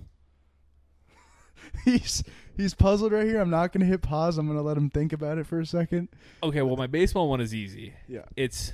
he's 1.84 2.22
he's 2.56 2.74
puzzled 2.74 3.12
right 3.12 3.26
here. 3.26 3.40
I'm 3.40 3.50
not 3.50 3.72
gonna 3.72 3.84
hit 3.86 4.02
pause. 4.02 4.38
I'm 4.38 4.46
gonna 4.46 4.62
let 4.62 4.76
him 4.76 4.90
think 4.90 5.12
about 5.12 5.38
it 5.38 5.46
for 5.46 5.60
a 5.60 5.66
second. 5.66 6.08
Okay, 6.42 6.62
well, 6.62 6.76
my 6.76 6.86
baseball 6.86 7.28
one 7.28 7.40
is 7.40 7.54
easy. 7.54 7.94
Yeah. 8.08 8.24
It's 8.36 8.72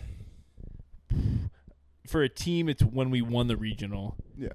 for 2.06 2.22
a 2.22 2.28
team. 2.28 2.68
It's 2.68 2.82
when 2.82 3.10
we 3.10 3.22
won 3.22 3.48
the 3.48 3.56
regional. 3.56 4.16
Yeah. 4.36 4.52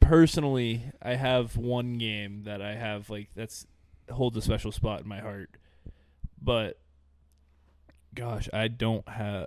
Personally, 0.00 0.92
I 1.02 1.14
have 1.14 1.56
one 1.56 1.94
game 1.98 2.42
that 2.44 2.62
I 2.62 2.74
have 2.76 3.10
like 3.10 3.28
that's 3.34 3.66
holds 4.10 4.36
a 4.36 4.42
special 4.42 4.70
spot 4.72 5.00
in 5.02 5.08
my 5.08 5.18
heart. 5.20 5.50
But 6.40 6.78
gosh, 8.14 8.48
I 8.52 8.68
don't 8.68 9.06
have. 9.08 9.46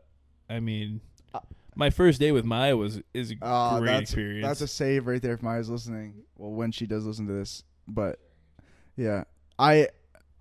I 0.50 0.60
mean, 0.60 1.02
Uh, 1.34 1.40
my 1.76 1.90
first 1.92 2.20
day 2.20 2.32
with 2.34 2.44
Maya 2.44 2.76
was 2.76 3.00
is 3.14 3.32
a 3.32 3.36
Oh, 3.42 3.80
great 3.80 3.88
that's 3.92 4.02
experience. 4.02 4.46
that's 4.46 4.62
a 4.62 4.68
save 4.68 5.08
right 5.08 5.22
there 5.22 5.34
if 5.34 5.42
Maya's 5.44 5.70
listening. 5.70 6.24
Well, 6.38 6.52
when 6.52 6.72
she 6.72 6.86
does 6.88 7.06
listen 7.06 7.26
to 7.28 7.34
this, 7.34 7.64
but 7.90 8.20
yeah, 8.96 9.24
I 9.58 9.90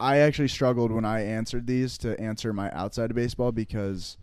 I 0.01 0.19
actually 0.19 0.49
struggled 0.49 0.93
when 0.93 1.05
I 1.05 1.23
answered 1.23 1.67
these 1.67 1.99
to 1.99 2.19
answer 2.21 2.53
my 2.53 2.71
outside 2.73 3.11
of 3.11 3.17
baseball 3.17 3.51
because 3.53 4.17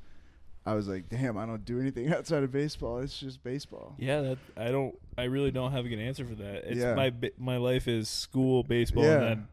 I 0.66 0.74
was 0.74 0.88
like, 0.88 1.10
damn, 1.10 1.38
I 1.38 1.46
don't 1.46 1.64
do 1.66 1.80
anything 1.80 2.12
outside 2.14 2.44
of 2.44 2.52
baseball. 2.52 3.00
It's 3.00 3.20
just 3.20 3.44
baseball. 3.44 3.96
Yeah, 3.98 4.22
that 4.22 4.38
I 4.58 4.72
don't. 4.72 4.98
I 5.18 5.24
really 5.26 5.52
don't 5.52 5.72
have 5.72 5.86
a 5.86 5.90
good 5.90 6.00
answer 6.00 6.26
for 6.26 6.36
that. 6.36 6.64
It's 6.66 6.80
Yeah. 6.80 6.96
my 6.96 7.14
my 7.38 7.58
life 7.58 7.88
is 7.88 8.10
school, 8.10 8.64
baseball, 8.64 9.04
Yeah. 9.04 9.14
and 9.16 9.24
then 9.24 9.48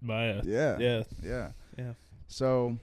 Maya. 0.00 0.42
Yeah. 0.44 0.76
Yeah, 0.78 1.02
Yeah. 1.22 1.48
yeah. 1.78 1.92
So, 2.28 2.78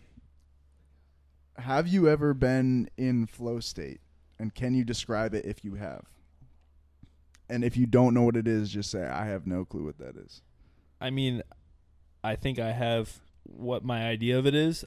have 1.58 1.88
you 1.88 2.08
ever 2.10 2.34
been 2.34 2.90
in 2.98 3.26
flow 3.28 3.60
state? 3.60 4.02
And 4.40 4.54
can 4.56 4.74
you 4.74 4.84
describe 4.84 5.34
it 5.36 5.46
if 5.46 5.64
you 5.64 5.76
have? 5.76 6.06
And 7.52 7.64
if 7.64 7.76
you 7.76 7.86
don't 7.86 8.14
know 8.14 8.24
what 8.24 8.36
it 8.38 8.48
is, 8.48 8.70
just 8.70 8.90
say, 8.92 9.04
I 9.06 9.26
have 9.26 9.46
no 9.46 9.66
clue 9.66 9.84
what 9.86 9.98
that 10.00 10.16
is. 10.16 10.42
I 11.00 11.10
mean, 11.10 11.42
I 12.24 12.36
think 12.36 12.60
I 12.60 12.72
have 12.72 13.20
what 13.44 13.84
my 13.84 14.08
idea 14.08 14.40
of 14.40 14.48
it 14.48 14.56
is. 14.56 14.86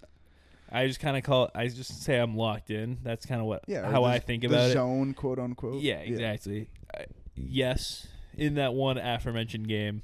I 0.73 0.87
just 0.87 0.99
kind 0.99 1.17
of 1.17 1.23
call. 1.23 1.45
It. 1.47 1.51
I 1.55 1.69
just 1.69 2.03
say 2.03 2.19
I'm 2.19 2.37
locked 2.37 2.71
in. 2.71 2.99
That's 3.03 3.27
kind 3.27 3.41
of 3.41 3.47
what 3.47 3.65
Yeah. 3.69 3.89
how 3.91 4.05
I 4.05 4.19
think 4.19 4.45
about 4.45 4.71
it. 4.71 4.73
zone, 4.73 5.13
quote 5.15 5.39
unquote. 5.39 5.83
Yeah, 5.83 5.99
exactly. 5.99 6.71
I, 6.97 7.05
yes, 7.35 8.07
in 8.37 8.55
that 8.55 8.75
one 8.75 8.97
aforementioned 8.99 9.69
game, 9.69 10.03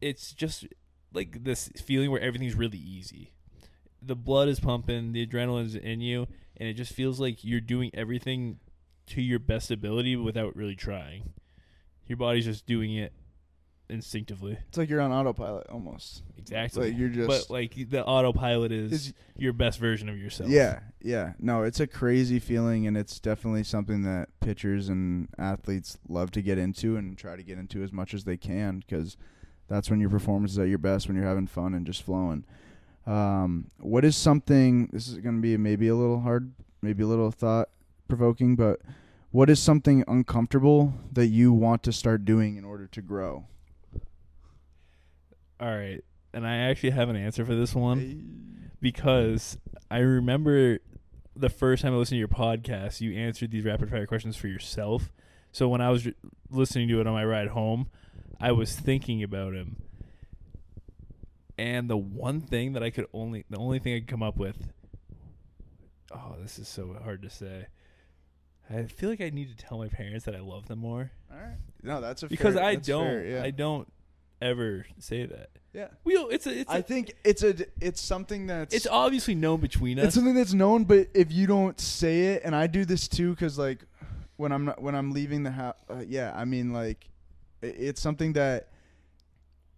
it's 0.00 0.32
just 0.32 0.66
like 1.12 1.44
this 1.44 1.68
feeling 1.82 2.10
where 2.10 2.20
everything's 2.20 2.54
really 2.54 2.78
easy. 2.78 3.32
The 4.02 4.16
blood 4.16 4.48
is 4.48 4.60
pumping, 4.60 5.12
the 5.12 5.24
adrenaline's 5.26 5.76
in 5.76 6.00
you, 6.00 6.26
and 6.56 6.68
it 6.68 6.74
just 6.74 6.92
feels 6.92 7.20
like 7.20 7.44
you're 7.44 7.60
doing 7.60 7.90
everything 7.94 8.58
to 9.06 9.22
your 9.22 9.38
best 9.38 9.70
ability 9.70 10.16
without 10.16 10.56
really 10.56 10.74
trying. 10.76 11.32
Your 12.06 12.16
body's 12.16 12.44
just 12.44 12.66
doing 12.66 12.94
it 12.94 13.12
instinctively. 13.88 14.56
It's 14.68 14.78
like 14.78 14.88
you're 14.88 15.00
on 15.00 15.12
autopilot 15.12 15.66
almost. 15.68 16.22
Exactly. 16.38 16.90
Like 16.90 16.98
you're 16.98 17.08
just. 17.08 17.28
but 17.28 17.50
like 17.52 17.74
the 17.90 18.04
autopilot 18.04 18.72
is 18.72 18.92
is- 18.92 19.12
your 19.36 19.52
best 19.52 19.78
version 19.78 20.08
of 20.08 20.18
yourself. 20.18 20.50
yeah, 20.50 20.80
yeah. 21.02 21.32
No, 21.38 21.62
it's 21.62 21.80
a 21.80 21.86
crazy 21.86 22.38
feeling, 22.38 22.86
and 22.86 22.96
it's 22.96 23.20
definitely 23.20 23.62
something 23.64 24.02
that 24.02 24.28
pitchers 24.40 24.88
and 24.88 25.28
athletes 25.38 25.98
love 26.08 26.30
to 26.32 26.42
get 26.42 26.58
into 26.58 26.96
and 26.96 27.16
try 27.16 27.36
to 27.36 27.42
get 27.42 27.58
into 27.58 27.82
as 27.82 27.92
much 27.92 28.14
as 28.14 28.24
they 28.24 28.36
can 28.36 28.78
because 28.86 29.16
that's 29.68 29.90
when 29.90 30.00
your 30.00 30.10
performance 30.10 30.52
is 30.52 30.58
at 30.58 30.68
your 30.68 30.78
best, 30.78 31.06
when 31.08 31.16
you're 31.16 31.26
having 31.26 31.46
fun 31.46 31.74
and 31.74 31.86
just 31.86 32.02
flowing. 32.02 32.44
Um, 33.06 33.70
what 33.80 34.04
is 34.04 34.16
something? 34.16 34.88
This 34.92 35.08
is 35.08 35.18
going 35.18 35.36
to 35.36 35.42
be 35.42 35.56
maybe 35.56 35.88
a 35.88 35.94
little 35.94 36.20
hard, 36.20 36.52
maybe 36.80 37.02
a 37.02 37.06
little 37.06 37.30
thought 37.30 37.68
provoking, 38.08 38.56
but 38.56 38.80
what 39.34 39.50
is 39.50 39.58
something 39.58 40.04
uncomfortable 40.06 40.94
that 41.10 41.26
you 41.26 41.52
want 41.52 41.82
to 41.82 41.92
start 41.92 42.24
doing 42.24 42.56
in 42.56 42.64
order 42.64 42.86
to 42.86 43.02
grow? 43.02 43.44
All 45.58 45.76
right. 45.76 46.04
And 46.32 46.46
I 46.46 46.58
actually 46.58 46.90
have 46.90 47.08
an 47.08 47.16
answer 47.16 47.44
for 47.44 47.56
this 47.56 47.74
one. 47.74 48.70
because 48.80 49.58
I 49.90 49.98
remember 49.98 50.78
the 51.34 51.48
first 51.48 51.82
time 51.82 51.94
I 51.94 51.96
listened 51.96 52.14
to 52.14 52.20
your 52.20 52.28
podcast, 52.28 53.00
you 53.00 53.12
answered 53.12 53.50
these 53.50 53.64
rapid 53.64 53.90
fire 53.90 54.06
questions 54.06 54.36
for 54.36 54.46
yourself. 54.46 55.10
So 55.50 55.68
when 55.68 55.80
I 55.80 55.90
was 55.90 56.06
r- 56.06 56.12
listening 56.48 56.86
to 56.90 57.00
it 57.00 57.08
on 57.08 57.12
my 57.12 57.24
ride 57.24 57.48
home, 57.48 57.88
I 58.40 58.52
was 58.52 58.76
thinking 58.76 59.20
about 59.24 59.52
him. 59.52 59.82
And 61.58 61.90
the 61.90 61.96
one 61.96 62.40
thing 62.40 62.74
that 62.74 62.84
I 62.84 62.90
could 62.90 63.06
only, 63.12 63.46
the 63.50 63.58
only 63.58 63.80
thing 63.80 63.96
I 63.96 63.98
could 63.98 64.06
come 64.06 64.22
up 64.22 64.36
with, 64.36 64.70
oh, 66.12 66.36
this 66.40 66.56
is 66.60 66.68
so 66.68 66.96
hard 67.02 67.22
to 67.22 67.30
say. 67.30 67.66
I 68.70 68.84
feel 68.84 69.10
like 69.10 69.20
I 69.20 69.30
need 69.30 69.56
to 69.56 69.64
tell 69.64 69.78
my 69.78 69.88
parents 69.88 70.24
that 70.24 70.34
I 70.34 70.40
love 70.40 70.66
them 70.68 70.78
more 70.80 71.10
All 71.32 71.38
right. 71.38 71.56
No, 71.82 72.00
that's 72.00 72.22
a 72.22 72.28
because 72.28 72.54
fair- 72.54 72.64
I 72.64 72.74
that's 72.76 72.86
don't, 72.88 73.04
fair, 73.04 73.26
yeah. 73.26 73.42
I 73.42 73.50
don't 73.50 73.90
ever 74.40 74.86
say 74.98 75.26
that. 75.26 75.50
yeah. 75.72 75.88
We, 76.04 76.14
don't- 76.14 76.32
it's 76.32 76.46
a, 76.46 76.60
it's, 76.60 76.70
a, 76.70 76.74
I 76.74 76.82
think 76.82 77.14
it's 77.24 77.42
a 77.42 77.54
it's 77.80 78.00
something 78.00 78.46
that's 78.46 78.74
it's 78.74 78.86
obviously 78.86 79.34
known 79.34 79.60
between 79.60 79.98
us. 79.98 80.06
it's 80.06 80.14
something 80.14 80.34
that's 80.34 80.54
known, 80.54 80.84
but 80.84 81.08
if 81.14 81.30
you 81.32 81.46
don't 81.46 81.78
say 81.80 82.34
it, 82.34 82.42
and 82.44 82.54
I 82.56 82.66
do 82.66 82.84
this 82.84 83.06
too, 83.08 83.30
because 83.30 83.58
like 83.58 83.84
when 84.36 84.50
I'm 84.50 84.64
not, 84.64 84.80
when 84.82 84.94
I'm 84.94 85.12
leaving 85.12 85.42
the 85.42 85.50
house, 85.50 85.76
uh, 85.90 86.02
yeah, 86.06 86.32
I 86.34 86.44
mean 86.46 86.72
like 86.72 87.08
i- 87.62 87.66
it's 87.66 88.00
something 88.00 88.32
that 88.34 88.68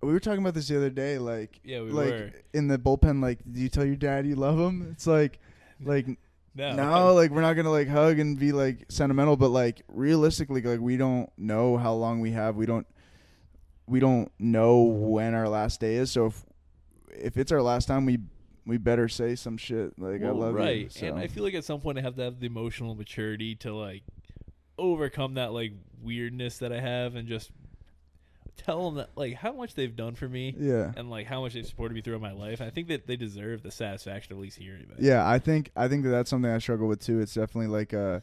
we 0.03 0.12
were 0.12 0.20
talking 0.20 0.41
about 0.41 0.55
this 0.55 0.68
the 0.68 0.76
other 0.76 0.91
day, 0.91 1.18
like 1.18 1.61
yeah, 1.64 1.80
we 1.82 1.91
like 1.91 2.11
were. 2.11 2.32
in 2.55 2.68
the 2.68 2.78
bullpen, 2.78 3.20
like 3.22 3.41
do 3.51 3.61
you 3.61 3.68
tell 3.68 3.84
your 3.84 3.97
dad 3.97 4.26
you 4.26 4.37
love 4.37 4.59
him? 4.59 4.89
It's 4.93 5.07
like 5.07 5.39
like 5.84 6.07
No, 6.57 6.74
no, 6.74 7.14
like 7.14 7.30
we're 7.30 7.42
not 7.42 7.54
gonna 7.54 7.70
like 7.70 7.88
hug 7.88 8.18
and 8.18 8.38
be 8.38 8.52
like 8.52 8.86
sentimental, 8.88 9.36
but 9.36 9.50
like 9.50 9.82
realistically, 9.88 10.62
like 10.62 10.80
we 10.80 10.96
don't 10.96 11.30
know 11.36 11.76
how 11.76 11.92
long 11.92 12.20
we 12.20 12.30
have. 12.30 12.57
We 12.57 12.64
don't 12.64 12.86
we 13.86 14.00
don't 14.00 14.32
know 14.38 14.82
when 14.82 15.34
our 15.34 15.48
last 15.48 15.80
day 15.80 15.96
is. 15.96 16.11
So 16.11 16.26
if 16.26 16.44
if 17.11 17.36
it's 17.36 17.52
our 17.52 17.61
last 17.61 17.86
time, 17.86 18.07
we 18.07 18.18
we 18.64 18.78
better 18.78 19.07
say 19.09 19.34
some 19.34 19.59
shit 19.59 19.98
like 19.98 20.22
I 20.22 20.30
love 20.30 20.54
right. 20.54 20.76
you. 20.78 20.88
So. 20.88 21.07
And 21.07 21.18
I 21.18 21.26
feel 21.26 21.44
like 21.44 21.54
at 21.54 21.64
some 21.64 21.80
point 21.80 21.98
I 21.98 22.00
have 22.00 22.16
to 22.16 22.22
have 22.22 22.40
the 22.40 22.46
emotional 22.46 22.94
maturity 22.94 23.54
to 23.57 23.74
like 23.74 24.02
overcome 24.78 25.34
that 25.34 25.52
like 25.52 25.72
weirdness 26.02 26.59
that 26.59 26.72
I 26.72 26.80
have 26.80 27.16
and 27.16 27.28
just 27.28 27.50
tell 28.57 28.86
them 28.86 28.94
that, 28.96 29.11
like 29.16 29.34
how 29.34 29.52
much 29.52 29.74
they've 29.74 29.94
done 29.94 30.14
for 30.14 30.28
me 30.28 30.54
Yeah. 30.59 30.92
and 30.96 31.11
like 31.11 31.26
how 31.26 31.40
much 31.42 31.54
they've 31.54 31.66
supported 31.66 31.94
me 31.94 32.00
throughout 32.00 32.20
my 32.22 32.32
life. 32.32 32.61
I 32.61 32.70
think 32.70 32.88
that 32.88 33.07
they 33.07 33.16
deserve 33.16 33.62
the 33.62 33.70
satisfaction 33.70 34.32
of 34.32 34.38
at 34.38 34.42
least 34.42 34.59
hearing 34.59 34.82
it. 34.82 34.96
Yeah, 34.98 35.28
I 35.28 35.38
think 35.38 35.70
I 35.76 35.88
think 35.88 36.04
that 36.04 36.11
that's 36.11 36.30
something 36.30 36.50
I 36.50 36.59
struggle 36.59 36.88
with 36.88 37.00
too. 37.00 37.20
It's 37.20 37.34
definitely 37.34 37.68
like 37.68 37.92
uh 37.94 38.20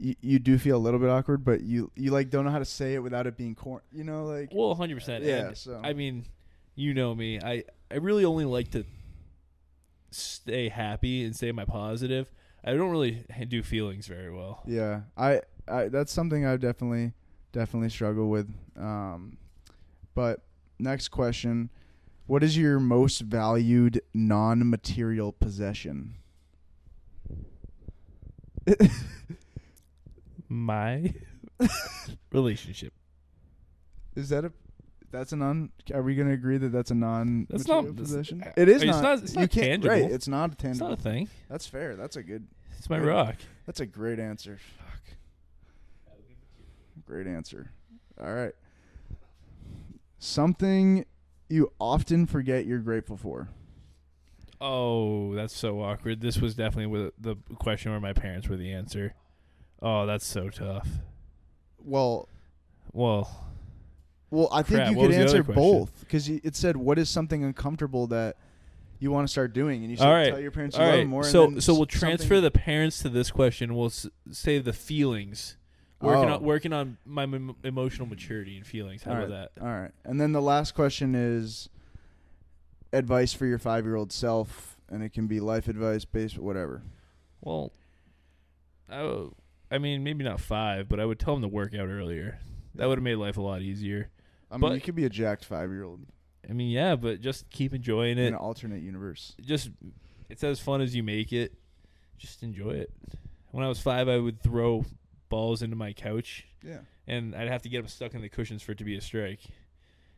you, 0.00 0.14
you 0.20 0.38
do 0.38 0.58
feel 0.58 0.76
a 0.76 0.78
little 0.78 1.00
bit 1.00 1.08
awkward, 1.10 1.44
but 1.44 1.60
you 1.62 1.90
you 1.96 2.10
like 2.10 2.30
don't 2.30 2.44
know 2.44 2.50
how 2.50 2.58
to 2.60 2.64
say 2.64 2.94
it 2.94 3.02
without 3.02 3.26
it 3.26 3.36
being 3.36 3.54
corn. 3.54 3.82
You 3.92 4.04
know, 4.04 4.24
like 4.26 4.50
Well, 4.52 4.74
hundred 4.74 4.96
percent. 4.96 5.24
yeah. 5.24 5.52
So 5.54 5.80
I 5.82 5.92
mean, 5.92 6.26
you 6.76 6.94
know 6.94 7.14
me. 7.14 7.40
I 7.40 7.64
I 7.90 7.96
really 7.96 8.24
only 8.24 8.44
like 8.44 8.70
to 8.72 8.84
stay 10.10 10.68
happy 10.68 11.24
and 11.24 11.34
stay 11.34 11.52
my 11.52 11.64
positive. 11.64 12.30
I 12.64 12.72
don't 12.74 12.90
really 12.90 13.24
do 13.48 13.62
feelings 13.62 14.06
very 14.06 14.32
well. 14.32 14.62
yeah, 14.66 15.02
I 15.16 15.42
I 15.66 15.88
that's 15.88 16.12
something 16.12 16.44
I 16.46 16.56
definitely 16.56 17.12
definitely 17.52 17.88
struggle 17.90 18.28
with. 18.28 18.48
Um, 18.76 19.38
but 20.18 20.40
next 20.80 21.10
question: 21.10 21.70
What 22.26 22.42
is 22.42 22.58
your 22.58 22.80
most 22.80 23.20
valued 23.20 24.00
non-material 24.12 25.30
possession? 25.30 26.14
My 30.48 31.14
relationship. 32.32 32.92
Is 34.16 34.30
that 34.30 34.44
a 34.44 34.52
that's 35.12 35.30
a 35.32 35.36
non? 35.36 35.70
Are 35.94 36.02
we 36.02 36.16
gonna 36.16 36.32
agree 36.32 36.58
that 36.58 36.70
that's 36.72 36.90
a 36.90 36.96
non? 36.96 37.46
That's 37.48 37.68
not- 37.68 37.94
possession. 37.94 38.42
uh, 38.42 38.50
It 38.56 38.68
is 38.68 38.82
it's 38.82 38.90
not. 38.90 39.02
not- 39.02 39.18
it's 39.22 39.34
you 39.34 39.40
not 39.42 39.50
can't, 39.50 39.82
tangible. 39.84 39.90
Right. 39.90 40.10
It's 40.10 40.26
not 40.26 40.52
It's 40.52 40.62
tangible. 40.62 40.88
not 40.88 40.98
a 40.98 41.02
thing. 41.02 41.28
That's 41.48 41.66
fair. 41.68 41.94
That's 41.94 42.16
a 42.16 42.24
good. 42.24 42.48
It's 42.76 42.90
my 42.90 42.98
rock. 42.98 43.36
That's 43.66 43.78
a 43.78 43.86
great 43.86 44.18
answer. 44.18 44.58
Fuck. 44.78 46.16
Great 47.06 47.28
answer. 47.28 47.70
All 48.20 48.32
right. 48.34 48.52
Something 50.18 51.04
you 51.48 51.72
often 51.80 52.26
forget 52.26 52.66
you're 52.66 52.78
grateful 52.80 53.16
for. 53.16 53.48
Oh, 54.60 55.34
that's 55.34 55.56
so 55.56 55.80
awkward. 55.80 56.20
This 56.20 56.38
was 56.38 56.54
definitely 56.54 56.86
with 56.86 57.12
the 57.18 57.36
question 57.60 57.92
where 57.92 58.00
my 58.00 58.12
parents 58.12 58.48
were 58.48 58.56
the 58.56 58.72
answer. 58.72 59.14
Oh, 59.80 60.04
that's 60.06 60.26
so 60.26 60.48
tough. 60.50 60.88
Well, 61.78 62.28
Well, 62.92 63.44
well, 64.30 64.48
I 64.52 64.62
think 64.62 64.78
Crap, 64.80 64.90
you 64.90 64.96
could 64.96 65.06
was 65.08 65.16
the 65.16 65.22
other 65.24 65.38
answer 65.38 65.52
both 65.52 66.00
because 66.00 66.28
it 66.28 66.56
said, 66.56 66.76
"What 66.76 66.98
is 66.98 67.08
something 67.08 67.44
uncomfortable 67.44 68.08
that 68.08 68.36
you 68.98 69.10
want 69.12 69.26
to 69.28 69.30
start 69.30 69.52
doing?" 69.54 69.84
And 69.84 69.90
you 69.92 70.04
All 70.04 70.12
right. 70.12 70.28
"Tell 70.30 70.40
your 70.40 70.50
parents 70.50 70.76
you 70.76 70.82
all 70.82 70.88
love 70.88 70.94
right. 70.96 71.00
them 71.02 71.08
more." 71.08 71.24
So, 71.24 71.60
so 71.60 71.74
we'll 71.74 71.86
transfer 71.86 72.40
the 72.40 72.50
parents 72.50 72.98
to 73.02 73.08
this 73.08 73.30
question. 73.30 73.74
We'll 73.74 73.86
s- 73.86 74.08
save 74.32 74.64
the 74.64 74.72
feelings. 74.72 75.56
Working 76.00 76.30
Oh. 76.30 76.34
on 76.34 76.42
working 76.44 76.72
on 76.72 76.96
my 77.04 77.24
m- 77.24 77.56
emotional 77.64 78.06
maturity 78.06 78.56
and 78.56 78.64
feelings. 78.66 79.02
How 79.02 79.10
All 79.12 79.16
about 79.18 79.30
right. 79.30 79.48
that? 79.56 79.62
All 79.62 79.80
right. 79.80 79.90
And 80.04 80.20
then 80.20 80.32
the 80.32 80.40
last 80.42 80.74
question 80.74 81.14
is 81.16 81.68
advice 82.92 83.32
for 83.32 83.46
your 83.46 83.58
five 83.58 83.84
year 83.84 83.96
old 83.96 84.12
self, 84.12 84.76
and 84.88 85.02
it 85.02 85.12
can 85.12 85.26
be 85.26 85.40
life 85.40 85.66
advice, 85.68 86.04
based 86.04 86.38
whatever. 86.38 86.82
Well, 87.40 87.72
I, 88.88 88.98
w- 88.98 89.34
I 89.70 89.78
mean, 89.78 90.02
maybe 90.04 90.24
not 90.24 90.40
five, 90.40 90.88
but 90.88 91.00
I 91.00 91.04
would 91.04 91.18
tell 91.18 91.34
him 91.34 91.42
to 91.42 91.48
work 91.48 91.74
out 91.74 91.88
earlier. 91.88 92.38
That 92.76 92.86
would 92.88 92.98
have 92.98 93.02
made 93.04 93.16
life 93.16 93.36
a 93.36 93.42
lot 93.42 93.60
easier. 93.62 94.08
I 94.50 94.54
mean, 94.54 94.60
But- 94.60 94.74
you 94.74 94.80
could 94.80 94.94
be 94.94 95.04
a 95.04 95.10
jacked 95.10 95.44
five 95.44 95.70
year 95.70 95.82
old 95.84 96.06
I 96.48 96.52
mean, 96.54 96.70
yeah, 96.70 96.94
but 96.96 97.20
just 97.20 97.50
keep 97.50 97.74
enjoying 97.74 98.16
it. 98.16 98.22
in 98.22 98.28
an 98.28 98.34
alternate 98.36 98.80
universe. 98.82 99.34
Just 99.40 99.70
it's 100.30 100.42
as 100.42 100.60
fun 100.60 100.80
as 100.80 100.94
you 100.94 101.02
make 101.02 101.32
it. 101.32 101.52
Just 102.16 102.42
enjoy 102.42 102.70
it. 102.70 102.90
When 103.50 103.64
I 103.64 103.68
was 103.68 103.80
five, 103.80 104.08
I 104.08 104.16
would 104.18 104.40
throw 104.42 104.84
balls 105.28 105.62
into 105.62 105.76
my 105.76 105.92
couch, 105.92 106.46
Yeah. 106.64 106.80
and 107.06 107.34
I'd 107.34 107.48
have 107.48 107.62
to 107.62 107.68
get 107.68 107.78
them 107.78 107.88
stuck 107.88 108.14
in 108.14 108.20
the 108.22 108.28
cushions 108.28 108.62
for 108.62 108.72
it 108.72 108.78
to 108.78 108.84
be 108.84 108.96
a 108.96 109.00
strike. 109.00 109.40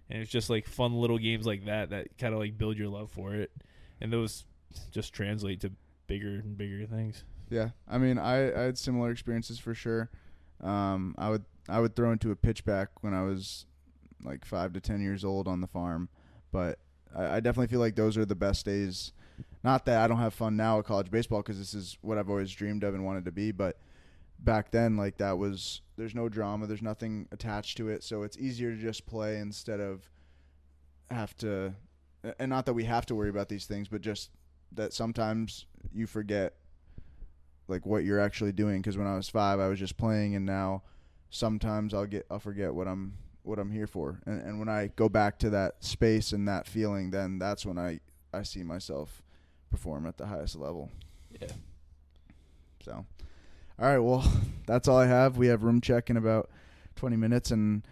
And 0.09 0.21
it's 0.23 0.31
just 0.31 0.51
like 0.51 0.67
fun 0.67 0.95
little 0.95 1.19
games 1.19 1.47
like 1.47 1.67
that 1.67 1.91
that 1.91 2.19
kind 2.19 2.33
of 2.35 2.41
like 2.41 2.59
build 2.59 2.77
your 2.77 2.89
love 2.89 3.11
for 3.11 3.35
it, 3.35 3.51
and 4.01 4.13
those 4.13 4.45
just 4.91 5.13
translate 5.13 5.61
to 5.61 5.73
bigger 6.07 6.29
and 6.41 6.57
bigger 6.59 6.85
things. 6.87 7.25
Yeah. 7.49 7.71
I 7.89 7.99
mean, 7.99 8.19
I, 8.19 8.53
I 8.53 8.63
had 8.67 8.79
similar 8.79 9.11
experiences 9.11 9.59
for 9.59 9.75
sure. 9.75 10.11
Um, 10.61 11.15
I 11.19 11.31
would 11.31 11.45
I 11.69 11.81
would 11.81 11.95
throw 11.97 12.11
into 12.13 12.31
a 12.33 12.37
pitchback 12.37 12.89
when 13.03 13.15
I 13.15 13.23
was 13.23 13.67
like 14.25 14.45
five 14.45 14.73
to 14.75 14.81
ten 14.81 15.01
years 15.01 15.25
old 15.25 15.47
on 15.49 15.61
the 15.61 15.67
farm, 15.67 16.09
but 16.53 16.79
I, 17.17 17.37
I 17.37 17.41
definitely 17.41 17.69
feel 17.69 17.81
like 17.81 17.95
those 17.97 18.17
are 18.19 18.25
the 18.25 18.35
best 18.35 18.65
days. 18.67 19.13
Not 19.63 19.85
that 19.87 20.03
I 20.03 20.07
don't 20.09 20.19
have 20.19 20.35
fun 20.35 20.57
now 20.57 20.79
at 20.81 20.85
college 20.87 21.11
baseball 21.11 21.41
because 21.41 21.59
this 21.59 21.73
is 21.73 21.97
what 22.03 22.19
I've 22.19 22.29
always 22.29 22.51
dreamed 22.53 22.83
of 22.85 22.95
and 22.95 23.05
wanted 23.05 23.25
to 23.27 23.33
be, 23.33 23.53
but 23.53 23.79
back 24.45 24.71
then 24.71 24.97
like 24.97 25.19
that 25.19 25.39
was 25.39 25.83
there's 25.97 26.15
no 26.15 26.29
drama, 26.29 26.67
there's 26.67 26.83
nothing 26.83 27.29
attached 27.33 27.77
to 27.77 27.89
it, 27.89 28.03
so 28.03 28.23
it's 28.23 28.39
easier 28.39 28.75
to 28.75 28.81
just 28.81 29.07
play 29.07 29.39
instead 29.39 29.81
of 29.81 30.09
have 31.11 31.37
to 31.39 31.75
and 32.39 32.51
not 32.51 32.67
that 32.67 32.75
we 32.75 32.85
have 32.85 33.07
to 33.07 33.15
worry 33.15 33.31
about 33.31 33.49
these 33.49 33.67
things, 33.67 33.89
but 33.89 34.01
just 34.01 34.31
that 34.73 34.93
sometimes 34.93 35.67
you 35.93 36.07
forget 36.07 36.55
like 37.69 37.87
what 37.87 38.05
you're 38.05 38.21
actually 38.21 38.53
doing 38.53 38.81
because 38.81 38.97
when 38.97 39.07
I 39.07 39.17
was 39.17 39.29
5 39.29 39.61
I 39.61 39.69
was 39.69 39.79
just 39.79 39.97
playing 39.97 40.35
and 40.35 40.45
now 40.47 40.83
sometimes 41.31 41.95
I'll 41.95 42.07
get 42.07 42.27
I'll 42.31 42.39
forget 42.39 42.75
what 42.75 42.89
I'm 42.89 43.15
what 43.43 43.59
I'm 43.59 43.71
here 43.71 43.87
for. 43.87 44.21
And 44.27 44.41
and 44.43 44.59
when 44.59 44.69
I 44.69 44.89
go 44.97 45.09
back 45.09 45.39
to 45.41 45.51
that 45.51 45.83
space 45.85 46.33
and 46.33 46.47
that 46.49 46.67
feeling 46.67 47.11
then 47.11 47.39
that's 47.39 47.65
when 47.65 47.79
I 47.79 48.01
I 48.33 48.43
see 48.43 48.63
myself 48.63 49.23
perform 49.71 50.07
at 50.07 50.17
the 50.17 50.27
highest 50.27 50.57
level. 50.57 50.91
Yeah. 51.41 51.53
So 52.85 53.07
all 53.81 53.89
right, 53.89 53.99
well, 53.99 54.31
that's 54.67 54.89
all 54.89 54.99
I 54.99 55.07
have. 55.07 55.37
We 55.37 55.47
have 55.49 55.63
room 55.63 55.81
check 55.81 56.11
in 56.11 56.17
about 56.17 56.51
20 56.97 57.17
minutes 57.17 57.51
and 57.51 57.83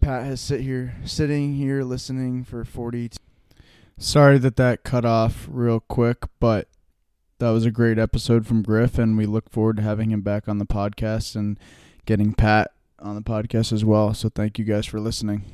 Pat 0.00 0.24
has 0.24 0.40
sit 0.40 0.62
here 0.62 0.94
sitting 1.04 1.54
here 1.56 1.82
listening 1.82 2.42
for 2.42 2.64
40 2.64 3.10
Sorry 3.98 4.38
that 4.38 4.56
that 4.56 4.82
cut 4.82 5.04
off 5.04 5.46
real 5.50 5.78
quick, 5.78 6.24
but 6.38 6.68
that 7.38 7.50
was 7.50 7.66
a 7.66 7.70
great 7.70 7.98
episode 7.98 8.46
from 8.46 8.62
Griff, 8.62 8.98
and 8.98 9.18
we 9.18 9.26
look 9.26 9.50
forward 9.50 9.76
to 9.76 9.82
having 9.82 10.10
him 10.10 10.22
back 10.22 10.48
on 10.48 10.56
the 10.56 10.64
podcast 10.64 11.36
and 11.36 11.58
getting 12.06 12.32
Pat 12.32 12.70
on 12.98 13.14
the 13.14 13.20
podcast 13.20 13.74
as 13.74 13.84
well. 13.84 14.14
So 14.14 14.30
thank 14.30 14.58
you 14.58 14.64
guys 14.64 14.86
for 14.86 15.00
listening. 15.00 15.44